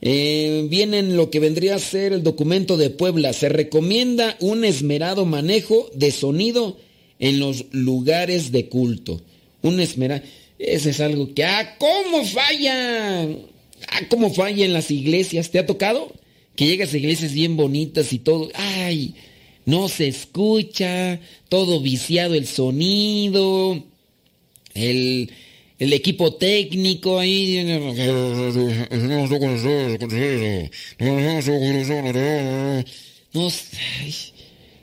Eh, 0.00 0.66
viene 0.70 1.00
en 1.00 1.16
lo 1.16 1.30
que 1.30 1.40
vendría 1.40 1.74
a 1.74 1.80
ser 1.80 2.12
el 2.12 2.22
documento 2.22 2.76
de 2.76 2.90
Puebla. 2.90 3.32
Se 3.32 3.48
recomienda 3.48 4.36
un 4.40 4.64
esmerado 4.64 5.24
manejo 5.26 5.90
de 5.94 6.12
sonido 6.12 6.76
en 7.18 7.40
los 7.40 7.66
lugares 7.72 8.52
de 8.52 8.68
culto. 8.68 9.20
Un 9.62 9.80
esmerado. 9.80 10.22
Ese 10.58 10.90
es 10.90 11.00
algo 11.00 11.32
que. 11.34 11.44
¡Ah, 11.44 11.76
cómo 11.78 12.24
falla! 12.24 13.22
¡Ah, 13.22 14.00
cómo 14.08 14.32
falla 14.32 14.64
en 14.64 14.72
las 14.72 14.90
iglesias! 14.90 15.50
¿Te 15.50 15.58
ha 15.58 15.66
tocado? 15.66 16.12
Que 16.54 16.66
llegas 16.66 16.92
a 16.92 16.98
iglesias 16.98 17.32
bien 17.32 17.56
bonitas 17.56 18.12
y 18.12 18.18
todo. 18.18 18.50
¡Ay! 18.54 19.14
No 19.64 19.88
se 19.88 20.08
escucha, 20.08 21.20
todo 21.50 21.80
viciado 21.80 22.34
el 22.34 22.46
sonido, 22.46 23.84
el, 24.72 25.30
el 25.78 25.92
equipo 25.92 26.34
técnico 26.34 27.18
ahí. 27.18 27.58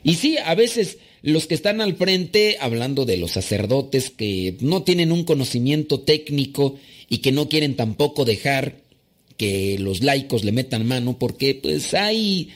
Y 0.02 0.14
sí, 0.14 0.38
a 0.38 0.54
veces 0.54 0.98
los 1.22 1.46
que 1.46 1.54
están 1.54 1.80
al 1.80 1.96
frente, 1.96 2.56
hablando 2.60 3.04
de 3.04 3.16
los 3.16 3.32
sacerdotes 3.32 4.10
que 4.10 4.56
no 4.60 4.84
tienen 4.84 5.12
un 5.12 5.24
conocimiento 5.24 6.00
técnico 6.00 6.76
y 7.08 7.18
que 7.18 7.32
no 7.32 7.48
quieren 7.48 7.74
tampoco 7.76 8.24
dejar 8.24 8.76
que 9.36 9.76
los 9.78 10.02
laicos 10.02 10.44
le 10.44 10.52
metan 10.52 10.86
mano, 10.86 11.18
porque 11.18 11.54
pues 11.54 11.92
hay, 11.92 12.50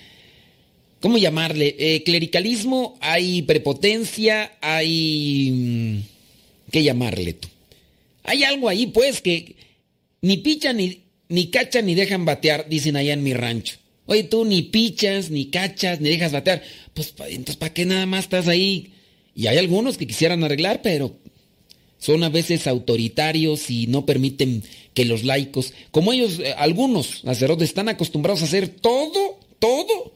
¿cómo 1.00 1.18
llamarle? 1.18 1.76
Eh, 1.78 2.02
clericalismo, 2.04 2.96
hay 3.00 3.42
prepotencia, 3.42 4.52
hay... 4.62 6.04
¿Qué 6.70 6.84
llamarle 6.84 7.32
tú? 7.34 7.48
Hay 8.30 8.44
algo 8.44 8.68
ahí, 8.68 8.86
pues, 8.86 9.20
que 9.20 9.56
ni 10.22 10.36
pichan, 10.36 10.76
ni, 10.76 11.00
ni 11.28 11.48
cachan, 11.48 11.84
ni 11.84 11.96
dejan 11.96 12.24
batear, 12.24 12.68
dicen 12.68 12.94
allá 12.94 13.12
en 13.12 13.24
mi 13.24 13.34
rancho. 13.34 13.76
Oye, 14.06 14.22
tú 14.22 14.44
ni 14.44 14.62
pichas, 14.62 15.30
ni 15.30 15.46
cachas, 15.46 16.00
ni 16.00 16.10
dejas 16.10 16.30
batear. 16.30 16.62
Pues, 16.94 17.12
entonces, 17.26 17.56
¿para 17.56 17.74
qué 17.74 17.84
nada 17.86 18.06
más 18.06 18.26
estás 18.26 18.46
ahí? 18.46 18.92
Y 19.34 19.48
hay 19.48 19.58
algunos 19.58 19.98
que 19.98 20.06
quisieran 20.06 20.44
arreglar, 20.44 20.80
pero 20.80 21.16
son 21.98 22.22
a 22.22 22.28
veces 22.28 22.68
autoritarios 22.68 23.68
y 23.68 23.88
no 23.88 24.06
permiten 24.06 24.62
que 24.94 25.04
los 25.04 25.24
laicos, 25.24 25.74
como 25.90 26.12
ellos, 26.12 26.38
eh, 26.38 26.54
algunos 26.56 27.22
sacerdotes, 27.24 27.70
están 27.70 27.88
acostumbrados 27.88 28.42
a 28.42 28.44
hacer 28.44 28.68
todo, 28.68 29.40
todo. 29.58 30.12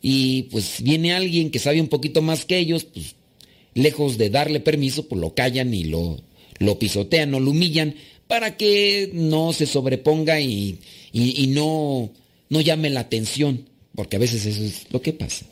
Y 0.00 0.44
pues 0.44 0.82
viene 0.82 1.12
alguien 1.12 1.50
que 1.50 1.58
sabe 1.58 1.82
un 1.82 1.88
poquito 1.88 2.22
más 2.22 2.46
que 2.46 2.56
ellos, 2.56 2.84
pues 2.84 3.14
lejos 3.74 4.16
de 4.16 4.30
darle 4.30 4.60
permiso, 4.60 5.06
pues 5.06 5.20
lo 5.20 5.34
callan 5.34 5.74
y 5.74 5.84
lo, 5.84 6.18
lo 6.58 6.78
pisotean 6.78 7.34
o 7.34 7.40
lo 7.40 7.50
humillan 7.50 7.94
para 8.26 8.56
que 8.56 9.10
no 9.12 9.52
se 9.52 9.66
sobreponga 9.66 10.40
y, 10.40 10.78
y 11.12 11.46
no 11.48 12.10
no 12.50 12.60
llame 12.60 12.90
la 12.90 13.00
atención, 13.00 13.66
porque 13.94 14.16
a 14.16 14.18
veces 14.18 14.46
eso 14.46 14.62
es 14.62 14.86
lo 14.90 15.02
que 15.02 15.12
pasa. 15.12 15.46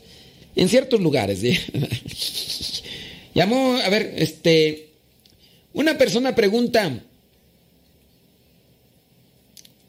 En 0.55 0.69
ciertos 0.69 0.99
lugares, 0.99 1.43
¿eh? 1.43 1.59
Llamó, 3.35 3.77
a 3.77 3.89
ver, 3.89 4.15
este, 4.17 4.89
una 5.73 5.97
persona 5.97 6.33
pregunta, 6.33 7.03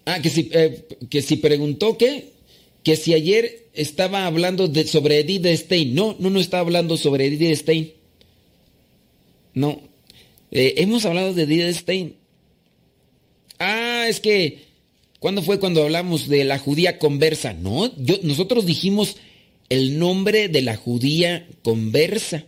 ah, 0.04 0.20
que 0.20 0.28
si, 0.28 0.50
eh, 0.52 0.85
que 1.09 1.22
si 1.22 1.37
preguntó 1.37 1.96
qué, 1.96 2.33
que 2.83 2.96
si 2.96 3.14
ayer 3.14 3.68
estaba 3.72 4.26
hablando 4.26 4.68
de, 4.68 4.87
sobre 4.87 5.20
Edith 5.20 5.46
Stein. 5.46 5.94
No, 5.94 6.16
no, 6.18 6.28
no 6.28 6.40
estaba 6.40 6.61
hablando 6.61 6.98
sobre 6.98 7.26
Edith 7.26 7.57
Stein. 7.57 7.92
No, 9.54 9.81
eh, 10.50 10.74
hemos 10.78 11.04
hablado 11.04 11.34
de 11.34 11.42
Edith 11.42 11.76
Stein. 11.76 12.16
Ah, 13.58 14.06
es 14.08 14.20
que 14.20 14.68
¿Cuándo 15.18 15.42
fue 15.42 15.58
cuando 15.58 15.82
hablamos 15.82 16.28
de 16.28 16.44
la 16.44 16.58
judía 16.58 16.98
conversa? 16.98 17.52
No, 17.52 17.92
nosotros 18.22 18.66
dijimos 18.66 19.16
el 19.68 19.98
nombre 19.98 20.48
de 20.48 20.62
la 20.62 20.76
judía 20.76 21.48
conversa, 21.62 22.44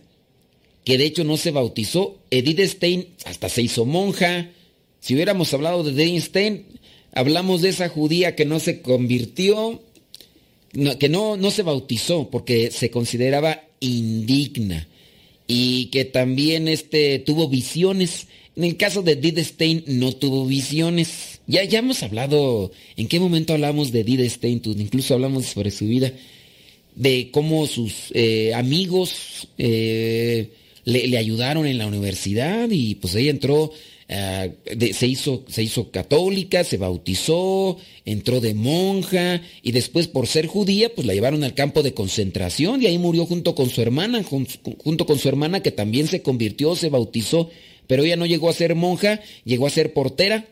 que 0.85 0.97
de 0.97 1.05
hecho 1.05 1.25
no 1.25 1.35
se 1.35 1.51
bautizó. 1.51 2.17
Edith 2.29 2.61
Stein 2.61 3.07
hasta 3.25 3.49
se 3.49 3.61
hizo 3.61 3.85
monja. 3.85 4.49
Si 5.01 5.13
hubiéramos 5.13 5.53
hablado 5.53 5.83
de 5.83 6.01
Edith 6.01 6.23
Stein, 6.23 6.65
hablamos 7.13 7.61
de 7.61 7.69
esa 7.69 7.89
judía 7.89 8.35
que 8.35 8.45
no 8.45 8.61
se 8.61 8.81
convirtió, 8.81 9.81
que 10.97 11.09
no, 11.09 11.35
no 11.35 11.51
se 11.51 11.63
bautizó 11.63 12.29
porque 12.29 12.71
se 12.71 12.89
consideraba 12.89 13.65
indigna 13.81 14.87
y 15.53 15.87
que 15.87 16.05
también 16.05 16.69
este, 16.69 17.19
tuvo 17.19 17.49
visiones. 17.49 18.27
En 18.55 18.63
el 18.63 18.77
caso 18.77 19.01
de 19.01 19.13
Edith 19.13 19.39
Stein 19.39 19.83
no 19.85 20.13
tuvo 20.13 20.45
visiones. 20.45 21.41
Ya, 21.45 21.65
ya 21.65 21.79
hemos 21.79 22.03
hablado, 22.03 22.71
¿en 22.95 23.09
qué 23.09 23.19
momento 23.19 23.51
hablamos 23.51 23.91
de 23.91 23.99
Edith 23.99 24.29
Stein? 24.29 24.61
Incluso 24.63 25.13
hablamos 25.13 25.47
sobre 25.47 25.71
su 25.71 25.87
vida, 25.87 26.13
de 26.95 27.31
cómo 27.31 27.67
sus 27.67 28.11
eh, 28.13 28.53
amigos 28.53 29.49
eh, 29.57 30.51
le, 30.85 31.17
ayudaron 31.17 31.65
en 31.67 31.79
la 31.79 31.87
universidad 31.87 32.69
y 32.71 32.95
pues 32.95 33.15
ella 33.15 33.31
entró, 33.31 33.73
eh, 34.13 34.93
se, 34.93 35.07
hizo, 35.07 35.45
se 35.47 35.63
hizo 35.63 35.89
católica, 35.89 36.63
se 36.63 36.77
bautizó, 36.77 37.77
entró 38.05 38.41
de 38.41 38.53
monja 38.53 39.41
y 39.63 39.71
después 39.71 40.07
por 40.07 40.27
ser 40.27 40.47
judía 40.47 40.93
pues 40.93 41.07
la 41.07 41.13
llevaron 41.13 41.43
al 41.43 41.53
campo 41.53 41.81
de 41.81 41.93
concentración 41.93 42.81
y 42.81 42.87
ahí 42.87 42.97
murió 42.97 43.25
junto 43.25 43.55
con 43.55 43.69
su 43.69 43.81
hermana, 43.81 44.21
junto 44.23 45.05
con 45.05 45.17
su 45.17 45.29
hermana 45.29 45.63
que 45.63 45.71
también 45.71 46.07
se 46.07 46.21
convirtió, 46.21 46.75
se 46.75 46.89
bautizó 46.89 47.49
pero 47.91 48.05
ella 48.05 48.15
no 48.15 48.25
llegó 48.25 48.49
a 48.49 48.53
ser 48.53 48.73
monja, 48.73 49.19
llegó 49.43 49.67
a 49.67 49.69
ser 49.69 49.91
portera. 49.91 50.45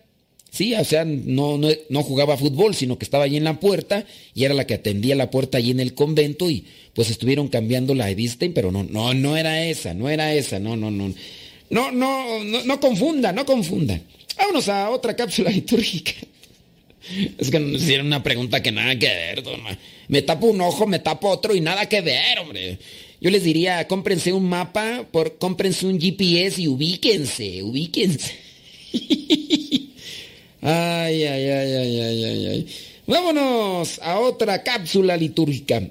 Sí, 0.52 0.74
o 0.74 0.84
sea, 0.84 1.06
no, 1.06 1.58
no, 1.58 2.04
jugaba 2.04 2.36
fútbol, 2.36 2.76
sino 2.76 2.98
que 2.98 3.06
estaba 3.06 3.24
allí 3.24 3.38
en 3.38 3.46
la 3.46 3.62
puerta 3.62 4.04
y 4.34 4.44
era 4.44 4.54
la 4.54 4.68
que 4.68 4.74
atendía 4.74 5.16
la 5.16 5.30
puerta 5.30 5.58
allí 5.58 5.72
en 5.72 5.80
el 5.80 5.94
convento 5.94 6.50
y 6.50 6.66
pues 6.94 7.10
estuvieron 7.10 7.48
cambiando 7.48 7.96
la 7.96 8.10
Edith 8.10 8.52
pero 8.54 8.74
no, 8.74 8.84
no, 8.84 9.14
no 9.14 9.38
era 9.38 9.64
esa, 9.64 9.94
no 9.94 10.10
era 10.10 10.34
esa, 10.34 10.60
no, 10.60 10.76
no, 10.76 10.92
no. 10.92 11.14
No, 11.70 11.92
no, 11.92 12.44
no, 12.44 12.64
no 12.64 12.80
confundan, 12.80 13.36
no 13.36 13.46
confundan. 13.46 14.02
Vámonos 14.38 14.70
a 14.70 14.90
otra 14.90 15.16
cápsula 15.16 15.50
litúrgica. 15.52 16.14
Es 17.38 17.50
que 17.50 17.60
nos 17.60 17.82
hicieron 17.82 18.08
una 18.08 18.22
pregunta 18.22 18.62
que 18.62 18.72
nada 18.72 18.98
que 18.98 19.08
ver, 19.08 19.44
Me 20.08 20.22
tapo 20.22 20.48
un 20.48 20.62
ojo, 20.62 20.86
me 20.86 21.00
tapo 21.00 21.30
otro 21.30 21.56
y 21.56 21.62
nada 21.62 21.88
que 21.88 22.02
ver, 22.02 22.40
hombre. 22.40 22.78
Yo 23.22 23.30
les 23.30 23.44
diría, 23.44 23.88
cómprense 23.88 24.32
un 24.32 24.48
mapa, 24.48 25.06
por, 25.12 25.38
cómprense 25.38 25.86
un 25.88 26.00
GPS 26.00 26.62
y 26.62 26.68
ubíquense, 26.68 27.64
ubíquense. 27.64 28.34
ay, 30.62 31.24
ay, 31.24 31.50
ay, 31.50 31.74
ay, 31.76 32.00
ay, 32.00 32.24
ay, 32.24 32.46
ay. 32.48 32.68
Vámonos 33.08 34.00
a 34.00 34.20
otra 34.20 34.64
cápsula 34.64 35.18
litúrgica. 35.18 35.90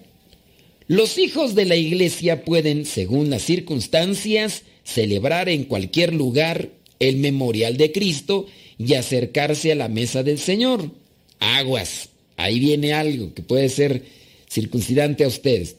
Los 0.86 1.18
hijos 1.18 1.54
de 1.54 1.66
la 1.66 1.76
iglesia 1.76 2.44
pueden, 2.44 2.86
según 2.86 3.28
las 3.28 3.42
circunstancias, 3.42 4.62
celebrar 4.88 5.48
en 5.48 5.64
cualquier 5.64 6.14
lugar 6.14 6.70
el 6.98 7.18
memorial 7.18 7.76
de 7.76 7.92
Cristo 7.92 8.46
y 8.78 8.94
acercarse 8.94 9.72
a 9.72 9.74
la 9.74 9.88
mesa 9.88 10.22
del 10.22 10.38
Señor. 10.38 10.90
Aguas, 11.38 12.08
ahí 12.36 12.58
viene 12.58 12.94
algo 12.94 13.34
que 13.34 13.42
puede 13.42 13.68
ser 13.68 14.04
circuncidante 14.48 15.24
a 15.24 15.28
ustedes. 15.28 15.76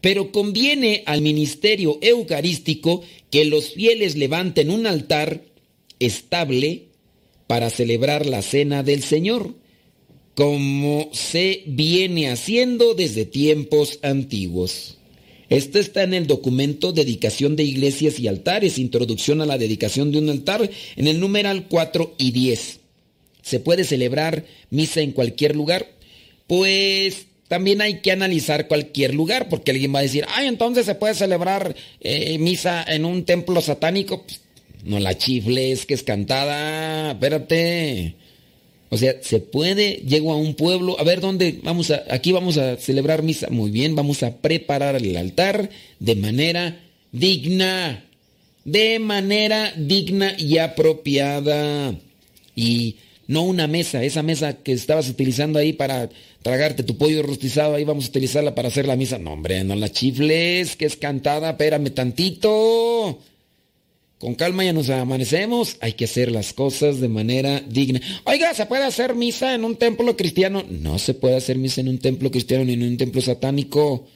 Pero 0.00 0.30
conviene 0.30 1.02
al 1.06 1.22
ministerio 1.22 1.98
eucarístico 2.02 3.02
que 3.30 3.46
los 3.46 3.72
fieles 3.72 4.14
levanten 4.14 4.70
un 4.70 4.86
altar 4.86 5.42
estable 5.98 6.84
para 7.46 7.70
celebrar 7.70 8.26
la 8.26 8.42
cena 8.42 8.82
del 8.82 9.02
Señor, 9.02 9.54
como 10.34 11.08
se 11.12 11.62
viene 11.66 12.28
haciendo 12.28 12.94
desde 12.94 13.24
tiempos 13.24 13.98
antiguos. 14.02 14.97
Esto 15.48 15.78
está 15.78 16.02
en 16.02 16.14
el 16.14 16.26
documento 16.26 16.92
Dedicación 16.92 17.56
de 17.56 17.64
Iglesias 17.64 18.18
y 18.20 18.28
Altares, 18.28 18.78
Introducción 18.78 19.40
a 19.40 19.46
la 19.46 19.58
Dedicación 19.58 20.12
de 20.12 20.18
un 20.18 20.28
Altar, 20.28 20.68
en 20.96 21.06
el 21.06 21.20
numeral 21.20 21.66
4 21.68 22.14
y 22.18 22.32
10. 22.32 22.80
Se 23.42 23.60
puede 23.60 23.84
celebrar 23.84 24.44
misa 24.70 25.00
en 25.00 25.12
cualquier 25.12 25.56
lugar, 25.56 25.86
pues 26.46 27.26
también 27.48 27.80
hay 27.80 28.00
que 28.00 28.12
analizar 28.12 28.68
cualquier 28.68 29.14
lugar, 29.14 29.48
porque 29.48 29.70
alguien 29.70 29.94
va 29.94 30.00
a 30.00 30.02
decir, 30.02 30.26
ay, 30.28 30.48
entonces 30.48 30.84
se 30.84 30.94
puede 30.94 31.14
celebrar 31.14 31.74
eh, 32.00 32.36
misa 32.38 32.84
en 32.86 33.06
un 33.06 33.24
templo 33.24 33.62
satánico. 33.62 34.22
Pues, 34.24 34.42
no 34.84 35.00
la 35.00 35.16
chifles, 35.16 35.86
que 35.86 35.94
es 35.94 36.02
cantada, 36.02 37.12
espérate. 37.12 38.14
O 38.90 38.96
sea, 38.96 39.16
se 39.20 39.40
puede, 39.40 40.02
llego 40.06 40.32
a 40.32 40.36
un 40.36 40.54
pueblo, 40.54 40.98
a 40.98 41.04
ver 41.04 41.20
dónde 41.20 41.60
vamos 41.62 41.90
a, 41.90 42.04
aquí 42.10 42.32
vamos 42.32 42.56
a 42.56 42.76
celebrar 42.76 43.22
misa. 43.22 43.48
Muy 43.50 43.70
bien, 43.70 43.94
vamos 43.94 44.22
a 44.22 44.36
preparar 44.36 44.96
el 44.96 45.16
altar 45.16 45.68
de 45.98 46.14
manera 46.14 46.80
digna, 47.12 48.04
de 48.64 48.98
manera 48.98 49.72
digna 49.76 50.34
y 50.38 50.58
apropiada. 50.58 51.94
Y 52.56 52.96
no 53.26 53.42
una 53.42 53.66
mesa, 53.66 54.02
esa 54.02 54.22
mesa 54.22 54.54
que 54.54 54.72
estabas 54.72 55.08
utilizando 55.10 55.58
ahí 55.58 55.74
para 55.74 56.08
tragarte 56.42 56.82
tu 56.82 56.96
pollo 56.96 57.22
rostizado, 57.22 57.74
ahí 57.74 57.84
vamos 57.84 58.06
a 58.06 58.08
utilizarla 58.08 58.54
para 58.54 58.68
hacer 58.68 58.86
la 58.86 58.96
misa. 58.96 59.18
No, 59.18 59.34
hombre, 59.34 59.62
no 59.64 59.76
la 59.76 59.92
chifles, 59.92 60.76
que 60.76 60.86
es 60.86 60.96
cantada, 60.96 61.50
espérame 61.50 61.90
tantito. 61.90 63.18
Con 64.18 64.34
calma 64.34 64.64
ya 64.64 64.72
nos 64.72 64.90
amanecemos, 64.90 65.76
hay 65.80 65.92
que 65.92 66.06
hacer 66.06 66.32
las 66.32 66.52
cosas 66.52 66.98
de 66.98 67.08
manera 67.08 67.60
digna. 67.60 68.00
Oiga, 68.24 68.52
¿se 68.52 68.66
puede 68.66 68.82
hacer 68.82 69.14
misa 69.14 69.54
en 69.54 69.64
un 69.64 69.76
templo 69.76 70.16
cristiano? 70.16 70.64
No 70.68 70.98
se 70.98 71.14
puede 71.14 71.36
hacer 71.36 71.56
misa 71.56 71.82
en 71.82 71.88
un 71.88 71.98
templo 71.98 72.28
cristiano 72.32 72.64
ni 72.64 72.72
en 72.72 72.82
un 72.82 72.96
templo 72.96 73.20
satánico. 73.20 74.08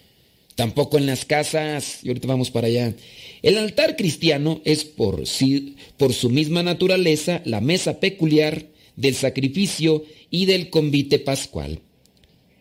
Tampoco 0.57 0.99
en 0.99 1.07
las 1.07 1.25
casas. 1.25 2.01
Y 2.03 2.09
ahorita 2.09 2.27
vamos 2.27 2.51
para 2.51 2.67
allá. 2.67 2.93
El 3.43 3.57
altar 3.57 3.95
cristiano 3.95 4.61
es 4.65 4.85
por, 4.85 5.25
sí, 5.29 5.77
por 5.99 6.13
su 6.13 6.31
misma 6.31 6.65
naturaleza 6.65 7.41
la 7.45 7.61
mesa 7.61 8.01
peculiar 8.01 8.67
del 8.97 9.15
sacrificio 9.15 10.05
y 10.31 10.47
del 10.47 10.69
convite 10.69 11.21
pascual. 11.21 11.79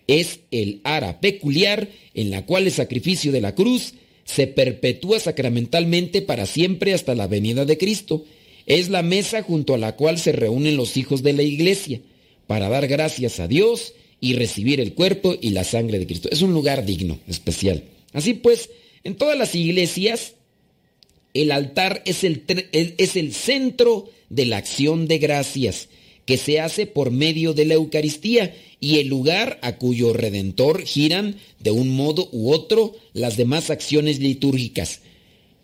Es 0.05 0.41
el 0.51 0.81
ara 0.83 1.19
peculiar 1.19 1.89
en 2.13 2.29
la 2.29 2.45
cual 2.45 2.65
el 2.65 2.71
sacrificio 2.71 3.31
de 3.31 3.41
la 3.41 3.55
cruz 3.55 3.95
se 4.25 4.47
perpetúa 4.47 5.19
sacramentalmente 5.19 6.21
para 6.21 6.45
siempre 6.45 6.93
hasta 6.93 7.15
la 7.15 7.27
venida 7.27 7.65
de 7.65 7.77
Cristo. 7.77 8.25
Es 8.65 8.89
la 8.89 9.01
mesa 9.01 9.41
junto 9.41 9.73
a 9.73 9.77
la 9.77 9.95
cual 9.95 10.19
se 10.19 10.31
reúnen 10.31 10.77
los 10.77 10.97
hijos 10.97 11.23
de 11.23 11.33
la 11.33 11.43
iglesia 11.43 12.01
para 12.47 12.69
dar 12.69 12.87
gracias 12.87 13.39
a 13.39 13.47
Dios 13.47 13.93
y 14.19 14.33
recibir 14.33 14.79
el 14.79 14.93
cuerpo 14.93 15.35
y 15.39 15.49
la 15.49 15.63
sangre 15.63 15.99
de 15.99 16.05
Cristo. 16.05 16.29
Es 16.31 16.41
un 16.41 16.53
lugar 16.53 16.85
digno, 16.85 17.19
especial. 17.27 17.83
Así 18.13 18.33
pues, 18.33 18.69
en 19.03 19.15
todas 19.15 19.37
las 19.37 19.55
iglesias, 19.55 20.35
el 21.33 21.51
altar 21.51 22.03
es 22.05 22.23
el, 22.23 22.43
es 22.71 23.15
el 23.15 23.33
centro 23.33 24.09
de 24.29 24.45
la 24.45 24.57
acción 24.57 25.07
de 25.07 25.17
gracias 25.17 25.89
que 26.31 26.37
se 26.37 26.61
hace 26.61 26.85
por 26.85 27.11
medio 27.11 27.53
de 27.53 27.65
la 27.65 27.73
Eucaristía 27.73 28.55
y 28.79 28.99
el 28.99 29.09
lugar 29.09 29.59
a 29.61 29.75
cuyo 29.75 30.13
redentor 30.13 30.85
giran 30.85 31.35
de 31.59 31.71
un 31.71 31.93
modo 31.93 32.29
u 32.31 32.53
otro 32.53 32.95
las 33.11 33.35
demás 33.35 33.69
acciones 33.69 34.19
litúrgicas. 34.19 35.01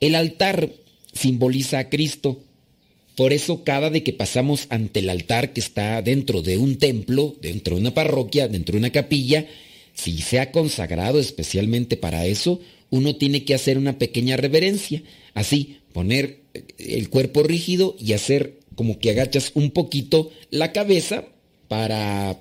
El 0.02 0.14
altar 0.14 0.74
simboliza 1.14 1.80
a 1.80 1.88
Cristo. 1.88 2.42
Por 3.16 3.32
eso 3.32 3.64
cada 3.64 3.90
de 3.90 4.04
que 4.04 4.12
pasamos 4.12 4.68
ante 4.68 5.00
el 5.00 5.10
altar 5.10 5.54
que 5.54 5.62
está 5.62 6.02
dentro 6.02 6.42
de 6.42 6.58
un 6.58 6.76
templo, 6.76 7.38
dentro 7.42 7.76
de 7.76 7.82
una 7.84 7.94
parroquia, 7.94 8.50
dentro 8.50 8.74
de 8.74 8.80
una 8.80 8.92
capilla, 8.92 9.48
si 9.94 10.18
se 10.18 10.42
ha 10.42 10.52
consagrado 10.52 11.18
especialmente 11.18 11.96
para 11.96 12.26
eso, 12.26 12.60
uno 12.90 13.16
tiene 13.16 13.46
que 13.46 13.56
hacer 13.56 13.78
una 13.78 13.98
pequeña 13.98 14.36
reverencia. 14.36 15.02
Así, 15.34 15.78
poner 15.94 16.42
el 16.78 17.08
cuerpo 17.08 17.44
rígido 17.44 17.96
y 17.98 18.12
hacer 18.12 18.58
como 18.78 19.00
que 19.00 19.10
agachas 19.10 19.52
un 19.56 19.72
poquito 19.72 20.32
la 20.52 20.72
cabeza 20.72 21.26
para 21.68 22.40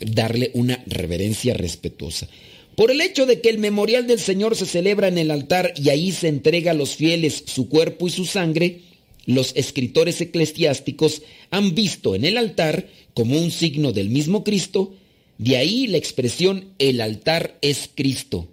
darle 0.00 0.50
una 0.52 0.84
reverencia 0.86 1.54
respetuosa. 1.54 2.28
Por 2.76 2.90
el 2.90 3.00
hecho 3.00 3.24
de 3.24 3.40
que 3.40 3.48
el 3.48 3.58
memorial 3.58 4.06
del 4.06 4.20
Señor 4.20 4.56
se 4.56 4.66
celebra 4.66 5.08
en 5.08 5.16
el 5.16 5.30
altar 5.30 5.72
y 5.76 5.88
ahí 5.88 6.12
se 6.12 6.28
entrega 6.28 6.72
a 6.72 6.74
los 6.74 6.96
fieles 6.96 7.44
su 7.46 7.68
cuerpo 7.70 8.06
y 8.06 8.10
su 8.10 8.26
sangre, 8.26 8.82
los 9.24 9.52
escritores 9.56 10.20
eclesiásticos 10.20 11.22
han 11.50 11.74
visto 11.74 12.14
en 12.14 12.26
el 12.26 12.36
altar 12.36 12.86
como 13.14 13.38
un 13.38 13.50
signo 13.50 13.92
del 13.92 14.10
mismo 14.10 14.44
Cristo, 14.44 14.94
de 15.38 15.56
ahí 15.56 15.86
la 15.86 15.96
expresión 15.96 16.66
el 16.78 17.00
altar 17.00 17.56
es 17.62 17.88
Cristo. 17.94 18.48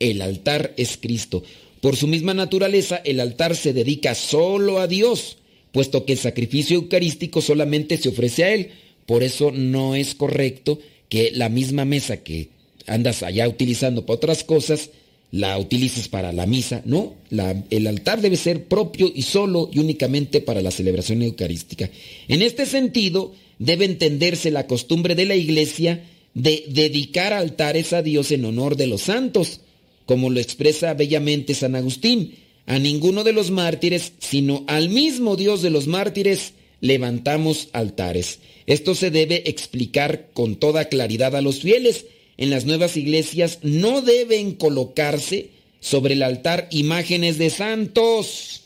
El 0.00 0.22
altar 0.22 0.74
es 0.76 0.96
Cristo. 0.96 1.44
Por 1.80 1.96
su 1.96 2.08
misma 2.08 2.34
naturaleza, 2.34 2.96
el 3.04 3.20
altar 3.20 3.54
se 3.54 3.72
dedica 3.72 4.16
solo 4.16 4.80
a 4.80 4.88
Dios, 4.88 5.37
puesto 5.72 6.04
que 6.04 6.14
el 6.14 6.18
sacrificio 6.18 6.76
eucarístico 6.76 7.40
solamente 7.40 7.96
se 7.96 8.08
ofrece 8.08 8.44
a 8.44 8.54
Él. 8.54 8.70
Por 9.06 9.22
eso 9.22 9.50
no 9.52 9.94
es 9.94 10.14
correcto 10.14 10.78
que 11.08 11.30
la 11.32 11.48
misma 11.48 11.84
mesa 11.84 12.18
que 12.18 12.48
andas 12.86 13.22
allá 13.22 13.48
utilizando 13.48 14.04
para 14.06 14.16
otras 14.16 14.44
cosas, 14.44 14.90
la 15.30 15.58
utilices 15.58 16.08
para 16.08 16.32
la 16.32 16.46
misa. 16.46 16.82
No, 16.84 17.14
el 17.70 17.86
altar 17.86 18.20
debe 18.20 18.36
ser 18.36 18.64
propio 18.64 19.10
y 19.14 19.22
solo 19.22 19.68
y 19.72 19.78
únicamente 19.78 20.40
para 20.40 20.62
la 20.62 20.70
celebración 20.70 21.22
eucarística. 21.22 21.90
En 22.28 22.42
este 22.42 22.66
sentido, 22.66 23.34
debe 23.58 23.84
entenderse 23.84 24.50
la 24.50 24.66
costumbre 24.66 25.14
de 25.14 25.26
la 25.26 25.36
iglesia 25.36 26.04
de 26.34 26.64
dedicar 26.68 27.32
altares 27.32 27.92
a 27.92 28.02
Dios 28.02 28.30
en 28.30 28.44
honor 28.44 28.76
de 28.76 28.86
los 28.86 29.02
santos, 29.02 29.60
como 30.06 30.30
lo 30.30 30.40
expresa 30.40 30.94
bellamente 30.94 31.54
San 31.54 31.74
Agustín. 31.74 32.34
A 32.68 32.78
ninguno 32.78 33.24
de 33.24 33.32
los 33.32 33.50
mártires, 33.50 34.12
sino 34.18 34.64
al 34.66 34.90
mismo 34.90 35.36
Dios 35.36 35.62
de 35.62 35.70
los 35.70 35.86
mártires, 35.86 36.52
levantamos 36.82 37.70
altares. 37.72 38.40
Esto 38.66 38.94
se 38.94 39.10
debe 39.10 39.44
explicar 39.46 40.28
con 40.34 40.56
toda 40.56 40.84
claridad 40.90 41.34
a 41.34 41.40
los 41.40 41.60
fieles. 41.60 42.04
En 42.36 42.50
las 42.50 42.66
nuevas 42.66 42.98
iglesias 42.98 43.60
no 43.62 44.02
deben 44.02 44.52
colocarse 44.52 45.48
sobre 45.80 46.12
el 46.12 46.22
altar 46.22 46.68
imágenes 46.70 47.38
de 47.38 47.48
santos. 47.48 48.64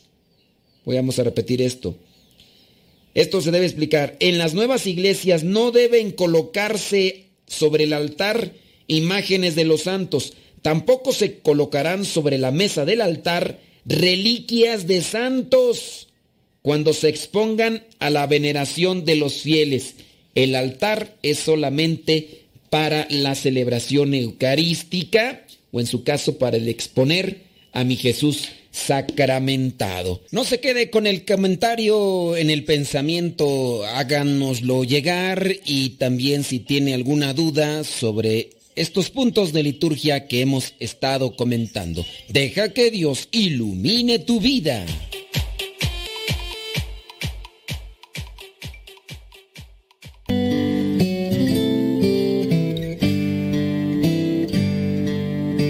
Vamos 0.83 1.17
a 1.19 1.23
repetir 1.23 1.61
esto. 1.61 1.95
Esto 3.13 3.39
se 3.39 3.51
debe 3.51 3.67
explicar. 3.67 4.17
En 4.19 4.37
las 4.37 4.53
nuevas 4.53 4.85
iglesias 4.85 5.45
no 5.45 5.71
deben 5.71 6.11
colocarse 6.11 7.27
sobre 7.47 7.85
el 7.85 7.93
altar 7.93 8.51
imágenes 8.87 9.55
de 9.55 9.63
los 9.63 9.83
santos. 9.83 10.33
Tampoco 10.61 11.13
se 11.13 11.39
colocarán 11.39 12.03
sobre 12.03 12.37
la 12.37 12.51
mesa 12.51 12.83
del 12.83 12.99
altar 12.99 13.71
reliquias 13.85 14.87
de 14.87 15.01
santos 15.01 16.07
cuando 16.61 16.93
se 16.93 17.09
expongan 17.09 17.83
a 17.99 18.09
la 18.09 18.25
veneración 18.27 19.05
de 19.05 19.15
los 19.15 19.41
fieles. 19.41 19.95
El 20.35 20.55
altar 20.55 21.15
es 21.21 21.39
solamente 21.39 22.43
para 22.69 23.05
la 23.09 23.35
celebración 23.35 24.13
eucarística 24.13 25.45
o 25.71 25.79
en 25.79 25.85
su 25.85 26.03
caso 26.03 26.37
para 26.37 26.57
el 26.57 26.67
exponer 26.69 27.41
a 27.73 27.83
mi 27.83 27.97
Jesús 27.97 28.49
sacramentado. 28.71 30.21
No 30.31 30.43
se 30.43 30.59
quede 30.59 30.89
con 30.89 31.05
el 31.05 31.25
comentario 31.25 32.35
en 32.35 32.49
el 32.49 32.63
pensamiento, 32.63 33.85
háganoslo 33.85 34.83
llegar 34.83 35.55
y 35.65 35.89
también 35.91 36.43
si 36.43 36.59
tiene 36.59 36.95
alguna 36.95 37.33
duda 37.33 37.83
sobre 37.83 38.49
estos 38.75 39.09
puntos 39.09 39.53
de 39.53 39.63
liturgia 39.63 40.27
que 40.27 40.41
hemos 40.41 40.73
estado 40.79 41.35
comentando. 41.35 42.05
Deja 42.29 42.69
que 42.69 42.91
Dios 42.91 43.29
ilumine 43.31 44.19
tu 44.19 44.39
vida. 44.39 44.85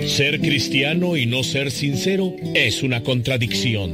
Ser 0.07 0.41
cristiano 0.41 1.17
y 1.17 1.25
no 1.25 1.43
ser 1.43 1.71
sincero 1.71 2.35
es 2.53 2.83
una 2.83 3.01
contradicción. 3.01 3.89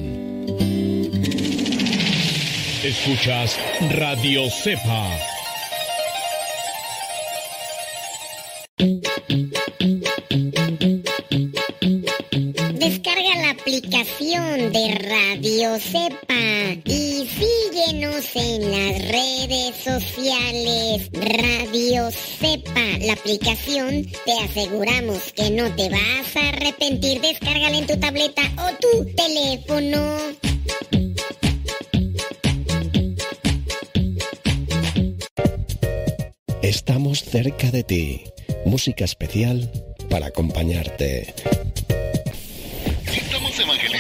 Escuchas 2.84 3.58
Radio 3.90 4.50
Cepa. 4.50 5.39
De 14.72 14.96
Radio 14.96 15.80
Cepa 15.80 16.76
y 16.86 17.28
síguenos 17.28 18.36
en 18.36 18.72
las 18.72 19.08
redes 19.08 19.76
sociales. 19.76 21.10
Radio 21.14 22.12
Cepa, 22.12 22.82
la 23.02 23.14
aplicación, 23.14 24.06
te 24.26 24.34
aseguramos 24.34 25.34
que 25.34 25.50
no 25.50 25.74
te 25.76 25.90
vas 25.90 26.36
a 26.36 26.50
arrepentir. 26.50 27.20
Descárgala 27.22 27.78
en 27.78 27.88
tu 27.88 27.98
tableta 27.98 28.42
o 28.58 28.70
tu 28.80 29.06
teléfono. 29.16 30.18
Estamos 36.62 37.24
cerca 37.24 37.72
de 37.72 37.84
ti. 37.84 38.24
Música 38.66 39.06
especial 39.06 39.72
para 40.10 40.28
acompañarte 40.28 41.34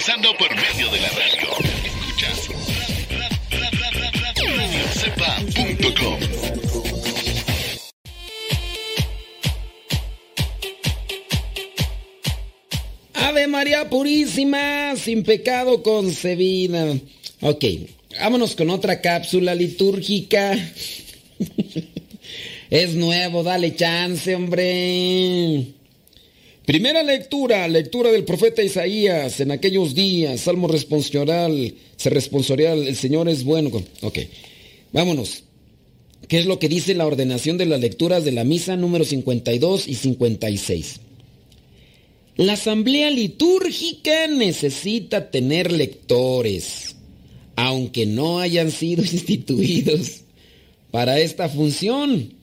sintonizando 0.09 0.37
por 0.37 0.49
medio 0.55 0.89
de 0.91 0.99
la 0.99 1.09
radio. 1.09 1.49
Escuchas 1.85 2.49
Ave 13.13 13.47
María 13.47 13.89
Purísima, 13.89 14.95
sin 14.95 15.23
pecado 15.23 15.83
concebida. 15.83 16.95
Ok, 17.41 17.65
vámonos 18.19 18.55
con 18.55 18.69
otra 18.71 19.01
cápsula 19.01 19.53
litúrgica. 19.53 20.57
es 22.69 22.95
nuevo, 22.95 23.43
dale 23.43 23.75
chance, 23.75 24.33
hombre. 24.35 25.78
Primera 26.69 27.01
lectura, 27.01 27.67
lectura 27.67 28.11
del 28.11 28.25
profeta 28.25 28.61
Isaías 28.61 29.39
en 29.39 29.49
aquellos 29.49 29.95
días, 29.95 30.41
Salmo 30.41 30.67
responsorial, 30.67 31.73
se 31.95 32.11
responsorial, 32.11 32.87
el 32.87 32.95
Señor 32.95 33.27
es 33.27 33.43
bueno. 33.43 33.71
Ok, 34.03 34.19
vámonos. 34.93 35.45
¿Qué 36.27 36.37
es 36.37 36.45
lo 36.45 36.59
que 36.59 36.69
dice 36.69 36.93
la 36.93 37.07
ordenación 37.07 37.57
de 37.57 37.65
las 37.65 37.81
lecturas 37.81 38.23
de 38.23 38.33
la 38.33 38.43
misa 38.43 38.75
número 38.75 39.03
52 39.03 39.87
y 39.87 39.95
56? 39.95 40.99
La 42.35 42.53
asamblea 42.53 43.09
litúrgica 43.09 44.27
necesita 44.27 45.31
tener 45.31 45.71
lectores, 45.71 46.97
aunque 47.55 48.05
no 48.05 48.37
hayan 48.37 48.69
sido 48.69 49.01
instituidos 49.11 50.21
para 50.91 51.19
esta 51.19 51.49
función. 51.49 52.38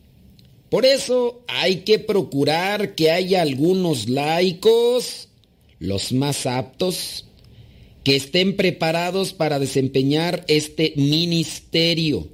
Por 0.77 0.85
eso 0.85 1.43
hay 1.49 1.77
que 1.87 1.99
procurar 1.99 2.95
que 2.95 3.11
haya 3.11 3.41
algunos 3.41 4.11
laicos, 4.11 5.31
los 5.79 6.13
más 6.13 6.45
aptos, 6.45 7.25
que 8.05 8.15
estén 8.15 8.57
preparados 8.57 9.33
para 9.33 9.59
desempeñar 9.59 10.45
este 10.49 10.93
ministerio. 10.97 12.29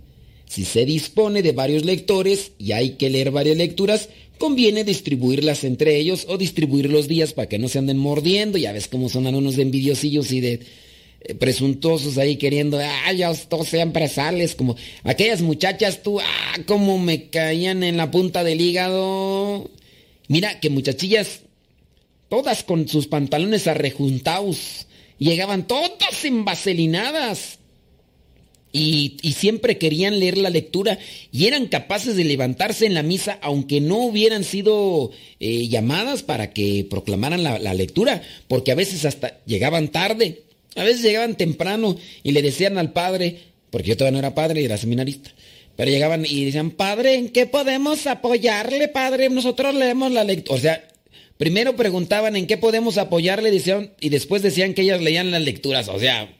Si 0.48 0.64
se 0.64 0.84
dispone 0.84 1.42
de 1.42 1.52
varios 1.52 1.84
lectores 1.84 2.50
y 2.58 2.72
hay 2.72 2.96
que 2.96 3.10
leer 3.10 3.30
varias 3.30 3.58
lecturas, 3.58 4.08
conviene 4.38 4.82
distribuirlas 4.82 5.62
entre 5.62 5.96
ellos 5.96 6.26
o 6.28 6.36
distribuir 6.36 6.90
los 6.90 7.06
días 7.06 7.34
para 7.34 7.48
que 7.48 7.60
no 7.60 7.68
se 7.68 7.78
anden 7.78 7.98
mordiendo. 7.98 8.58
Ya 8.58 8.72
ves 8.72 8.88
cómo 8.88 9.08
son 9.08 9.28
algunos 9.28 9.54
de 9.54 9.62
envidiosillos 9.62 10.32
y 10.32 10.40
de 10.40 10.58
presuntuosos 11.38 12.18
ahí 12.18 12.36
queriendo, 12.36 12.78
ah, 12.78 13.12
ya 13.12 13.32
todos 13.34 13.68
sean 13.68 13.92
presales, 13.92 14.54
como 14.54 14.76
aquellas 15.04 15.40
muchachas, 15.40 16.02
tú, 16.02 16.20
ah, 16.20 16.54
cómo 16.66 16.98
me 16.98 17.30
caían 17.30 17.82
en 17.82 17.96
la 17.96 18.10
punta 18.10 18.44
del 18.44 18.60
hígado. 18.60 19.70
Mira, 20.28 20.60
que 20.60 20.70
muchachillas, 20.70 21.40
todas 22.28 22.64
con 22.64 22.88
sus 22.88 23.06
pantalones 23.06 23.66
arrejuntados, 23.66 24.86
llegaban 25.18 25.66
todas 25.66 26.24
envaselinadas 26.24 27.58
y, 28.72 29.18
siempre 29.36 29.78
querían 29.78 30.18
leer 30.18 30.38
la 30.38 30.50
lectura 30.50 30.98
y 31.30 31.46
eran 31.46 31.66
capaces 31.66 32.16
de 32.16 32.24
levantarse 32.24 32.86
en 32.86 32.94
la 32.94 33.02
misa 33.02 33.38
aunque 33.42 33.80
no 33.80 33.98
hubieran 33.98 34.44
sido 34.44 35.10
eh, 35.40 35.68
llamadas 35.68 36.22
para 36.22 36.52
que 36.52 36.86
proclamaran 36.88 37.42
la, 37.42 37.58
la, 37.58 37.74
lectura, 37.74 38.22
porque 38.48 38.72
a 38.72 38.76
veces 38.76 39.04
hasta 39.04 39.40
llegaban 39.44 39.88
tarde, 39.88 40.42
a 40.76 40.84
veces 40.84 41.02
llegaban 41.02 41.36
temprano 41.36 41.96
y 42.22 42.32
le 42.32 42.42
decían 42.42 42.78
al 42.78 42.92
padre, 42.92 43.38
porque 43.70 43.88
yo 43.88 43.96
todavía 43.96 44.12
no 44.12 44.26
era 44.26 44.34
padre, 44.34 44.64
era 44.64 44.76
seminarista, 44.76 45.30
pero 45.76 45.90
llegaban 45.90 46.24
y 46.26 46.44
decían, 46.44 46.70
padre, 46.70 47.14
¿en 47.14 47.28
qué 47.28 47.46
podemos 47.46 48.06
apoyarle, 48.06 48.88
padre? 48.88 49.30
Nosotros 49.30 49.74
leemos 49.74 50.12
la 50.12 50.24
lectura. 50.24 50.56
O 50.56 50.60
sea, 50.60 50.88
primero 51.38 51.76
preguntaban 51.76 52.36
en 52.36 52.46
qué 52.46 52.56
podemos 52.56 52.98
apoyarle 52.98 53.50
decían, 53.50 53.92
y 54.00 54.08
después 54.10 54.42
decían 54.42 54.74
que 54.74 54.82
ellas 54.82 55.00
leían 55.00 55.30
las 55.30 55.42
lecturas, 55.42 55.88
o 55.88 55.98
sea, 55.98 56.34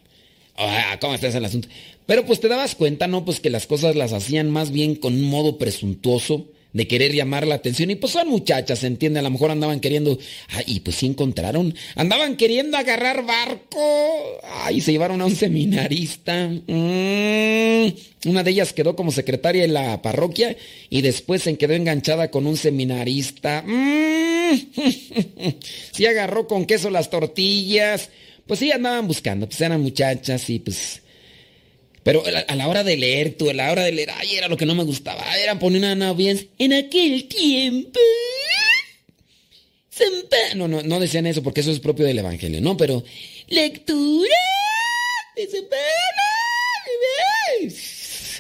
¿cómo 1.01 1.15
está 1.15 1.29
el 1.29 1.45
asunto? 1.45 1.69
Pero 2.07 2.27
pues 2.27 2.41
te 2.41 2.49
dabas 2.49 2.75
cuenta, 2.75 3.07
¿no? 3.07 3.25
Pues 3.25 3.41
que 3.41 3.49
las 3.49 3.67
cosas 3.67 3.97
las 3.97 4.13
hacían 4.13 4.51
más 4.51 4.71
bien 4.71 4.97
con 4.97 5.15
un 5.15 5.25
modo 5.25 5.57
presuntuoso 5.57 6.49
de 6.73 6.89
querer 6.89 7.13
llamar 7.15 7.47
la 7.47 7.57
atención. 7.57 7.91
Y 7.91 7.97
pues 7.97 8.13
son 8.13 8.29
muchachas, 8.29 8.81
¿se 8.81 8.87
entiende? 8.87 9.21
A 9.21 9.23
lo 9.23 9.31
mejor 9.31 9.51
andaban 9.51 9.81
queriendo. 9.81 10.19
Ay, 10.49 10.65
y 10.67 10.81
pues 10.81 10.97
sí 10.97 11.07
encontraron. 11.07 11.75
Andaban 11.95 12.37
queriendo 12.37 12.77
agarrar 12.77 13.25
barco. 13.25 14.41
Ay, 14.65 14.81
se 14.81 14.93
llevaron 14.93 15.21
a 15.21 15.27
un 15.27 15.37
seminarista. 15.37 16.49
Mm, 16.49 17.93
una 18.27 18.43
de 18.43 18.51
ellas 18.51 18.73
quedó 18.73 18.97
como 18.97 19.13
secretaria 19.13 19.65
en 19.65 19.75
la 19.75 20.01
parroquia 20.03 20.57
y 20.89 21.03
después 21.03 21.43
se 21.43 21.57
quedó 21.57 21.75
enganchada 21.75 22.31
con 22.31 22.47
un 22.47 22.57
seminarista. 22.57 23.63
Mm, 23.67 24.53
sí 25.93 26.07
agarró 26.07 26.47
con 26.47 26.65
queso 26.65 26.91
las 26.91 27.11
tortillas. 27.11 28.11
Pues 28.47 28.59
sí 28.61 28.73
andaban 28.73 29.07
buscando, 29.07 29.47
pues 29.47 29.61
eran 29.61 29.81
muchachas 29.81 30.51
y 30.51 30.59
pues 30.59 31.03
pero 32.03 32.25
a 32.27 32.55
la 32.57 32.69
hora 32.69 32.83
de 32.83 32.97
leer, 32.97 33.37
tú, 33.37 33.51
a 33.51 33.55
la 33.55 33.71
hora 33.71 33.85
de 33.85 33.93
leer, 33.93 34.11
ay, 34.11 34.35
era 34.37 34.49
lo 34.49 34.57
que 34.57 34.67
no 34.67 34.75
me 34.75 34.85
gustaba. 34.85 35.23
Era 35.39 35.59
poner 35.59 35.95
una 35.95 36.13
bien. 36.13 36.49
En 36.59 36.73
aquel 36.73 37.29
tiempo. 37.29 38.01
No, 40.57 40.69
no, 40.69 40.83
no 40.83 41.01
decían 41.01 41.27
eso 41.27 41.43
porque 41.43 41.61
eso 41.61 41.71
es 41.71 41.81
propio 41.81 42.05
del 42.05 42.19
Evangelio, 42.19 42.61
¿no? 42.61 42.77
Pero. 42.77 43.05
Lectura. 43.49 44.29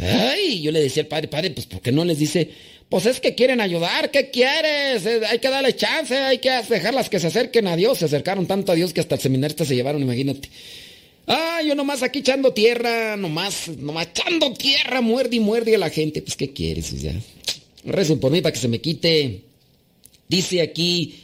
Ay, 0.00 0.62
yo 0.62 0.72
le 0.72 0.80
decía 0.80 1.02
al 1.02 1.08
padre, 1.08 1.28
padre, 1.28 1.50
pues 1.50 1.66
¿por 1.66 1.80
qué 1.80 1.92
no 1.92 2.04
les 2.04 2.18
dice? 2.18 2.50
Pues 2.88 3.06
es 3.06 3.20
que 3.20 3.34
quieren 3.34 3.60
ayudar, 3.60 4.10
¿qué 4.10 4.30
quieres? 4.30 5.06
Hay 5.28 5.38
que 5.38 5.48
darle 5.48 5.74
chance, 5.74 6.14
hay 6.14 6.38
que 6.38 6.50
dejarlas 6.50 7.08
que 7.08 7.20
se 7.20 7.28
acerquen 7.28 7.66
a 7.66 7.76
Dios. 7.76 7.98
Se 7.98 8.04
acercaron 8.06 8.46
tanto 8.46 8.72
a 8.72 8.74
Dios 8.74 8.92
que 8.92 9.00
hasta 9.00 9.14
el 9.14 9.20
seminarista 9.20 9.64
se 9.64 9.74
llevaron, 9.74 10.02
imagínate. 10.02 10.50
Ah, 11.26 11.60
yo 11.66 11.74
nomás 11.74 12.02
aquí 12.02 12.20
echando 12.20 12.52
tierra, 12.52 13.16
nomás, 13.16 13.68
nomás 13.68 14.08
echando 14.08 14.52
tierra, 14.54 15.00
muerde 15.00 15.36
y 15.36 15.40
muerde 15.40 15.74
a 15.74 15.78
la 15.78 15.90
gente. 15.90 16.22
Pues, 16.22 16.36
¿qué 16.36 16.52
quieres? 16.52 17.00
Ya. 17.00 17.14
Recen 17.84 18.18
por 18.18 18.32
mí 18.32 18.40
para 18.40 18.52
que 18.52 18.58
se 18.58 18.68
me 18.68 18.80
quite. 18.80 19.42
Dice 20.28 20.62
aquí. 20.62 21.18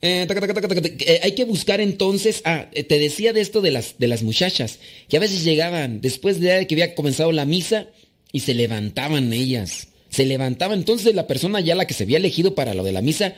Eh, 0.00 0.28
eh, 0.30 1.20
hay 1.22 1.32
que 1.32 1.44
buscar 1.44 1.80
entonces. 1.80 2.42
Ah, 2.44 2.68
eh, 2.72 2.84
te 2.84 2.98
decía 2.98 3.32
de 3.32 3.40
esto 3.40 3.60
de 3.60 3.70
las, 3.70 3.98
de 3.98 4.06
las 4.06 4.22
muchachas, 4.22 4.78
que 5.08 5.16
a 5.16 5.20
veces 5.20 5.44
llegaban 5.44 6.00
después 6.00 6.40
de 6.40 6.66
que 6.66 6.74
había 6.74 6.94
comenzado 6.94 7.32
la 7.32 7.44
misa 7.44 7.86
y 8.32 8.40
se 8.40 8.54
levantaban 8.54 9.32
ellas. 9.32 9.88
Se 10.10 10.24
levantaban. 10.24 10.78
Entonces 10.78 11.14
la 11.14 11.26
persona 11.26 11.60
ya 11.60 11.74
la 11.74 11.86
que 11.86 11.94
se 11.94 12.04
había 12.04 12.18
elegido 12.18 12.54
para 12.54 12.74
lo 12.74 12.84
de 12.84 12.92
la 12.92 13.02
misa, 13.02 13.34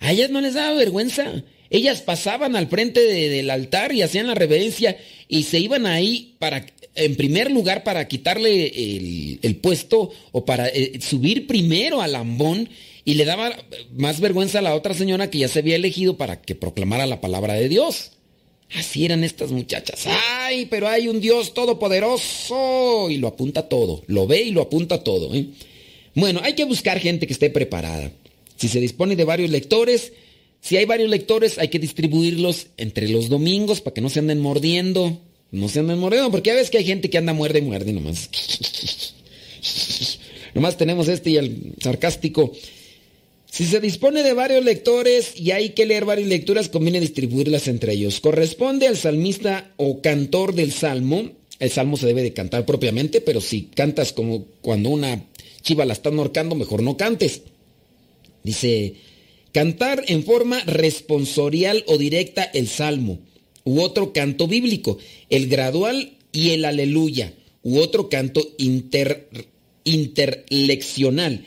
a 0.00 0.12
ellas 0.12 0.30
no 0.30 0.40
les 0.40 0.54
daba 0.54 0.76
vergüenza. 0.76 1.42
Ellas 1.70 2.02
pasaban 2.02 2.56
al 2.56 2.68
frente 2.68 3.00
del 3.00 3.50
altar 3.50 3.92
y 3.92 4.02
hacían 4.02 4.26
la 4.26 4.34
reverencia 4.34 4.96
y 5.28 5.44
se 5.44 5.58
iban 5.58 5.86
ahí 5.86 6.34
para, 6.38 6.66
en 6.94 7.16
primer 7.16 7.50
lugar, 7.50 7.82
para 7.84 8.06
quitarle 8.06 8.66
el, 9.42 9.56
puesto 9.56 10.10
o 10.32 10.44
para 10.44 10.68
eh, 10.68 10.98
subir 11.00 11.46
primero 11.46 12.00
al 12.00 12.14
ambón 12.14 12.68
y 13.04 13.14
le 13.14 13.24
daba 13.24 13.56
más 13.94 14.20
vergüenza 14.20 14.60
a 14.60 14.62
la 14.62 14.74
otra 14.74 14.94
señora 14.94 15.30
que 15.30 15.38
ya 15.38 15.48
se 15.48 15.58
había 15.58 15.76
elegido 15.76 16.16
para 16.16 16.40
que 16.40 16.54
proclamara 16.54 17.06
la 17.06 17.20
palabra 17.20 17.54
de 17.54 17.68
Dios. 17.68 18.12
Así 18.74 19.04
eran 19.04 19.22
estas 19.24 19.52
muchachas. 19.52 20.06
¡Ay, 20.06 20.66
pero 20.66 20.88
hay 20.88 21.08
un 21.08 21.20
Dios 21.20 21.54
todopoderoso! 21.54 23.08
Y 23.10 23.18
lo 23.18 23.28
apunta 23.28 23.68
todo. 23.68 24.02
Lo 24.06 24.26
ve 24.26 24.42
y 24.42 24.50
lo 24.50 24.62
apunta 24.62 25.04
todo. 25.04 25.34
¿eh? 25.34 25.46
Bueno, 26.14 26.40
hay 26.42 26.54
que 26.54 26.64
buscar 26.64 26.98
gente 26.98 27.26
que 27.26 27.32
esté 27.32 27.50
preparada. 27.50 28.10
Si 28.56 28.68
se 28.68 28.80
dispone 28.80 29.16
de 29.16 29.24
varios 29.24 29.50
lectores, 29.50 30.12
si 30.64 30.78
hay 30.78 30.86
varios 30.86 31.10
lectores, 31.10 31.58
hay 31.58 31.68
que 31.68 31.78
distribuirlos 31.78 32.68
entre 32.78 33.10
los 33.10 33.28
domingos 33.28 33.82
para 33.82 33.92
que 33.92 34.00
no 34.00 34.08
se 34.08 34.20
anden 34.20 34.40
mordiendo. 34.40 35.20
No 35.50 35.68
se 35.68 35.80
anden 35.80 35.98
mordiendo, 35.98 36.30
porque 36.30 36.48
ya 36.48 36.54
ves 36.54 36.70
que 36.70 36.78
hay 36.78 36.86
gente 36.86 37.10
que 37.10 37.18
anda 37.18 37.34
muerde 37.34 37.58
y 37.58 37.62
muerde 37.62 37.92
nomás. 37.92 38.30
nomás 40.54 40.78
tenemos 40.78 41.08
este 41.08 41.28
y 41.32 41.36
el 41.36 41.74
sarcástico. 41.82 42.50
Si 43.50 43.66
se 43.66 43.78
dispone 43.78 44.22
de 44.22 44.32
varios 44.32 44.64
lectores 44.64 45.38
y 45.38 45.50
hay 45.50 45.74
que 45.74 45.84
leer 45.84 46.06
varias 46.06 46.30
lecturas, 46.30 46.70
conviene 46.70 46.98
distribuirlas 46.98 47.68
entre 47.68 47.92
ellos. 47.92 48.20
Corresponde 48.20 48.88
al 48.88 48.96
salmista 48.96 49.74
o 49.76 50.00
cantor 50.00 50.54
del 50.54 50.72
salmo. 50.72 51.30
El 51.58 51.70
salmo 51.70 51.98
se 51.98 52.06
debe 52.06 52.22
de 52.22 52.32
cantar 52.32 52.64
propiamente, 52.64 53.20
pero 53.20 53.42
si 53.42 53.64
cantas 53.64 54.14
como 54.14 54.46
cuando 54.62 54.88
una 54.88 55.26
chiva 55.60 55.84
la 55.84 55.92
están 55.92 56.18
ahorcando, 56.18 56.54
mejor 56.54 56.82
no 56.82 56.96
cantes. 56.96 57.42
Dice 58.42 58.94
Cantar 59.54 60.02
en 60.08 60.24
forma 60.24 60.60
responsorial 60.64 61.84
o 61.86 61.96
directa 61.96 62.42
el 62.42 62.66
salmo, 62.66 63.20
u 63.62 63.82
otro 63.82 64.12
canto 64.12 64.48
bíblico, 64.48 64.98
el 65.30 65.46
gradual 65.48 66.14
y 66.32 66.50
el 66.50 66.64
aleluya, 66.64 67.34
u 67.62 67.78
otro 67.78 68.08
canto 68.08 68.42
interleccional. 69.84 71.44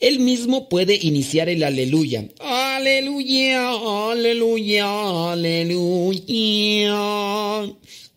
Él 0.00 0.20
mismo 0.20 0.68
puede 0.68 0.98
iniciar 1.00 1.48
el 1.48 1.64
aleluya. 1.64 2.28
Aleluya, 2.40 3.70
aleluya, 4.10 5.32
aleluya. 5.32 6.92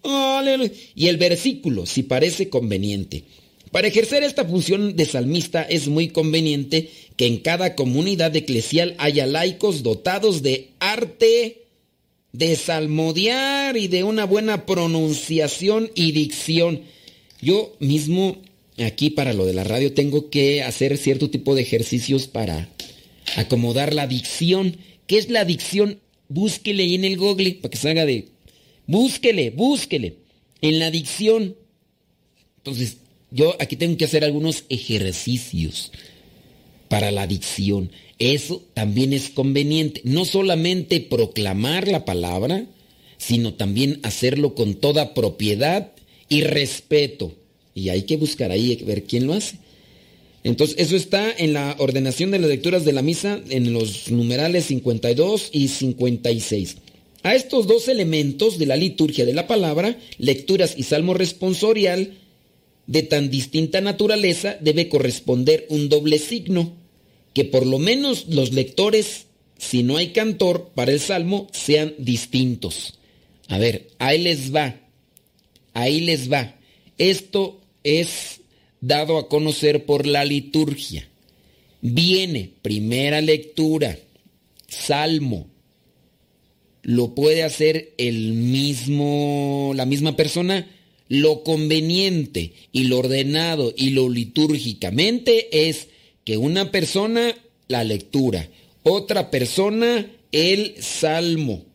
Aleluya. 0.03 0.71
Y 0.95 1.07
el 1.07 1.15
versículo, 1.15 1.85
si 1.85 2.03
parece 2.03 2.49
conveniente. 2.49 3.23
Para 3.73 3.87
ejercer 3.87 4.21
esta 4.21 4.45
función 4.45 4.95
de 4.95 5.05
salmista 5.07 5.63
es 5.63 5.87
muy 5.87 6.09
conveniente 6.09 6.91
que 7.17 7.25
en 7.25 7.37
cada 7.37 7.73
comunidad 7.73 8.35
eclesial 8.35 8.93
haya 8.99 9.25
laicos 9.25 9.81
dotados 9.81 10.43
de 10.43 10.69
arte 10.77 11.63
de 12.33 12.55
salmodiar 12.55 13.75
y 13.75 13.87
de 13.87 14.03
una 14.03 14.25
buena 14.25 14.67
pronunciación 14.67 15.89
y 15.95 16.11
dicción. 16.11 16.83
Yo 17.41 17.75
mismo 17.79 18.37
aquí 18.77 19.09
para 19.09 19.33
lo 19.33 19.43
de 19.43 19.53
la 19.53 19.63
radio 19.63 19.91
tengo 19.91 20.29
que 20.29 20.61
hacer 20.61 20.95
cierto 20.99 21.31
tipo 21.31 21.55
de 21.55 21.63
ejercicios 21.63 22.27
para 22.27 22.69
acomodar 23.37 23.95
la 23.95 24.05
dicción. 24.05 24.77
¿Qué 25.07 25.17
es 25.17 25.31
la 25.31 25.45
dicción? 25.45 25.99
búsquele 26.29 26.83
ahí 26.83 26.93
en 26.93 27.05
el 27.05 27.17
Google 27.17 27.57
para 27.59 27.71
que 27.71 27.77
se 27.77 27.89
haga 27.89 28.05
de... 28.05 28.27
Búsquele, 28.85 29.49
búsquele. 29.49 30.17
En 30.61 30.77
la 30.77 30.91
dicción. 30.91 31.55
Entonces, 32.57 32.97
yo 33.33 33.55
aquí 33.59 33.75
tengo 33.75 33.97
que 33.97 34.05
hacer 34.05 34.23
algunos 34.23 34.63
ejercicios 34.69 35.91
para 36.87 37.11
la 37.11 37.25
dicción. 37.25 37.89
Eso 38.19 38.61
también 38.75 39.11
es 39.11 39.29
conveniente. 39.29 40.01
No 40.03 40.23
solamente 40.23 41.01
proclamar 41.01 41.87
la 41.87 42.05
palabra, 42.05 42.67
sino 43.17 43.55
también 43.55 43.99
hacerlo 44.03 44.53
con 44.53 44.75
toda 44.75 45.15
propiedad 45.15 45.91
y 46.29 46.41
respeto. 46.41 47.33
Y 47.73 47.89
hay 47.89 48.03
que 48.03 48.17
buscar 48.17 48.51
ahí, 48.51 48.75
ver 48.85 49.05
quién 49.05 49.25
lo 49.25 49.33
hace. 49.33 49.57
Entonces, 50.43 50.75
eso 50.77 50.95
está 50.95 51.33
en 51.35 51.53
la 51.53 51.75
ordenación 51.79 52.29
de 52.29 52.37
las 52.37 52.49
lecturas 52.49 52.85
de 52.85 52.93
la 52.93 53.01
misa 53.01 53.41
en 53.49 53.73
los 53.73 54.11
numerales 54.11 54.65
52 54.65 55.49
y 55.51 55.69
56. 55.69 56.77
A 57.23 57.33
estos 57.33 57.65
dos 57.65 57.87
elementos 57.87 58.59
de 58.59 58.65
la 58.67 58.75
liturgia 58.75 59.25
de 59.25 59.33
la 59.33 59.47
palabra, 59.47 59.97
lecturas 60.19 60.75
y 60.77 60.83
salmo 60.83 61.13
responsorial, 61.13 62.17
de 62.87 63.03
tan 63.03 63.29
distinta 63.29 63.81
naturaleza, 63.81 64.57
debe 64.59 64.89
corresponder 64.89 65.65
un 65.69 65.89
doble 65.89 66.19
signo, 66.19 66.73
que 67.33 67.45
por 67.45 67.65
lo 67.65 67.79
menos 67.79 68.27
los 68.27 68.53
lectores, 68.53 69.25
si 69.57 69.83
no 69.83 69.97
hay 69.97 70.09
cantor 70.09 70.71
para 70.75 70.91
el 70.91 70.99
salmo, 70.99 71.47
sean 71.51 71.93
distintos. 71.97 72.99
A 73.47 73.57
ver, 73.57 73.87
ahí 73.99 74.21
les 74.21 74.53
va, 74.53 74.81
ahí 75.73 76.01
les 76.01 76.31
va. 76.31 76.55
Esto 76.97 77.59
es 77.83 78.41
dado 78.81 79.17
a 79.17 79.29
conocer 79.29 79.85
por 79.85 80.05
la 80.05 80.25
liturgia. 80.25 81.07
Viene 81.81 82.51
primera 82.61 83.21
lectura, 83.21 83.97
salmo. 84.67 85.47
Lo 86.81 87.15
puede 87.15 87.43
hacer 87.43 87.93
el 87.97 88.33
mismo, 88.33 89.71
la 89.75 89.85
misma 89.85 90.15
persona. 90.15 90.67
Lo 91.09 91.43
conveniente 91.43 92.53
y 92.71 92.85
lo 92.85 92.99
ordenado 92.99 93.73
y 93.75 93.91
lo 93.91 94.09
litúrgicamente 94.09 95.69
es 95.69 95.89
que 96.25 96.37
una 96.37 96.71
persona 96.71 97.35
la 97.67 97.83
lectura, 97.83 98.49
otra 98.83 99.29
persona 99.31 100.07
el 100.31 100.75
salmo. 100.81 101.65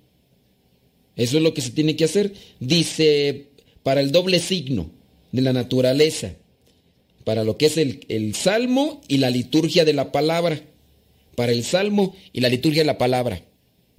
Eso 1.16 1.36
es 1.36 1.42
lo 1.42 1.54
que 1.54 1.60
se 1.60 1.70
tiene 1.70 1.96
que 1.96 2.04
hacer. 2.04 2.32
Dice 2.60 3.46
para 3.82 4.00
el 4.00 4.12
doble 4.12 4.40
signo 4.40 4.90
de 5.32 5.42
la 5.42 5.52
naturaleza 5.52 6.34
para 7.28 7.44
lo 7.44 7.58
que 7.58 7.66
es 7.66 7.76
el, 7.76 8.34
salmo 8.34 9.02
y 9.06 9.18
la 9.18 9.28
liturgia 9.28 9.84
de 9.84 9.92
la 9.92 10.12
palabra. 10.12 10.62
Para 11.36 11.52
el 11.52 11.62
salmo 11.62 12.16
y 12.32 12.40
la 12.40 12.48
liturgia 12.48 12.80
de 12.80 12.86
la 12.86 12.96
palabra. 12.96 13.42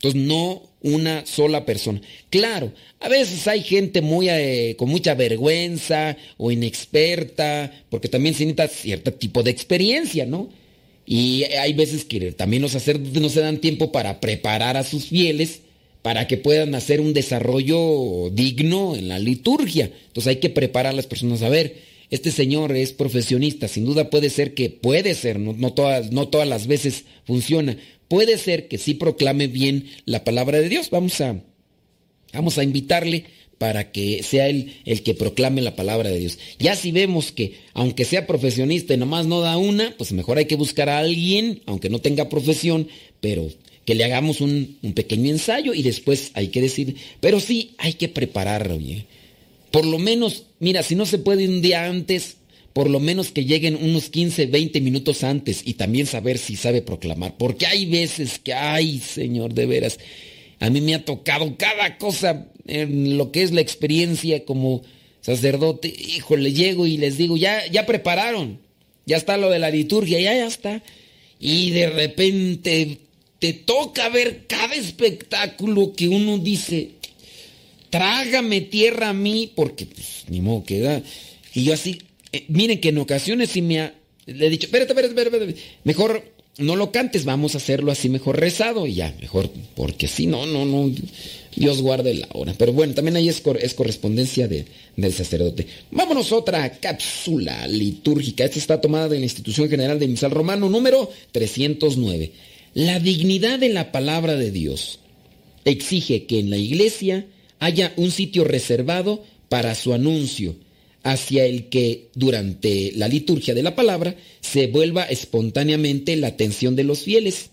Entonces, 0.01 0.21
no 0.21 0.63
una 0.81 1.25
sola 1.25 1.65
persona. 1.65 1.99
Claro, 2.29 2.71
a 3.01 3.09
veces 3.09 3.47
hay 3.47 3.61
gente 3.63 4.01
muy 4.01 4.29
eh, 4.29 4.75
con 4.77 4.89
mucha 4.89 5.13
vergüenza 5.13 6.15
o 6.37 6.51
inexperta, 6.51 7.71
porque 7.89 8.07
también 8.07 8.33
se 8.33 8.45
necesita 8.45 8.67
cierto 8.69 9.13
tipo 9.13 9.43
de 9.43 9.51
experiencia, 9.51 10.25
¿no? 10.25 10.49
Y 11.05 11.43
hay 11.43 11.73
veces 11.73 12.05
que 12.05 12.31
también 12.31 12.61
los 12.61 12.71
sacerdotes 12.71 13.21
no 13.21 13.29
se 13.29 13.41
dan 13.41 13.57
tiempo 13.57 13.91
para 13.91 14.21
preparar 14.21 14.77
a 14.77 14.83
sus 14.83 15.07
fieles 15.07 15.61
para 16.01 16.27
que 16.27 16.37
puedan 16.37 16.75
hacer 16.75 17.01
un 17.01 17.13
desarrollo 17.13 18.29
digno 18.31 18.95
en 18.95 19.09
la 19.09 19.19
liturgia. 19.19 19.91
Entonces 20.07 20.27
hay 20.27 20.35
que 20.37 20.49
preparar 20.49 20.93
a 20.93 20.95
las 20.95 21.07
personas 21.07 21.41
a 21.41 21.49
ver, 21.49 21.75
este 22.09 22.31
señor 22.31 22.75
es 22.75 22.93
profesionista, 22.93 23.67
sin 23.67 23.85
duda 23.85 24.09
puede 24.09 24.29
ser 24.29 24.53
que, 24.53 24.69
puede 24.69 25.13
ser, 25.15 25.39
no, 25.39 25.73
todas, 25.73 26.11
no 26.11 26.27
todas 26.27 26.47
las 26.47 26.67
veces 26.67 27.05
funciona, 27.25 27.77
puede 28.07 28.37
ser 28.37 28.67
que 28.67 28.77
sí 28.77 28.93
proclame 28.95 29.47
bien 29.47 29.85
la 30.05 30.23
palabra 30.23 30.59
de 30.59 30.69
Dios. 30.69 30.89
Vamos 30.89 31.21
a, 31.21 31.41
vamos 32.33 32.57
a 32.57 32.63
invitarle 32.63 33.25
para 33.59 33.91
que 33.91 34.23
sea 34.23 34.47
él 34.47 34.73
el 34.85 35.03
que 35.03 35.13
proclame 35.13 35.61
la 35.61 35.75
palabra 35.75 36.09
de 36.09 36.19
Dios. 36.19 36.39
Ya 36.57 36.75
si 36.75 36.91
vemos 36.91 37.31
que, 37.31 37.55
aunque 37.73 38.05
sea 38.05 38.25
profesionista 38.25 38.93
y 38.93 38.97
nomás 38.97 39.27
no 39.27 39.41
da 39.41 39.57
una, 39.57 39.93
pues 39.97 40.11
mejor 40.13 40.37
hay 40.39 40.45
que 40.45 40.55
buscar 40.55 40.89
a 40.89 40.99
alguien, 40.99 41.61
aunque 41.65 41.89
no 41.89 41.99
tenga 41.99 42.29
profesión, 42.29 42.87
pero 43.21 43.49
que 43.85 43.95
le 43.95 44.03
hagamos 44.03 44.41
un, 44.41 44.77
pequeño 44.95 45.29
ensayo 45.29 45.73
y 45.73 45.83
después 45.83 46.31
hay 46.33 46.47
que 46.47 46.61
decir, 46.61 46.95
pero 47.19 47.39
sí 47.39 47.75
hay 47.77 47.93
que 47.93 48.07
prepararlo 48.07 48.77
bien. 48.77 49.05
Por 49.71 49.85
lo 49.85 49.99
menos, 49.99 50.45
mira, 50.59 50.83
si 50.83 50.95
no 50.95 51.05
se 51.05 51.19
puede 51.19 51.47
un 51.47 51.61
día 51.61 51.85
antes, 51.85 52.37
por 52.73 52.89
lo 52.89 52.99
menos 52.99 53.31
que 53.31 53.45
lleguen 53.45 53.75
unos 53.75 54.09
15, 54.09 54.45
20 54.47 54.81
minutos 54.81 55.23
antes 55.23 55.61
y 55.65 55.73
también 55.73 56.05
saber 56.05 56.37
si 56.37 56.55
sabe 56.55 56.81
proclamar. 56.81 57.35
Porque 57.37 57.65
hay 57.65 57.85
veces 57.85 58.39
que, 58.39 58.53
ay, 58.53 58.99
Señor, 58.99 59.53
de 59.53 59.65
veras, 59.65 59.99
a 60.59 60.69
mí 60.69 60.81
me 60.81 60.95
ha 60.95 61.05
tocado 61.05 61.57
cada 61.57 61.97
cosa 61.97 62.47
en 62.67 63.17
lo 63.17 63.31
que 63.31 63.43
es 63.43 63.51
la 63.51 63.61
experiencia 63.61 64.45
como 64.45 64.83
sacerdote. 65.21 65.87
Híjole, 65.87 66.53
llego 66.53 66.87
y 66.87 66.97
les 66.97 67.17
digo, 67.17 67.37
ya, 67.37 67.65
ya 67.67 67.85
prepararon, 67.85 68.59
ya 69.05 69.17
está 69.17 69.37
lo 69.37 69.49
de 69.49 69.59
la 69.59 69.71
liturgia, 69.71 70.19
ya, 70.19 70.33
ya 70.33 70.47
está. 70.47 70.83
Y 71.39 71.71
de 71.71 71.89
repente 71.89 72.97
te 73.39 73.53
toca 73.53 74.09
ver 74.09 74.45
cada 74.47 74.75
espectáculo 74.75 75.93
que 75.93 76.09
uno 76.09 76.37
dice, 76.37 76.91
trágame 77.89 78.61
tierra 78.61 79.09
a 79.09 79.13
mí, 79.13 79.51
porque 79.55 79.85
pues, 79.85 80.25
ni 80.27 80.41
modo 80.41 80.63
que 80.63 80.79
da. 80.79 81.01
Y 81.53 81.63
yo 81.63 81.73
así, 81.73 81.99
eh, 82.31 82.45
miren 82.47 82.79
que 82.79 82.89
en 82.89 82.97
ocasiones 82.99 83.49
sí 83.49 83.61
me 83.61 83.81
ha, 83.81 83.93
le 84.25 84.47
he 84.47 84.49
dicho, 84.49 84.67
espérate, 84.67 84.93
espérate, 84.93 85.55
mejor 85.83 86.23
no 86.59 86.75
lo 86.75 86.91
cantes, 86.91 87.25
vamos 87.25 87.55
a 87.55 87.57
hacerlo 87.57 87.91
así 87.91 88.09
mejor 88.09 88.39
rezado 88.39 88.85
y 88.85 88.95
ya, 88.95 89.15
mejor, 89.21 89.49
porque 89.75 90.07
si 90.07 90.27
no, 90.27 90.45
no, 90.45 90.65
no, 90.65 90.91
Dios 91.55 91.81
guarde 91.81 92.13
la 92.13 92.27
hora. 92.33 92.53
Pero 92.57 92.73
bueno, 92.73 92.93
también 92.93 93.15
ahí 93.15 93.29
es, 93.29 93.41
es 93.61 93.73
correspondencia 93.73 94.47
de, 94.47 94.65
del 94.95 95.13
sacerdote. 95.13 95.65
Vámonos 95.91 96.31
otra 96.31 96.69
cápsula 96.79 97.65
litúrgica. 97.67 98.43
Esta 98.43 98.59
está 98.59 98.81
tomada 98.81 99.07
de 99.07 99.19
la 99.19 99.25
Institución 99.25 99.69
General 99.69 99.97
de 99.99 100.07
Misal 100.07 100.31
Romano 100.31 100.69
número 100.69 101.09
309. 101.31 102.31
La 102.73 102.99
dignidad 102.99 103.57
de 103.57 103.69
la 103.69 103.91
palabra 103.91 104.35
de 104.35 104.51
Dios 104.51 104.99
exige 105.65 106.25
que 106.25 106.39
en 106.39 106.49
la 106.49 106.57
iglesia 106.57 107.25
haya 107.59 107.93
un 107.97 108.11
sitio 108.11 108.43
reservado 108.43 109.23
para 109.49 109.75
su 109.75 109.93
anuncio, 109.93 110.55
hacia 111.03 111.45
el 111.45 111.69
que 111.69 112.09
durante 112.15 112.91
la 112.95 113.07
liturgia 113.07 113.53
de 113.53 113.63
la 113.63 113.75
palabra 113.75 114.15
se 114.41 114.67
vuelva 114.67 115.03
espontáneamente 115.03 116.15
la 116.15 116.27
atención 116.27 116.75
de 116.75 116.83
los 116.83 116.99
fieles. 116.99 117.49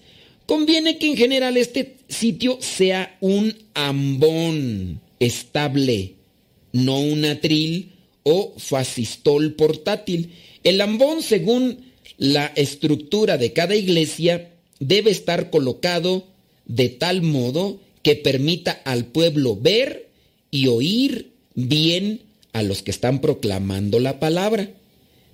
Conviene 0.47 0.99
que 0.99 1.09
en 1.09 1.17
general 1.17 1.57
este 1.57 1.97
sitio 2.09 2.59
sea 2.61 3.17
un 3.21 3.57
ambón 3.75 5.01
estable, 5.19 6.15
no 6.73 7.01
un 7.01 7.25
atril 7.25 7.93
o 8.23 8.55
fascistol 8.59 9.55
portátil. 9.55 10.33
El 10.63 10.81
ambón, 10.81 11.23
según 11.23 11.87
la 12.19 12.47
estructura 12.47 13.39
de 13.39 13.53
cada 13.53 13.75
iglesia, 13.75 14.53
debe 14.79 15.11
estar 15.11 15.51
colocado 15.51 16.27
de 16.67 16.89
tal 16.89 17.23
modo 17.23 17.81
que 18.07 18.15
permita 18.15 18.71
al 18.85 19.07
pueblo 19.07 19.59
ver 19.61 20.11
y 20.53 20.69
oír 20.69 21.33
bien 21.57 22.21
a 22.53 22.63
los 22.63 22.85
que 22.85 22.93
están 22.93 23.21
proclamando 23.21 23.99
la 23.99 24.21
palabra. 24.21 24.71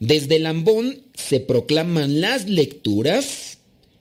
Desde 0.00 0.36
el 0.36 0.46
ambón 0.46 1.02
se 1.12 1.40
proclaman 1.40 2.22
las 2.22 2.48
lecturas, 2.48 3.58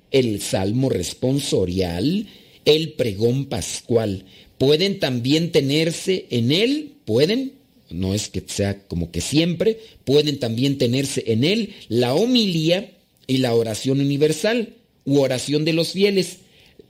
el 0.09 0.39
salmo 0.39 0.87
responsorial, 0.87 2.27
el 2.63 2.93
pregón 2.93 3.47
pascual. 3.47 4.23
Pueden 4.57 4.99
también 4.99 5.51
tenerse 5.51 6.27
en 6.29 6.53
él, 6.53 6.93
pueden, 7.03 7.51
no 7.89 8.13
es 8.13 8.29
que 8.29 8.41
sea 8.47 8.83
como 8.87 9.11
que 9.11 9.19
siempre, 9.19 9.79
pueden 10.05 10.39
también 10.39 10.77
tenerse 10.77 11.25
en 11.27 11.43
él 11.43 11.73
la 11.89 12.13
homilía 12.13 12.93
y 13.27 13.39
la 13.39 13.53
oración 13.53 13.99
universal 13.99 14.75
u 15.03 15.19
oración 15.19 15.65
de 15.65 15.73
los 15.73 15.89
fieles 15.89 16.37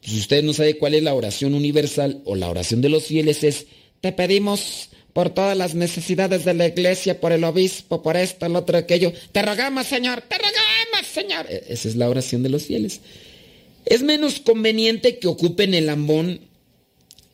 si 0.02 0.20
usted 0.20 0.44
no 0.44 0.54
sabe 0.54 0.78
cuál 0.78 0.96
es 0.96 1.04
la 1.04 1.14
oración 1.14 1.54
universal 1.54 2.22
o 2.26 2.36
la 2.36 2.50
oración 2.50 2.82
de 2.82 2.90
los 2.90 3.06
fieles, 3.06 3.44
es, 3.44 3.68
te 4.02 4.12
pedimos 4.12 4.90
por 5.14 5.30
todas 5.30 5.58
las 5.58 5.76
necesidades 5.76 6.46
de 6.46 6.54
la 6.54 6.68
iglesia, 6.68 7.20
por 7.20 7.32
el 7.32 7.44
obispo, 7.44 8.02
por 8.02 8.18
esto, 8.18 8.46
el 8.46 8.56
otro, 8.56 8.78
aquello. 8.78 9.14
Te 9.32 9.42
rogamos, 9.42 9.88
Señor, 9.88 10.22
te 10.22 10.38
rogamos, 10.38 11.08
Señor. 11.12 11.46
E, 11.50 11.66
esa 11.70 11.88
es 11.88 11.96
la 11.96 12.10
oración 12.10 12.44
de 12.44 12.50
los 12.50 12.64
fieles. 12.64 13.02
Es 13.86 14.04
menos 14.04 14.40
conveniente 14.40 15.20
que 15.20 15.28
ocupen 15.28 15.74
el 15.74 15.90
ambón 15.90 16.52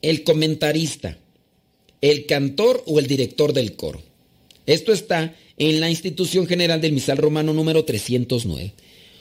el 0.01 0.23
comentarista, 0.23 1.17
el 2.01 2.25
cantor 2.25 2.83
o 2.85 2.99
el 2.99 3.07
director 3.07 3.53
del 3.53 3.75
coro. 3.75 4.01
Esto 4.65 4.91
está 4.91 5.35
en 5.57 5.79
la 5.79 5.89
institución 5.89 6.47
general 6.47 6.81
del 6.81 6.93
misal 6.93 7.17
romano 7.17 7.53
número 7.53 7.85
309. 7.85 8.73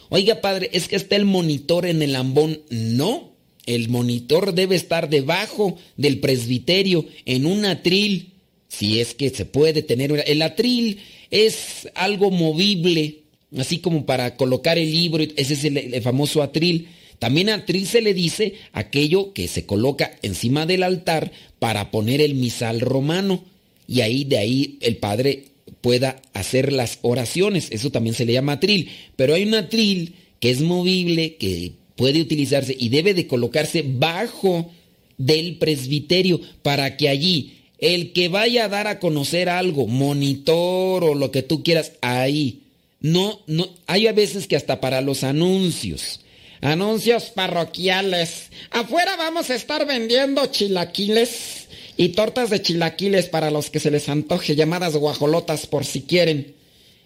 Oiga, 0.08 0.40
padre, 0.40 0.70
es 0.72 0.88
que 0.88 0.96
está 0.96 1.16
el 1.16 1.24
monitor 1.24 1.86
en 1.86 2.02
el 2.02 2.14
ambón. 2.14 2.60
No, 2.70 3.32
el 3.66 3.88
monitor 3.88 4.54
debe 4.54 4.76
estar 4.76 5.10
debajo 5.10 5.76
del 5.96 6.20
presbiterio 6.20 7.04
en 7.24 7.46
un 7.46 7.64
atril, 7.64 8.32
si 8.68 9.00
es 9.00 9.14
que 9.14 9.30
se 9.30 9.44
puede 9.44 9.82
tener. 9.82 10.24
El 10.26 10.42
atril 10.42 11.00
es 11.30 11.88
algo 11.94 12.30
movible, 12.30 13.22
así 13.56 13.78
como 13.78 14.06
para 14.06 14.36
colocar 14.36 14.78
el 14.78 14.90
libro, 14.90 15.24
ese 15.36 15.54
es 15.54 15.64
el, 15.64 16.00
famoso 16.02 16.42
atril. 16.42 16.88
También 17.18 17.48
atril 17.48 17.86
se 17.86 18.02
le 18.02 18.14
dice 18.14 18.54
aquello 18.72 19.32
que 19.32 19.48
se 19.48 19.66
coloca 19.66 20.16
encima 20.22 20.66
del 20.66 20.82
altar 20.82 21.32
para 21.58 21.90
poner 21.90 22.20
el 22.20 22.34
misal 22.34 22.80
romano. 22.80 23.44
Y 23.88 24.00
ahí 24.00 24.24
de 24.24 24.38
ahí 24.38 24.78
el 24.80 24.98
padre 24.98 25.44
pueda 25.80 26.20
hacer 26.34 26.72
las 26.72 26.98
oraciones. 27.02 27.68
Eso 27.70 27.90
también 27.90 28.14
se 28.14 28.26
le 28.26 28.34
llama 28.34 28.52
atril. 28.52 28.90
Pero 29.16 29.34
hay 29.34 29.44
un 29.44 29.54
atril 29.54 30.14
que 30.40 30.50
es 30.50 30.60
movible, 30.60 31.36
que 31.36 31.72
puede 31.96 32.20
utilizarse 32.20 32.76
y 32.78 32.88
debe 32.90 33.14
de 33.14 33.26
colocarse 33.26 33.84
bajo 33.86 34.70
del 35.18 35.56
presbiterio 35.56 36.40
para 36.62 36.96
que 36.96 37.08
allí 37.08 37.56
el 37.78 38.12
que 38.12 38.28
vaya 38.28 38.64
a 38.64 38.68
dar 38.68 38.86
a 38.86 38.98
conocer 38.98 39.48
algo, 39.48 39.86
monitor 39.86 41.04
o 41.04 41.14
lo 41.14 41.30
que 41.30 41.42
tú 41.42 41.62
quieras, 41.62 41.92
ahí. 42.00 42.62
No, 43.00 43.40
no, 43.46 43.68
hay 43.86 44.06
a 44.06 44.12
veces 44.12 44.46
que 44.46 44.56
hasta 44.56 44.80
para 44.80 45.00
los 45.00 45.24
anuncios. 45.24 46.20
Anuncios 46.62 47.24
parroquiales. 47.24 48.50
Afuera 48.70 49.16
vamos 49.16 49.50
a 49.50 49.54
estar 49.54 49.86
vendiendo 49.86 50.46
chilaquiles 50.46 51.68
y 51.98 52.10
tortas 52.10 52.50
de 52.50 52.62
chilaquiles 52.62 53.28
para 53.28 53.50
los 53.50 53.68
que 53.68 53.80
se 53.80 53.90
les 53.90 54.08
antoje, 54.08 54.56
llamadas 54.56 54.96
guajolotas 54.96 55.66
por 55.66 55.84
si 55.84 56.02
quieren. 56.02 56.54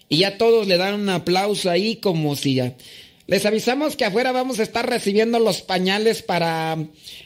Y 0.09 0.19
ya 0.19 0.39
todos 0.39 0.67
le 0.67 0.77
dan 0.77 0.95
un 0.95 1.09
aplauso 1.09 1.71
ahí 1.71 1.97
como 1.97 2.37
si 2.37 2.55
ya... 2.55 2.77
Les 3.31 3.47
avisamos 3.47 3.95
que 3.95 4.05
afuera 4.05 4.33
vamos 4.33 4.59
a 4.59 4.65
estar 4.65 4.91
recibiendo 4.91 5.39
los 5.39 5.63
pañales 5.63 6.21
para 6.21 6.77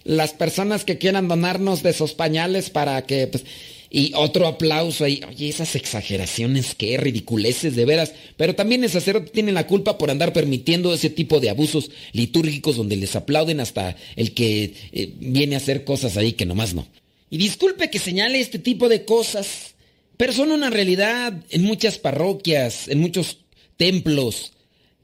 las 0.04 0.34
personas 0.34 0.84
que 0.84 0.98
quieran 0.98 1.28
donarnos 1.28 1.82
de 1.82 1.90
esos 1.90 2.12
pañales 2.12 2.68
para 2.68 3.06
que... 3.06 3.26
Pues, 3.26 3.44
y 3.88 4.12
otro 4.14 4.46
aplauso 4.46 5.04
ahí. 5.04 5.22
Oye, 5.26 5.48
esas 5.48 5.74
exageraciones, 5.76 6.74
qué 6.74 6.98
ridiculeces 6.98 7.74
de 7.74 7.86
veras. 7.86 8.12
Pero 8.36 8.54
también 8.54 8.84
el 8.84 8.90
sacerdote 8.90 9.30
tiene 9.30 9.50
la 9.50 9.66
culpa 9.66 9.96
por 9.96 10.10
andar 10.10 10.34
permitiendo 10.34 10.92
ese 10.92 11.08
tipo 11.08 11.40
de 11.40 11.48
abusos 11.48 11.90
litúrgicos 12.12 12.76
donde 12.76 12.96
les 12.96 13.16
aplauden 13.16 13.60
hasta 13.60 13.96
el 14.16 14.34
que 14.34 14.74
eh, 14.92 15.10
viene 15.20 15.54
a 15.54 15.58
hacer 15.58 15.84
cosas 15.84 16.18
ahí 16.18 16.34
que 16.34 16.44
nomás 16.44 16.74
no. 16.74 16.86
Y 17.30 17.38
disculpe 17.38 17.88
que 17.88 17.98
señale 17.98 18.40
este 18.40 18.58
tipo 18.58 18.90
de 18.90 19.06
cosas, 19.06 19.74
pero 20.18 20.34
son 20.34 20.52
una 20.52 20.68
realidad 20.68 21.32
en 21.48 21.62
muchas 21.62 21.98
parroquias, 21.98 22.88
en 22.88 23.00
muchos 23.00 23.38
templos. 23.78 24.52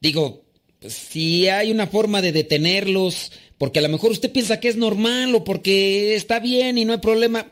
Digo, 0.03 0.43
si 0.89 1.49
hay 1.49 1.71
una 1.71 1.87
forma 1.87 2.23
de 2.23 2.33
detenerlos, 2.33 3.33
porque 3.59 3.79
a 3.79 3.83
lo 3.83 3.89
mejor 3.89 4.13
usted 4.13 4.33
piensa 4.33 4.61
que 4.61 4.69
es 4.69 4.77
normal 4.77 5.35
o 5.35 5.45
porque 5.45 6.15
está 6.15 6.41
bien 6.41 6.79
y 6.79 6.85
no 6.85 6.93
hay 6.93 7.01
problema, 7.01 7.47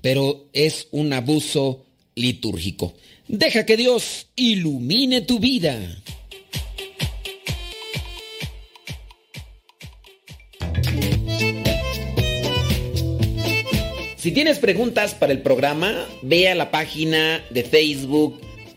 pero 0.00 0.48
es 0.52 0.88
un 0.90 1.12
abuso 1.12 1.84
litúrgico. 2.14 2.94
Deja 3.28 3.66
que 3.66 3.76
Dios 3.76 4.28
ilumine 4.36 5.20
tu 5.20 5.38
vida. 5.38 5.78
Si 14.16 14.32
tienes 14.32 14.58
preguntas 14.58 15.14
para 15.14 15.32
el 15.32 15.40
programa, 15.40 16.06
ve 16.22 16.48
a 16.48 16.54
la 16.54 16.70
página 16.70 17.42
de 17.50 17.64
Facebook 17.64 18.38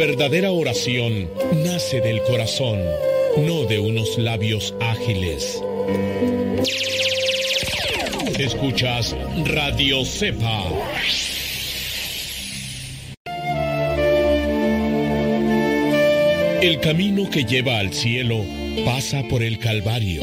Verdadera 0.00 0.50
oración 0.50 1.28
nace 1.62 2.00
del 2.00 2.22
corazón, 2.22 2.80
no 3.36 3.66
de 3.66 3.78
unos 3.78 4.16
labios 4.16 4.74
ágiles. 4.80 5.62
Escuchas 8.38 9.14
Radio 9.44 10.02
Cepa. 10.06 10.64
El 16.62 16.80
camino 16.80 17.28
que 17.28 17.44
lleva 17.44 17.78
al 17.78 17.92
cielo 17.92 18.42
pasa 18.86 19.22
por 19.28 19.42
el 19.42 19.58
Calvario. 19.58 20.22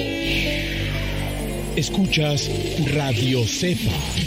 Escuchas 1.75 2.49
Radio 2.95 3.45
Cepa. 3.45 4.26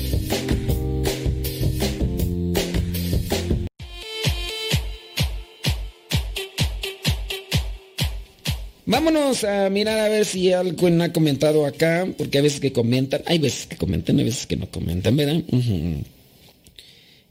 Vámonos 8.91 9.45
a 9.45 9.69
mirar 9.69 9.99
a 9.99 10.09
ver 10.09 10.25
si 10.25 10.51
alguien 10.51 11.01
ha 11.01 11.13
comentado 11.13 11.65
acá, 11.65 12.05
porque 12.17 12.39
hay 12.39 12.43
veces 12.43 12.59
que 12.59 12.73
comentan, 12.73 13.21
hay 13.25 13.39
veces 13.39 13.65
que 13.65 13.77
comentan, 13.77 14.19
hay 14.19 14.25
veces 14.25 14.45
que 14.45 14.57
no 14.57 14.69
comentan, 14.69 15.15
¿verdad? 15.15 15.41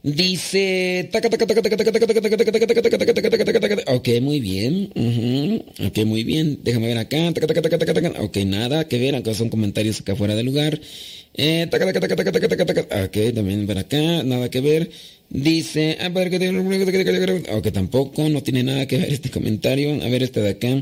Dice. 0.01 1.07
Ok, 3.85 4.09
muy 4.23 4.39
bien. 4.39 4.89
Ok, 5.85 5.97
muy 6.03 6.23
bien. 6.23 6.57
Déjame 6.63 6.87
ver 6.87 6.97
acá. 6.97 7.31
Ok, 8.19 8.37
nada 8.37 8.87
que 8.87 8.97
ver. 8.97 9.15
Acá 9.15 9.35
son 9.35 9.49
comentarios 9.49 10.01
acá 10.01 10.15
fuera 10.15 10.33
de 10.33 10.41
lugar. 10.41 10.81
Ok, 13.05 13.17
también 13.35 13.67
ver 13.67 13.77
acá. 13.77 14.23
Nada 14.23 14.49
que 14.49 14.61
ver. 14.61 14.89
Dice. 15.29 15.95
Ok, 17.51 17.71
tampoco. 17.71 18.27
No 18.29 18.41
tiene 18.41 18.63
nada 18.63 18.87
que 18.87 18.97
ver 18.97 19.13
este 19.13 19.29
comentario. 19.29 20.01
A 20.01 20.09
ver 20.09 20.23
este 20.23 20.41
de 20.41 20.49
acá. 20.49 20.81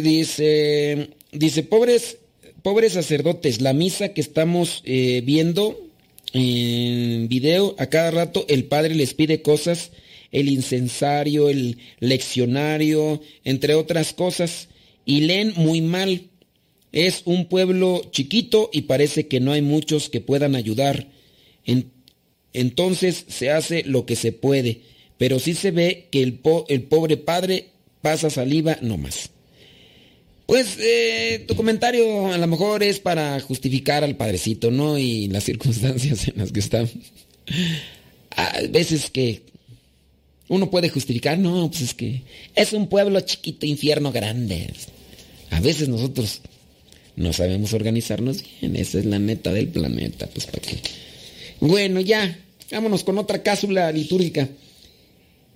Dice, 0.00 1.10
dice, 1.32 1.62
pobres, 1.64 2.18
pobres 2.62 2.92
sacerdotes, 2.92 3.60
la 3.60 3.72
misa 3.72 4.10
que 4.10 4.20
estamos 4.20 4.82
eh, 4.84 5.22
viendo 5.24 5.76
en 6.32 7.26
video, 7.28 7.74
a 7.78 7.86
cada 7.86 8.12
rato 8.12 8.44
el 8.48 8.64
padre 8.64 8.94
les 8.94 9.12
pide 9.14 9.42
cosas, 9.42 9.90
el 10.30 10.48
incensario, 10.48 11.48
el 11.48 11.78
leccionario, 11.98 13.22
entre 13.42 13.74
otras 13.74 14.12
cosas, 14.12 14.68
y 15.04 15.22
leen 15.22 15.54
muy 15.56 15.80
mal. 15.80 16.28
Es 16.92 17.22
un 17.24 17.46
pueblo 17.48 18.02
chiquito 18.12 18.70
y 18.72 18.82
parece 18.82 19.26
que 19.26 19.40
no 19.40 19.50
hay 19.50 19.62
muchos 19.62 20.08
que 20.08 20.20
puedan 20.20 20.54
ayudar. 20.54 21.08
entonces 22.52 23.24
se 23.26 23.50
hace 23.50 23.82
lo 23.84 24.06
que 24.06 24.14
se 24.14 24.30
puede 24.30 24.82
pero 25.18 25.40
sí 25.40 25.54
se 25.54 25.72
ve 25.72 26.06
que 26.10 26.22
el, 26.22 26.34
pobre 26.34 27.16
padre 27.16 27.68
pasa 28.00 28.30
saliva 28.30 28.78
no 28.80 28.96
más. 28.96 29.30
Pues 30.46 30.78
eh, 30.80 31.44
tu 31.46 31.54
comentario 31.56 32.32
a 32.32 32.38
lo 32.38 32.46
mejor 32.46 32.82
es 32.82 33.00
para 33.00 33.38
justificar 33.40 34.02
al 34.02 34.16
padrecito, 34.16 34.70
¿no? 34.70 34.96
Y 34.96 35.28
las 35.28 35.44
circunstancias 35.44 36.28
en 36.28 36.38
las 36.38 36.52
que 36.52 36.60
está. 36.60 36.86
A 38.30 38.60
veces 38.70 39.10
que 39.10 39.42
uno 40.48 40.70
puede 40.70 40.88
justificar, 40.88 41.38
no, 41.38 41.68
pues 41.70 41.82
es 41.82 41.94
que 41.94 42.22
es 42.54 42.72
un 42.72 42.88
pueblo 42.88 43.20
chiquito, 43.20 43.66
infierno 43.66 44.12
grande. 44.12 44.72
A 45.50 45.60
veces 45.60 45.88
nosotros 45.88 46.40
no 47.16 47.32
sabemos 47.32 47.72
organizarnos 47.72 48.42
bien, 48.60 48.76
esa 48.76 48.98
es 48.98 49.04
la 49.04 49.18
neta 49.18 49.52
del 49.52 49.68
planeta, 49.68 50.28
pues 50.28 50.46
para 50.46 50.60
qué. 50.60 50.78
Bueno, 51.60 52.00
ya, 52.00 52.38
vámonos 52.70 53.04
con 53.04 53.18
otra 53.18 53.42
cápsula 53.42 53.90
litúrgica. 53.92 54.48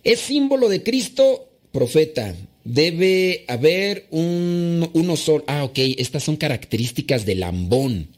Es 0.04 0.20
símbolo 0.20 0.68
de 0.68 0.82
Cristo, 0.82 1.48
profeta. 1.72 2.34
Debe 2.64 3.44
haber 3.48 4.06
un, 4.10 4.88
uno 4.92 5.16
solo. 5.16 5.44
Ah, 5.46 5.64
ok, 5.64 5.78
estas 5.98 6.24
son 6.24 6.36
características 6.36 7.26
del 7.26 7.40
lambón. 7.40 8.08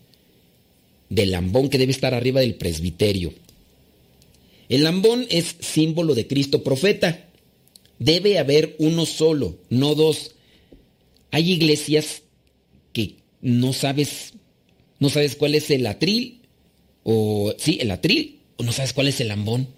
Del 1.08 1.30
lambón 1.30 1.68
que 1.68 1.78
debe 1.78 1.92
estar 1.92 2.14
arriba 2.14 2.40
del 2.40 2.54
presbiterio. 2.54 3.32
El 4.68 4.84
lambón 4.84 5.26
es 5.30 5.56
símbolo 5.60 6.14
de 6.14 6.26
Cristo, 6.26 6.62
profeta. 6.62 7.28
Debe 7.98 8.38
haber 8.38 8.74
uno 8.78 9.06
solo, 9.06 9.58
no 9.70 9.94
dos. 9.94 10.32
Hay 11.30 11.52
iglesias 11.52 12.22
que 12.92 13.16
no 13.40 13.72
sabes 13.72 14.34
no 14.98 15.10
sabes 15.10 15.36
cuál 15.36 15.54
es 15.54 15.70
el 15.70 15.86
atril, 15.86 16.40
o 17.02 17.52
sí, 17.58 17.78
el 17.80 17.90
atril, 17.90 18.40
o 18.56 18.62
no 18.62 18.72
sabes 18.72 18.92
cuál 18.92 19.08
es 19.08 19.20
el 19.20 19.28
lambón. 19.28 19.68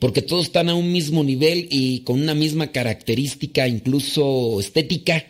Porque 0.00 0.22
todos 0.22 0.46
están 0.46 0.68
a 0.70 0.74
un 0.74 0.90
mismo 0.90 1.22
nivel 1.22 1.68
y 1.70 2.00
con 2.00 2.20
una 2.20 2.34
misma 2.34 2.72
característica, 2.72 3.68
incluso 3.68 4.58
estética. 4.58 5.26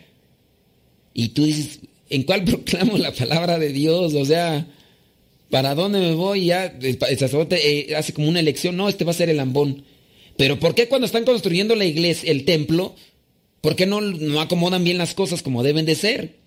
Y 1.13 1.29
tú 1.29 1.45
dices, 1.45 1.81
¿en 2.09 2.23
cuál 2.23 2.43
proclamo 2.45 2.97
la 2.97 3.13
palabra 3.13 3.59
de 3.59 3.73
Dios? 3.73 4.15
O 4.15 4.25
sea, 4.25 4.65
¿para 5.49 5.75
dónde 5.75 5.99
me 5.99 6.13
voy? 6.13 6.45
Ya 6.45 6.65
el, 6.65 6.97
sacerdote 6.97 7.91
eh, 7.91 7.95
hace 7.95 8.13
como 8.13 8.29
una 8.29 8.39
elección, 8.39 8.77
no, 8.77 8.89
este 8.89 9.03
va 9.03 9.11
a 9.11 9.13
ser 9.13 9.29
el 9.29 9.37
lambón. 9.37 9.83
Pero 10.37 10.57
¿por 10.57 10.73
qué 10.73 10.87
cuando 10.87 11.05
están 11.05 11.25
construyendo 11.25 11.75
la 11.75 11.85
iglesia, 11.85 12.31
el 12.31 12.45
templo, 12.45 12.95
por 13.59 13.75
qué 13.75 13.85
no, 13.85 13.99
no 13.99 14.39
acomodan 14.39 14.83
bien 14.83 14.97
las 14.97 15.13
cosas 15.13 15.43
como 15.43 15.63
deben 15.63 15.85
de 15.85 15.95
ser? 15.95 16.41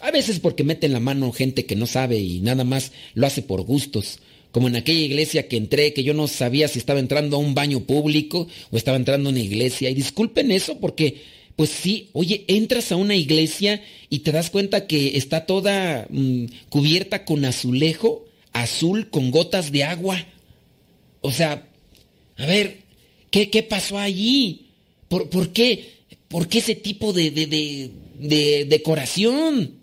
A 0.00 0.10
veces 0.10 0.40
porque 0.40 0.64
meten 0.64 0.92
la 0.92 1.00
mano 1.00 1.32
gente 1.32 1.64
que 1.64 1.76
no 1.76 1.86
sabe 1.86 2.18
y 2.18 2.40
nada 2.40 2.64
más 2.64 2.92
lo 3.14 3.26
hace 3.26 3.42
por 3.42 3.62
gustos. 3.62 4.18
Como 4.52 4.68
en 4.68 4.76
aquella 4.76 5.00
iglesia 5.00 5.48
que 5.48 5.56
entré, 5.56 5.92
que 5.92 6.04
yo 6.04 6.14
no 6.14 6.26
sabía 6.26 6.68
si 6.68 6.78
estaba 6.78 7.00
entrando 7.00 7.36
a 7.36 7.40
un 7.40 7.54
baño 7.54 7.80
público 7.80 8.48
o 8.70 8.76
estaba 8.76 8.96
entrando 8.96 9.28
a 9.28 9.32
una 9.32 9.40
iglesia. 9.40 9.90
Y 9.90 9.94
disculpen 9.94 10.50
eso 10.50 10.78
porque, 10.78 11.22
pues 11.54 11.70
sí, 11.70 12.08
oye, 12.12 12.44
entras 12.48 12.90
a 12.92 12.96
una 12.96 13.14
iglesia 13.14 13.82
y 14.08 14.20
te 14.20 14.32
das 14.32 14.50
cuenta 14.50 14.86
que 14.86 15.16
está 15.18 15.44
toda 15.44 16.06
mm, 16.10 16.46
cubierta 16.70 17.24
con 17.24 17.44
azulejo 17.44 18.28
azul 18.52 19.08
con 19.10 19.30
gotas 19.30 19.72
de 19.72 19.84
agua. 19.84 20.24
O 21.20 21.32
sea, 21.32 21.66
a 22.36 22.46
ver, 22.46 22.82
¿qué, 23.30 23.50
qué 23.50 23.62
pasó 23.62 23.98
allí? 23.98 24.66
¿Por, 25.08 25.28
¿Por, 25.30 25.52
qué? 25.52 25.98
¿Por 26.28 26.48
qué 26.48 26.58
ese 26.58 26.74
tipo 26.74 27.12
de, 27.12 27.30
de, 27.30 27.46
de, 27.46 27.90
de 28.18 28.64
decoración? 28.66 29.78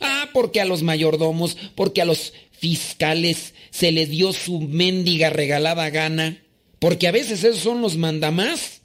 Ah, 0.00 0.30
porque 0.32 0.60
a 0.60 0.64
los 0.64 0.82
mayordomos, 0.82 1.56
porque 1.74 2.02
a 2.02 2.04
los 2.04 2.32
fiscales 2.50 3.54
se 3.72 3.90
les 3.90 4.10
dio 4.10 4.32
su 4.32 4.60
mendiga 4.60 5.30
regalada 5.30 5.90
gana, 5.90 6.40
porque 6.78 7.08
a 7.08 7.12
veces 7.12 7.42
esos 7.42 7.62
son 7.62 7.80
los 7.80 7.96
mandamás. 7.96 8.82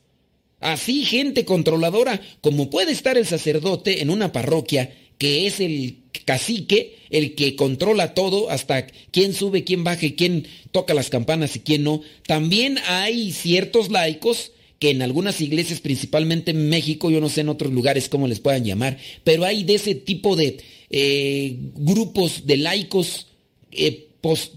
Así 0.59 1.03
gente 1.05 1.45
controladora, 1.45 2.19
como 2.41 2.71
puede 2.71 2.93
estar 2.93 3.17
el 3.17 3.27
sacerdote 3.27 4.01
en 4.01 4.09
una 4.09 4.31
parroquia, 4.31 4.91
que 5.19 5.45
es 5.45 5.59
el 5.59 5.99
cacique, 6.25 6.97
el 7.09 7.35
que 7.35 7.55
controla 7.55 8.13
todo, 8.13 8.49
hasta 8.49 8.87
quién 9.11 9.33
sube, 9.33 9.63
quién 9.63 9.83
baja, 9.83 10.07
quién 10.15 10.47
toca 10.71 10.93
las 10.93 11.09
campanas 11.09 11.55
y 11.55 11.59
quién 11.59 11.83
no. 11.83 12.01
También 12.25 12.79
hay 12.87 13.31
ciertos 13.33 13.91
laicos 13.91 14.51
que 14.79 14.91
en 14.91 15.01
algunas 15.01 15.41
iglesias, 15.41 15.81
principalmente 15.81 16.51
en 16.51 16.69
México, 16.69 17.11
yo 17.11 17.19
no 17.19 17.29
sé 17.29 17.41
en 17.41 17.49
otros 17.49 17.73
lugares 17.73 18.09
cómo 18.09 18.27
les 18.27 18.39
puedan 18.39 18.63
llamar, 18.63 18.97
pero 19.23 19.43
hay 19.43 19.63
de 19.63 19.75
ese 19.75 19.95
tipo 19.95 20.35
de 20.35 20.57
eh, 20.89 21.57
grupos 21.75 22.45
de 22.45 22.57
laicos 22.57 23.27
eh, 23.71 24.06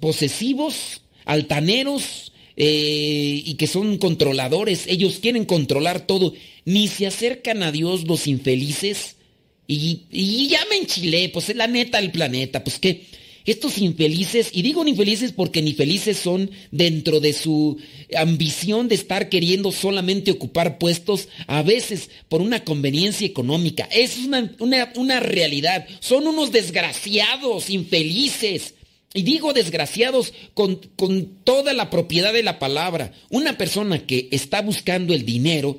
posesivos, 0.01 1.03
altaneros, 1.25 2.33
eh, 2.57 3.43
y 3.45 3.55
que 3.55 3.67
son 3.67 3.99
controladores, 3.99 4.87
ellos 4.87 5.19
quieren 5.21 5.45
controlar 5.45 6.07
todo, 6.07 6.35
ni 6.65 6.89
se 6.89 7.07
acercan 7.07 7.63
a 7.63 7.73
Dios 7.73 8.07
los 8.07 8.27
infelices, 8.27 9.17
y, 9.67 10.03
y 10.11 10.49
ya 10.49 10.61
me 10.69 10.77
enchilé, 10.77 11.29
pues 11.29 11.49
es 11.49 11.57
la 11.57 11.69
neta 11.69 12.01
del 12.01 12.11
planeta, 12.11 12.65
pues 12.65 12.79
que 12.79 13.07
estos 13.47 13.79
infelices, 13.79 14.51
y 14.53 14.63
digo 14.63 14.87
infelices 14.87 15.33
porque 15.33 15.63
ni 15.63 15.73
felices 15.73 16.19
son 16.19 16.51
dentro 16.71 17.21
de 17.21 17.33
su 17.33 17.79
ambición 18.17 18.89
de 18.89 18.95
estar 18.95 19.29
queriendo 19.29 19.73
solamente 19.73 20.31
ocupar 20.31 20.79
puestos, 20.79 21.29
a 21.47 21.63
veces 21.63 22.11
por 22.29 22.43
una 22.43 22.65
conveniencia 22.65 23.27
económica. 23.27 23.89
Es 23.91 24.19
una, 24.19 24.55
una 24.95 25.21
realidad. 25.21 25.87
Son 26.01 26.27
unos 26.27 26.53
desgraciados, 26.53 27.71
infelices. 27.71 28.75
Y 29.13 29.23
digo 29.23 29.53
desgraciados 29.53 30.33
con, 30.55 30.77
con, 30.97 31.43
toda 31.43 31.73
la 31.73 31.91
propiedad 31.91 32.33
de 32.33 32.45
la 32.45 32.59
palabra. 32.59 33.13
Una 33.29 33.59
persona 33.59 34.07
que 34.07 34.29
está 34.31 34.63
buscando 34.63 35.15
el 35.15 35.25
dinero, 35.25 35.77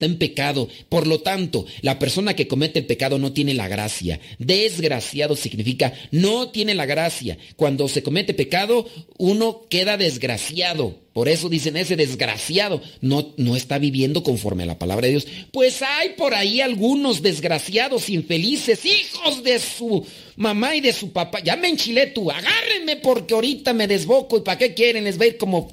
en 0.00 0.18
pecado. 0.18 0.68
Por 0.88 1.06
lo 1.06 1.20
tanto, 1.20 1.66
la 1.82 1.98
persona 1.98 2.34
que 2.34 2.48
comete 2.48 2.80
el 2.80 2.86
pecado 2.86 3.18
no 3.18 3.32
tiene 3.32 3.54
la 3.54 3.68
gracia. 3.68 4.20
Desgraciado 4.38 5.36
significa 5.36 5.92
no 6.10 6.48
tiene 6.48 6.74
la 6.74 6.86
gracia. 6.86 7.38
Cuando 7.56 7.88
se 7.88 8.02
comete 8.02 8.34
pecado, 8.34 8.88
uno 9.18 9.66
queda 9.68 9.96
desgraciado. 9.96 10.98
Por 11.12 11.28
eso 11.28 11.48
dicen 11.48 11.76
ese 11.76 11.96
desgraciado 11.96 12.80
no, 13.00 13.34
no 13.36 13.56
está 13.56 13.78
viviendo 13.78 14.22
conforme 14.22 14.62
a 14.62 14.66
la 14.66 14.78
palabra 14.78 15.06
de 15.06 15.12
Dios. 15.12 15.26
Pues 15.52 15.82
hay 15.82 16.10
por 16.10 16.34
ahí 16.34 16.60
algunos 16.60 17.20
desgraciados, 17.20 18.08
infelices, 18.08 18.84
hijos 18.86 19.42
de 19.42 19.58
su 19.58 20.06
mamá 20.36 20.76
y 20.76 20.80
de 20.80 20.92
su 20.92 21.12
papá. 21.12 21.40
Ya 21.40 21.56
me 21.56 21.68
enchilé 21.68 22.06
tú, 22.08 22.30
agárrenme 22.30 22.96
porque 22.96 23.34
ahorita 23.34 23.72
me 23.72 23.88
desboco 23.88 24.38
y 24.38 24.42
para 24.42 24.58
qué 24.58 24.72
quieren, 24.72 25.04
les 25.04 25.18
va 25.18 25.24
a 25.24 25.28
ir 25.28 25.36
como 25.36 25.70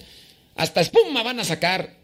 hasta 0.55 0.81
espuma 0.81 1.23
van 1.23 1.39
a 1.39 1.45
sacar. 1.45 1.96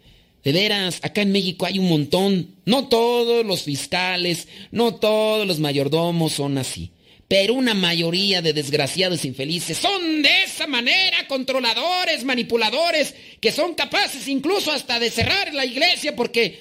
De 0.44 0.52
veras, 0.52 1.00
acá 1.02 1.22
en 1.22 1.32
México 1.32 1.66
hay 1.66 1.80
un 1.80 1.88
montón. 1.88 2.56
No 2.66 2.88
todos 2.88 3.46
los 3.46 3.64
fiscales, 3.64 4.48
no 4.72 4.96
todos 4.96 5.48
los 5.48 5.60
mayordomos 5.60 6.34
son 6.34 6.58
así. 6.58 6.92
Pero 7.28 7.54
una 7.54 7.74
mayoría 7.74 8.42
de 8.42 8.54
desgraciados 8.54 9.26
infelices 9.26 9.78
son 9.78 10.22
de 10.22 10.44
esa 10.44 10.68
manera, 10.68 11.26
controladores, 11.28 12.26
manipuladores, 12.26 13.16
que 13.40 13.52
son 13.52 13.74
capaces 13.74 14.28
incluso 14.28 14.72
hasta 14.72 15.00
de 15.00 15.10
cerrar 15.10 15.54
la 15.54 15.66
iglesia 15.66 16.16
porque 16.16 16.60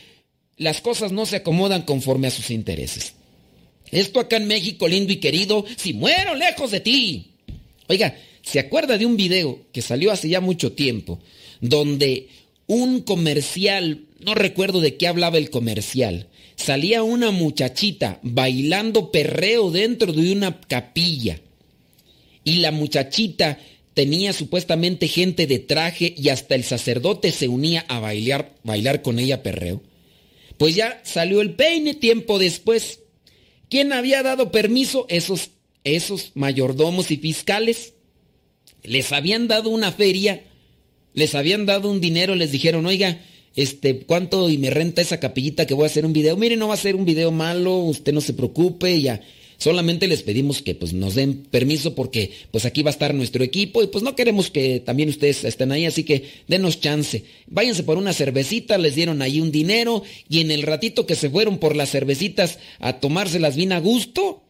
las 0.57 0.81
cosas 0.81 1.11
no 1.13 1.27
se 1.27 1.37
acomodan 1.37 1.83
conforme 1.83 2.29
a 2.29 2.31
sus 2.31 2.51
intereses. 2.51 3.15
Esto 3.91 4.21
acá 4.21 4.37
en 4.37 4.47
México, 4.47 4.89
lindo 4.89 5.13
y 5.13 5.17
querido, 5.17 5.67
si 5.77 5.93
muero 5.93 6.35
lejos 6.35 6.71
de 6.71 6.81
ti. 6.81 7.33
Oiga, 7.89 8.17
¿se 8.43 8.61
acuerda 8.61 8.97
de 8.97 9.05
un 9.05 9.17
video 9.17 9.67
que 9.73 9.83
salió 9.83 10.13
hace 10.13 10.29
ya 10.29 10.41
mucho 10.41 10.73
tiempo, 10.73 11.21
donde 11.61 12.29
un 12.67 13.01
comercial, 13.01 14.07
no 14.21 14.35
recuerdo 14.35 14.81
de 14.81 14.97
qué 14.97 15.07
hablaba 15.07 15.39
el 15.39 15.51
comercial, 15.51 16.29
salía 16.57 17.03
una 17.03 17.31
muchachita 17.31 18.19
bailando 18.23 19.11
perreo 19.11 19.71
dentro 19.71 20.13
de 20.13 20.33
una 20.33 20.61
capilla. 20.61 21.41
Y 22.45 22.57
la 22.57 22.73
muchachita 22.73 23.59
tenía 23.95 24.33
supuestamente 24.33 25.09
gente 25.09 25.47
de 25.47 25.59
traje 25.59 26.15
y 26.17 26.29
hasta 26.31 26.55
el 26.55 26.65
sacerdote 26.65 27.31
se 27.31 27.49
unía 27.49 27.85
a 27.89 28.01
bailar, 28.01 28.55
bailar 28.65 29.03
con 29.03 29.19
ella 29.19 29.43
perreo. 29.43 29.83
Pues 30.57 30.75
ya 30.75 31.01
salió 31.05 31.41
el 31.41 31.55
peine 31.55 31.95
tiempo 31.95 32.39
después. 32.39 33.01
¿Quién 33.69 33.93
había 33.93 34.23
dado 34.23 34.51
permiso? 34.51 35.07
Esos, 35.09 35.51
esos 35.85 36.33
mayordomos 36.35 37.11
y 37.11 37.17
fiscales. 37.17 37.95
Les 38.83 39.13
habían 39.13 39.49
dado 39.49 39.71
una 39.71 39.93
feria 39.93 40.43
les 41.15 41.35
habían 41.35 41.67
dado 41.67 41.91
un 41.91 42.01
dinero, 42.01 42.35
les 42.35 42.53
dijeron, 42.53 42.87
oiga, 42.87 43.21
este, 43.55 44.01
¿cuánto 44.01 44.49
y 44.49 44.59
me 44.59 44.71
renta 44.71 45.03
esa 45.03 45.21
capillita 45.21 45.67
que 45.67 45.75
voy 45.75 45.85
a 45.85 45.87
hacer 45.87 46.07
un 46.07 46.13
video? 46.13 46.37
Mire, 46.37 46.57
no 46.57 46.69
va 46.69 46.75
a 46.75 46.79
ser 46.79 46.97
un 46.97 47.05
video 47.05 47.31
malo, 47.31 47.77
usted 47.79 48.13
no 48.13 48.21
se 48.21 48.33
preocupe, 48.33 49.01
ya. 49.01 49.21
Solamente 49.59 50.09
les 50.09 50.25
pedimos 50.25 50.61
que 50.61 50.75
pues 50.75 50.93
nos 50.93 51.15
den 51.15 51.45
permiso 51.45 51.95
porque 51.95 52.33
pues 52.51 52.65
aquí 52.65 52.83
va 52.83 52.91
a 52.91 52.95
estar 52.95 53.15
nuestro 53.15 53.45
equipo 53.45 53.81
y 53.81 53.87
pues 53.87 54.03
no 54.03 54.17
queremos 54.17 54.51
que 54.51 54.81
también 54.81 55.09
ustedes 55.09 55.45
estén 55.45 55.71
ahí, 55.71 55.85
así 55.85 56.03
que 56.03 56.25
denos 56.49 56.81
chance. 56.81 57.23
Váyanse 57.47 57.85
por 57.85 57.97
una 57.97 58.13
cervecita, 58.13 58.77
les 58.77 58.97
dieron 58.97 59.23
ahí 59.23 59.41
un 59.41 59.53
dinero 59.53 60.03
y 60.29 60.41
en 60.41 60.51
el 60.51 60.63
ratito 60.63 61.07
que 61.07 61.15
se 61.15 61.31
fueron 61.31 61.59
por 61.59 61.77
las 61.77 61.91
cervecitas 61.93 62.59
a 62.81 62.95
tomárselas 62.99 63.55
bien 63.55 63.71
a 63.71 63.79
gusto, 63.79 64.43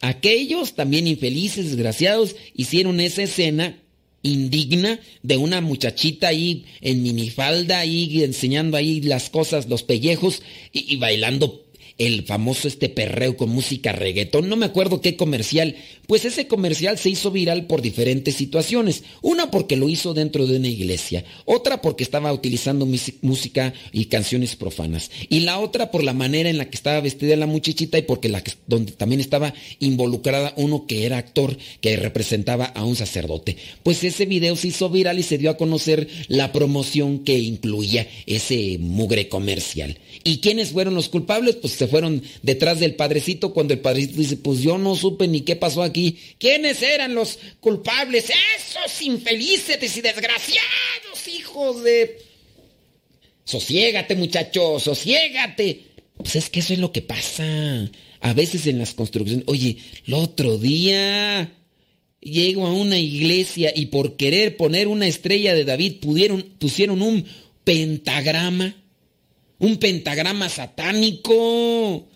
aquellos 0.00 0.74
también 0.74 1.06
infelices, 1.06 1.66
desgraciados, 1.66 2.34
hicieron 2.52 2.98
esa 2.98 3.22
escena 3.22 3.80
indigna 4.26 5.00
de 5.22 5.36
una 5.36 5.60
muchachita 5.60 6.28
ahí 6.28 6.64
en 6.80 7.02
minifalda 7.02 7.78
ahí 7.78 8.22
enseñando 8.22 8.76
ahí 8.76 9.00
las 9.00 9.30
cosas, 9.30 9.68
los 9.68 9.82
pellejos 9.82 10.42
y, 10.72 10.94
y 10.94 10.96
bailando 10.96 11.65
el 11.98 12.24
famoso 12.24 12.68
este 12.68 12.88
perreo 12.88 13.36
con 13.36 13.48
música 13.50 13.92
reggaetón, 13.92 14.48
no 14.48 14.56
me 14.56 14.66
acuerdo 14.66 15.00
qué 15.00 15.16
comercial, 15.16 15.76
pues 16.06 16.24
ese 16.24 16.46
comercial 16.46 16.98
se 16.98 17.10
hizo 17.10 17.30
viral 17.30 17.66
por 17.66 17.82
diferentes 17.82 18.34
situaciones. 18.34 19.02
Una 19.22 19.50
porque 19.50 19.76
lo 19.76 19.88
hizo 19.88 20.14
dentro 20.14 20.46
de 20.46 20.56
una 20.56 20.68
iglesia, 20.68 21.24
otra 21.44 21.80
porque 21.80 22.04
estaba 22.04 22.32
utilizando 22.32 22.86
música 23.22 23.72
y 23.92 24.06
canciones 24.06 24.56
profanas, 24.56 25.10
y 25.28 25.40
la 25.40 25.58
otra 25.58 25.90
por 25.90 26.04
la 26.04 26.12
manera 26.12 26.50
en 26.50 26.58
la 26.58 26.68
que 26.68 26.76
estaba 26.76 27.00
vestida 27.00 27.36
la 27.36 27.46
muchachita 27.46 27.98
y 27.98 28.02
porque 28.02 28.32
donde 28.66 28.92
también 28.92 29.20
estaba 29.20 29.54
involucrada 29.78 30.52
uno 30.56 30.86
que 30.86 31.06
era 31.06 31.18
actor 31.18 31.56
que 31.80 31.96
representaba 31.96 32.66
a 32.66 32.84
un 32.84 32.96
sacerdote. 32.96 33.56
Pues 33.82 34.04
ese 34.04 34.26
video 34.26 34.56
se 34.56 34.68
hizo 34.68 34.90
viral 34.90 35.18
y 35.18 35.22
se 35.22 35.38
dio 35.38 35.50
a 35.50 35.56
conocer 35.56 36.08
la 36.28 36.52
promoción 36.52 37.20
que 37.20 37.38
incluía 37.38 38.06
ese 38.26 38.78
mugre 38.78 39.28
comercial. 39.28 39.98
¿Y 40.24 40.38
quiénes 40.38 40.70
fueron 40.70 40.94
los 40.94 41.08
culpables? 41.08 41.56
Pues 41.56 41.74
se 41.74 41.85
fueron 41.86 42.22
detrás 42.42 42.80
del 42.80 42.94
padrecito 42.94 43.52
cuando 43.52 43.74
el 43.74 43.80
padrecito 43.80 44.18
dice, 44.18 44.36
pues 44.36 44.60
yo 44.60 44.78
no 44.78 44.94
supe 44.94 45.28
ni 45.28 45.42
qué 45.42 45.56
pasó 45.56 45.82
aquí. 45.82 46.18
¿Quiénes 46.38 46.82
eran 46.82 47.14
los 47.14 47.38
culpables? 47.60 48.30
Esos 48.58 49.02
infelices 49.02 49.96
y 49.96 50.00
desgraciados 50.00 51.28
hijos 51.28 51.82
de... 51.82 52.18
Sosiégate 53.44 54.16
muchacho, 54.16 54.80
sosiégate. 54.80 55.82
Pues 56.16 56.36
es 56.36 56.50
que 56.50 56.60
eso 56.60 56.72
es 56.72 56.78
lo 56.78 56.92
que 56.92 57.02
pasa. 57.02 57.90
A 58.20 58.32
veces 58.32 58.66
en 58.66 58.78
las 58.78 58.94
construcciones, 58.94 59.44
oye, 59.46 59.78
el 60.06 60.14
otro 60.14 60.58
día 60.58 61.52
llego 62.20 62.66
a 62.66 62.72
una 62.72 62.98
iglesia 62.98 63.72
y 63.74 63.86
por 63.86 64.16
querer 64.16 64.56
poner 64.56 64.88
una 64.88 65.06
estrella 65.06 65.54
de 65.54 65.64
David 65.64 66.00
pudieron, 66.00 66.42
pusieron 66.58 67.02
un 67.02 67.24
pentagrama. 67.64 68.74
Un 69.58 69.78
pentagrama 69.78 70.48
satánico. 70.48 72.06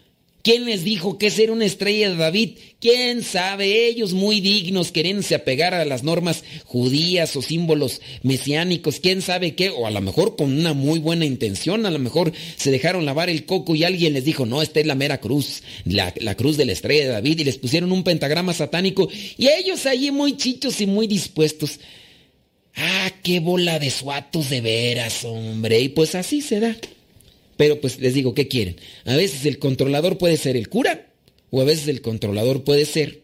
¿Quién 0.42 0.64
les 0.64 0.84
dijo 0.84 1.18
que 1.18 1.30
ser 1.30 1.50
una 1.50 1.66
estrella 1.66 2.08
de 2.08 2.16
David? 2.16 2.50
¿Quién 2.80 3.22
sabe? 3.22 3.88
Ellos 3.88 4.14
muy 4.14 4.40
dignos, 4.40 4.90
queriéndose 4.90 5.34
apegar 5.34 5.74
a 5.74 5.84
las 5.84 6.02
normas 6.02 6.44
judías 6.64 7.36
o 7.36 7.42
símbolos 7.42 8.00
mesiánicos, 8.22 9.00
¿quién 9.00 9.20
sabe 9.20 9.54
qué? 9.54 9.68
O 9.68 9.86
a 9.86 9.90
lo 9.90 10.00
mejor 10.00 10.36
con 10.36 10.58
una 10.58 10.72
muy 10.72 10.98
buena 10.98 11.26
intención, 11.26 11.84
a 11.84 11.90
lo 11.90 11.98
mejor 11.98 12.32
se 12.56 12.70
dejaron 12.70 13.04
lavar 13.04 13.28
el 13.28 13.44
coco 13.44 13.74
y 13.74 13.84
alguien 13.84 14.14
les 14.14 14.24
dijo, 14.24 14.46
no, 14.46 14.62
esta 14.62 14.80
es 14.80 14.86
la 14.86 14.94
mera 14.94 15.20
cruz, 15.20 15.62
la, 15.84 16.14
la 16.16 16.34
cruz 16.36 16.56
de 16.56 16.64
la 16.64 16.72
estrella 16.72 17.04
de 17.04 17.10
David, 17.10 17.40
y 17.40 17.44
les 17.44 17.58
pusieron 17.58 17.92
un 17.92 18.02
pentagrama 18.02 18.54
satánico, 18.54 19.10
y 19.36 19.46
ellos 19.48 19.84
allí 19.84 20.10
muy 20.10 20.38
chichos 20.38 20.80
y 20.80 20.86
muy 20.86 21.06
dispuestos. 21.06 21.80
Ah, 22.76 23.12
qué 23.22 23.40
bola 23.40 23.78
de 23.78 23.90
suatos 23.90 24.48
de 24.48 24.62
veras, 24.62 25.22
hombre, 25.24 25.80
y 25.80 25.90
pues 25.90 26.14
así 26.14 26.40
se 26.40 26.60
da. 26.60 26.76
Pero 27.60 27.78
pues 27.78 28.00
les 28.00 28.14
digo, 28.14 28.32
¿qué 28.32 28.48
quieren? 28.48 28.76
A 29.04 29.16
veces 29.16 29.44
el 29.44 29.58
controlador 29.58 30.16
puede 30.16 30.38
ser 30.38 30.56
el 30.56 30.70
cura 30.70 31.12
o 31.50 31.60
a 31.60 31.64
veces 31.64 31.88
el 31.88 32.00
controlador 32.00 32.64
puede 32.64 32.86
ser 32.86 33.20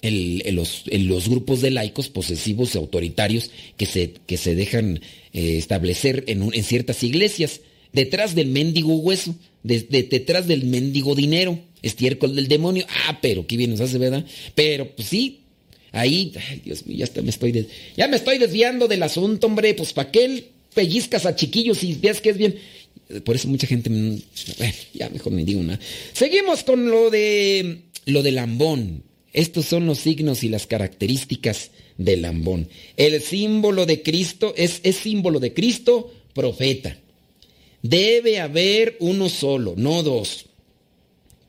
los, 0.00 1.28
grupos 1.28 1.60
de 1.60 1.70
laicos 1.70 2.08
posesivos 2.08 2.74
y 2.74 2.78
autoritarios 2.78 3.50
que 3.76 3.84
se, 3.84 4.14
que 4.26 4.38
se 4.38 4.54
dejan 4.54 5.00
eh, 5.34 5.58
establecer 5.58 6.24
en, 6.28 6.50
ciertas 6.64 7.02
iglesias, 7.02 7.60
detrás 7.92 8.34
del 8.34 8.46
mendigo 8.46 8.94
hueso, 8.94 9.34
de, 9.62 9.82
detrás 9.82 10.48
del 10.48 10.64
mendigo 10.64 11.14
dinero, 11.14 11.58
estiércol 11.82 12.34
del 12.34 12.48
demonio. 12.48 12.86
Ah, 13.06 13.18
pero 13.20 13.46
qué 13.46 13.58
bien 13.58 13.68
nos 13.68 13.82
hace, 13.82 13.98
¿verdad? 13.98 14.24
Pero 14.54 14.88
pues 14.96 15.08
sí, 15.08 15.40
ahí, 15.90 16.32
ay 16.48 16.62
Dios 16.64 16.86
mío, 16.86 17.04
ya, 17.04 17.20
me 17.20 17.28
estoy 17.28 17.68
ya 17.98 18.08
me 18.08 18.16
estoy 18.16 18.38
desviando 18.38 18.88
del 18.88 19.02
asunto, 19.02 19.46
hombre, 19.46 19.74
pues 19.74 19.92
para 19.92 20.10
qué 20.10 20.52
pellizcas 20.72 21.26
a 21.26 21.36
chiquillos 21.36 21.82
y 21.84 21.94
veas 21.94 22.22
que 22.22 22.30
es 22.30 22.38
bien. 22.38 22.56
Por 23.24 23.36
eso 23.36 23.48
mucha 23.48 23.66
gente... 23.66 23.90
ya 24.94 25.08
mejor 25.10 25.32
me 25.32 25.44
digo 25.44 25.62
nada. 25.62 25.80
Seguimos 26.12 26.64
con 26.64 26.90
lo 26.90 27.10
de... 27.10 27.82
Lo 28.06 28.22
de 28.22 28.32
lambón. 28.32 29.04
Estos 29.32 29.66
son 29.66 29.86
los 29.86 29.98
signos 29.98 30.42
y 30.42 30.48
las 30.48 30.66
características 30.66 31.70
del 31.96 32.22
lambón. 32.22 32.68
El 32.96 33.20
símbolo 33.22 33.86
de 33.86 34.02
Cristo 34.02 34.54
es 34.56 34.80
símbolo 34.96 35.40
de 35.40 35.54
Cristo, 35.54 36.12
profeta. 36.34 36.98
Debe 37.82 38.40
haber 38.40 38.96
uno 39.00 39.28
solo, 39.28 39.74
no 39.76 40.02
dos, 40.02 40.46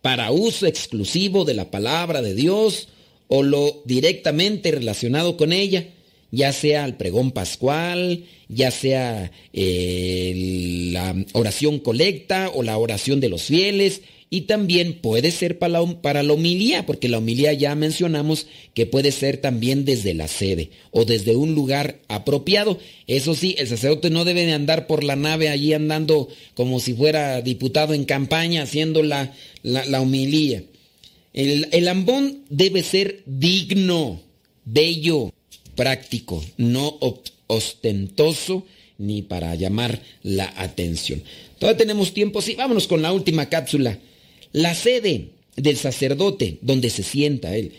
para 0.01 0.31
uso 0.31 0.65
exclusivo 0.65 1.45
de 1.45 1.53
la 1.53 1.71
palabra 1.71 2.21
de 2.21 2.35
Dios 2.35 2.89
o 3.27 3.43
lo 3.43 3.81
directamente 3.85 4.71
relacionado 4.71 5.37
con 5.37 5.53
ella 5.53 5.87
ya 6.33 6.51
sea 6.51 6.83
el 6.85 6.95
pregón 6.95 7.29
pascual, 7.29 8.23
ya 8.49 8.71
sea 8.71 9.31
eh, 9.53 10.89
la 10.91 11.15
oración 11.33 11.77
colecta 11.77 12.49
o 12.51 12.63
la 12.63 12.75
oración 12.79 13.19
de 13.19 13.29
los 13.29 13.43
fieles, 13.43 14.01
y 14.31 14.41
también 14.41 14.95
puede 14.95 15.29
ser 15.29 15.59
para 15.59 15.79
la, 15.79 16.01
para 16.01 16.23
la 16.23 16.33
homilía, 16.33 16.87
porque 16.87 17.07
la 17.07 17.19
homilía 17.19 17.53
ya 17.53 17.75
mencionamos 17.75 18.47
que 18.73 18.87
puede 18.87 19.11
ser 19.11 19.37
también 19.37 19.85
desde 19.85 20.15
la 20.15 20.27
sede 20.27 20.71
o 20.89 21.05
desde 21.05 21.35
un 21.35 21.53
lugar 21.53 21.99
apropiado. 22.07 22.79
Eso 23.05 23.35
sí, 23.35 23.53
el 23.59 23.67
sacerdote 23.67 24.09
no 24.09 24.25
debe 24.25 24.47
de 24.47 24.53
andar 24.53 24.87
por 24.87 25.03
la 25.03 25.15
nave 25.15 25.49
allí 25.49 25.73
andando 25.73 26.29
como 26.55 26.79
si 26.79 26.95
fuera 26.95 27.43
diputado 27.43 27.93
en 27.93 28.05
campaña 28.05 28.63
haciendo 28.63 29.03
la, 29.03 29.35
la, 29.61 30.01
homilía. 30.01 30.63
El, 31.33 31.67
el 31.71 31.87
ambón 31.87 32.39
debe 32.49 32.81
ser 32.81 33.21
digno, 33.27 34.19
bello, 34.65 35.31
práctico, 35.75 36.43
no 36.57 36.97
ostentoso 37.47 38.65
ni 38.97 39.21
para 39.21 39.55
llamar 39.55 40.01
la 40.21 40.53
atención. 40.55 41.23
Todavía 41.59 41.77
tenemos 41.77 42.13
tiempo, 42.13 42.41
sí, 42.41 42.55
vámonos 42.55 42.87
con 42.87 43.01
la 43.01 43.13
última 43.13 43.49
cápsula. 43.49 43.99
La 44.51 44.75
sede 44.75 45.29
del 45.55 45.77
sacerdote, 45.77 46.57
donde 46.61 46.89
se 46.89 47.03
sienta 47.03 47.55
él, 47.55 47.71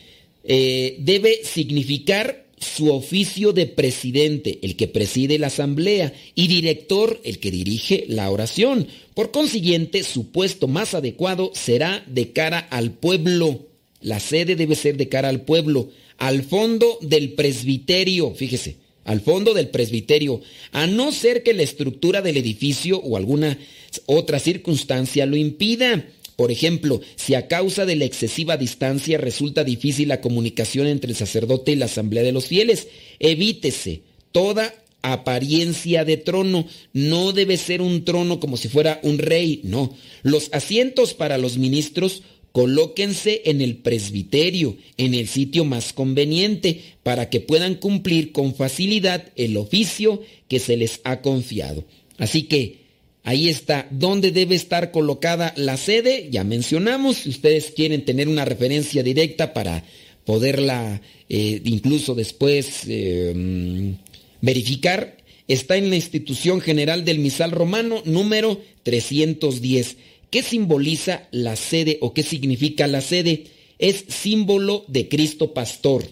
eh, 0.45 0.97
debe 0.99 1.41
significar 1.45 2.45
su 2.59 2.93
oficio 2.93 3.53
de 3.53 3.67
presidente, 3.67 4.59
el 4.63 4.77
que 4.77 4.89
preside 4.89 5.39
la 5.39 5.49
asamblea, 5.49 6.13
y 6.35 6.49
director, 6.49 7.21
el 7.25 7.39
que 7.39 7.51
dirige 7.51 8.05
la 8.09 8.31
oración. 8.31 8.89
Por 9.15 9.31
consiguiente, 9.31 10.03
su 10.03 10.31
puesto 10.31 10.67
más 10.67 10.95
adecuado 10.95 11.51
será 11.55 12.05
de 12.07 12.33
cara 12.33 12.59
al 12.59 12.93
pueblo. 12.93 13.67
La 14.05 14.21
sede 14.21 14.55
debe 14.55 14.75
ser 14.75 14.99
de 14.99 15.09
cara 15.09 15.31
al 15.31 15.41
pueblo 15.41 15.89
al 16.19 16.43
fondo 16.43 16.99
del 17.01 17.33
presbiterio, 17.33 18.35
fíjese, 18.35 18.77
al 19.05 19.23
fondo 19.23 19.55
del 19.55 19.69
presbiterio, 19.69 20.43
a 20.73 20.87
no 20.87 21.11
ser 21.11 21.43
que 21.43 21.55
la 21.55 21.63
estructura 21.63 22.21
del 22.21 22.37
edificio 22.37 22.99
o 22.99 23.17
alguna 23.17 23.59
otra 24.05 24.39
circunstancia 24.39 25.25
lo 25.25 25.37
impida. 25.37 26.05
Por 26.37 26.51
ejemplo, 26.51 27.01
si 27.17 27.35
a 27.35 27.49
causa 27.49 27.87
de 27.87 27.97
la 27.97 28.05
excesiva 28.05 28.59
distancia 28.59 29.17
resulta 29.17 29.65
difícil 29.65 30.09
la 30.09 30.21
comunicación 30.21 30.87
entre 30.87 31.11
el 31.11 31.17
sacerdote 31.17 31.73
y 31.73 31.77
la 31.77 31.87
asamblea 31.87 32.23
de 32.23 32.33
los 32.33 32.45
fieles, 32.45 32.89
evítese 33.21 34.03
toda 34.33 34.75
apariencia 35.01 36.05
de 36.05 36.17
trono. 36.17 36.67
No 36.93 37.33
debe 37.33 37.57
ser 37.57 37.83
un 37.83 38.05
trono 38.05 38.41
como 38.41 38.57
si 38.57 38.69
fuera 38.69 39.01
un 39.03 39.19
rey, 39.19 39.61
no. 39.63 39.95
Los 40.23 40.49
asientos 40.53 41.15
para 41.15 41.39
los 41.39 41.57
ministros 41.57 42.23
colóquense 42.55 43.43
en 43.47 43.61
el 43.61 43.79
presbiterio, 43.79 44.77
en 44.97 45.13
el 45.15 45.27
sitio 45.27 45.65
más 45.65 45.93
conveniente, 45.93 46.83
para 47.03 47.29
que 47.29 47.41
puedan 47.41 47.75
cumplir 47.75 48.31
con 48.31 48.55
facilidad 48.55 49.33
el 49.35 49.57
oficio 49.57 50.23
que 50.47 50.61
se 50.61 50.77
les 50.77 51.01
ha 51.03 51.21
confiado. 51.21 51.85
Así 52.17 52.45
que 52.45 52.77
ahí 53.25 53.49
está, 53.49 53.89
¿dónde 53.91 54.31
debe 54.31 54.55
estar 54.55 54.93
colocada 54.93 55.53
la 55.57 55.77
sede? 55.77 56.29
Ya 56.31 56.45
mencionamos, 56.45 57.17
si 57.17 57.31
ustedes 57.31 57.73
quieren 57.73 58.05
tener 58.05 58.29
una 58.29 58.45
referencia 58.45 59.03
directa 59.03 59.53
para 59.53 59.83
poderla 60.25 61.03
eh, 61.29 61.61
incluso 61.65 62.15
después 62.15 62.83
eh, 62.87 63.97
verificar, 64.43 65.17
está 65.49 65.77
en 65.77 65.91
la 65.91 65.97
institución 65.97 66.61
general 66.61 67.05
del 67.05 67.19
misal 67.19 67.51
romano 67.51 68.01
número 68.05 68.61
310 68.85 69.97
¿Qué 70.35 70.43
simboliza 70.43 71.29
la 71.31 71.55
sede 71.55 71.99
o 72.01 72.13
qué 72.13 72.25
significa 72.25 72.89
la 72.89 73.01
sede? 73.01 73.45
Es 73.79 74.05
símbolo 74.09 74.85
de 74.89 75.09
Cristo 75.09 75.55
Pastor. 75.55 76.05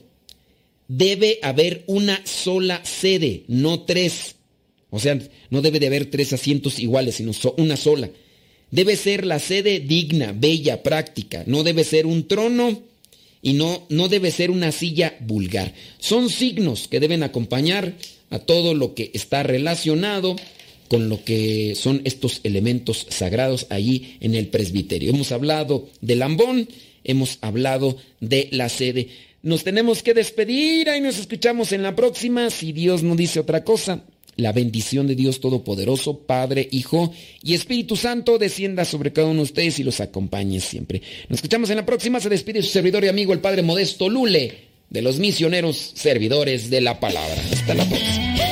Debe 0.86 1.40
haber 1.42 1.82
una 1.88 2.24
sola 2.24 2.84
sede, 2.84 3.42
no 3.48 3.80
tres. 3.80 4.36
O 4.90 5.00
sea, 5.00 5.18
no 5.50 5.60
debe 5.60 5.80
de 5.80 5.88
haber 5.88 6.06
tres 6.06 6.32
asientos 6.32 6.78
iguales, 6.78 7.16
sino 7.16 7.32
una 7.56 7.76
sola. 7.76 8.10
Debe 8.70 8.94
ser 8.94 9.26
la 9.26 9.40
sede 9.40 9.80
digna, 9.80 10.32
bella, 10.32 10.84
práctica. 10.84 11.42
No 11.48 11.64
debe 11.64 11.82
ser 11.82 12.06
un 12.06 12.28
trono 12.28 12.80
y 13.42 13.54
no, 13.54 13.86
no 13.88 14.06
debe 14.06 14.30
ser 14.30 14.52
una 14.52 14.70
silla 14.70 15.16
vulgar. 15.18 15.74
Son 15.98 16.30
signos 16.30 16.86
que 16.86 17.00
deben 17.00 17.24
acompañar 17.24 17.96
a 18.30 18.38
todo 18.38 18.74
lo 18.74 18.94
que 18.94 19.10
está 19.14 19.42
relacionado 19.42 20.36
con 20.92 21.08
lo 21.08 21.24
que 21.24 21.74
son 21.74 22.02
estos 22.04 22.42
elementos 22.44 23.06
sagrados 23.08 23.66
allí 23.70 24.18
en 24.20 24.34
el 24.34 24.48
presbiterio. 24.48 25.08
Hemos 25.08 25.32
hablado 25.32 25.88
del 26.02 26.18
lambón, 26.18 26.68
hemos 27.02 27.38
hablado 27.40 27.96
de 28.20 28.48
la 28.50 28.68
sede. 28.68 29.08
Nos 29.42 29.64
tenemos 29.64 30.02
que 30.02 30.12
despedir, 30.12 30.90
y 30.94 31.00
nos 31.00 31.18
escuchamos 31.18 31.72
en 31.72 31.82
la 31.82 31.96
próxima, 31.96 32.50
si 32.50 32.72
Dios 32.72 33.02
no 33.02 33.16
dice 33.16 33.40
otra 33.40 33.64
cosa. 33.64 34.04
La 34.36 34.52
bendición 34.52 35.06
de 35.06 35.14
Dios 35.14 35.40
Todopoderoso, 35.40 36.18
Padre, 36.18 36.68
Hijo 36.70 37.10
y 37.42 37.54
Espíritu 37.54 37.96
Santo 37.96 38.36
descienda 38.36 38.84
sobre 38.84 39.14
cada 39.14 39.28
uno 39.28 39.38
de 39.38 39.44
ustedes 39.44 39.78
y 39.78 39.84
los 39.84 39.98
acompañe 40.02 40.60
siempre. 40.60 41.00
Nos 41.30 41.38
escuchamos 41.38 41.70
en 41.70 41.76
la 41.76 41.86
próxima. 41.86 42.20
Se 42.20 42.28
despide 42.28 42.60
su 42.60 42.68
servidor 42.68 43.02
y 43.02 43.08
amigo, 43.08 43.32
el 43.32 43.40
Padre 43.40 43.62
Modesto 43.62 44.10
Lule, 44.10 44.58
de 44.90 45.00
los 45.00 45.18
misioneros 45.18 45.92
servidores 45.94 46.68
de 46.68 46.82
la 46.82 47.00
palabra. 47.00 47.42
Hasta 47.50 47.72
la 47.72 47.88
próxima. 47.88 48.51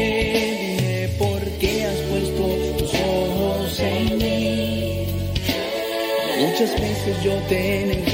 ojos 6.61 6.75
en 6.75 6.81
mí. 6.81 6.81
Muchas 6.81 6.81
veces 6.81 7.23
yo 7.23 7.33
te 7.49 7.85
negué 7.85 8.10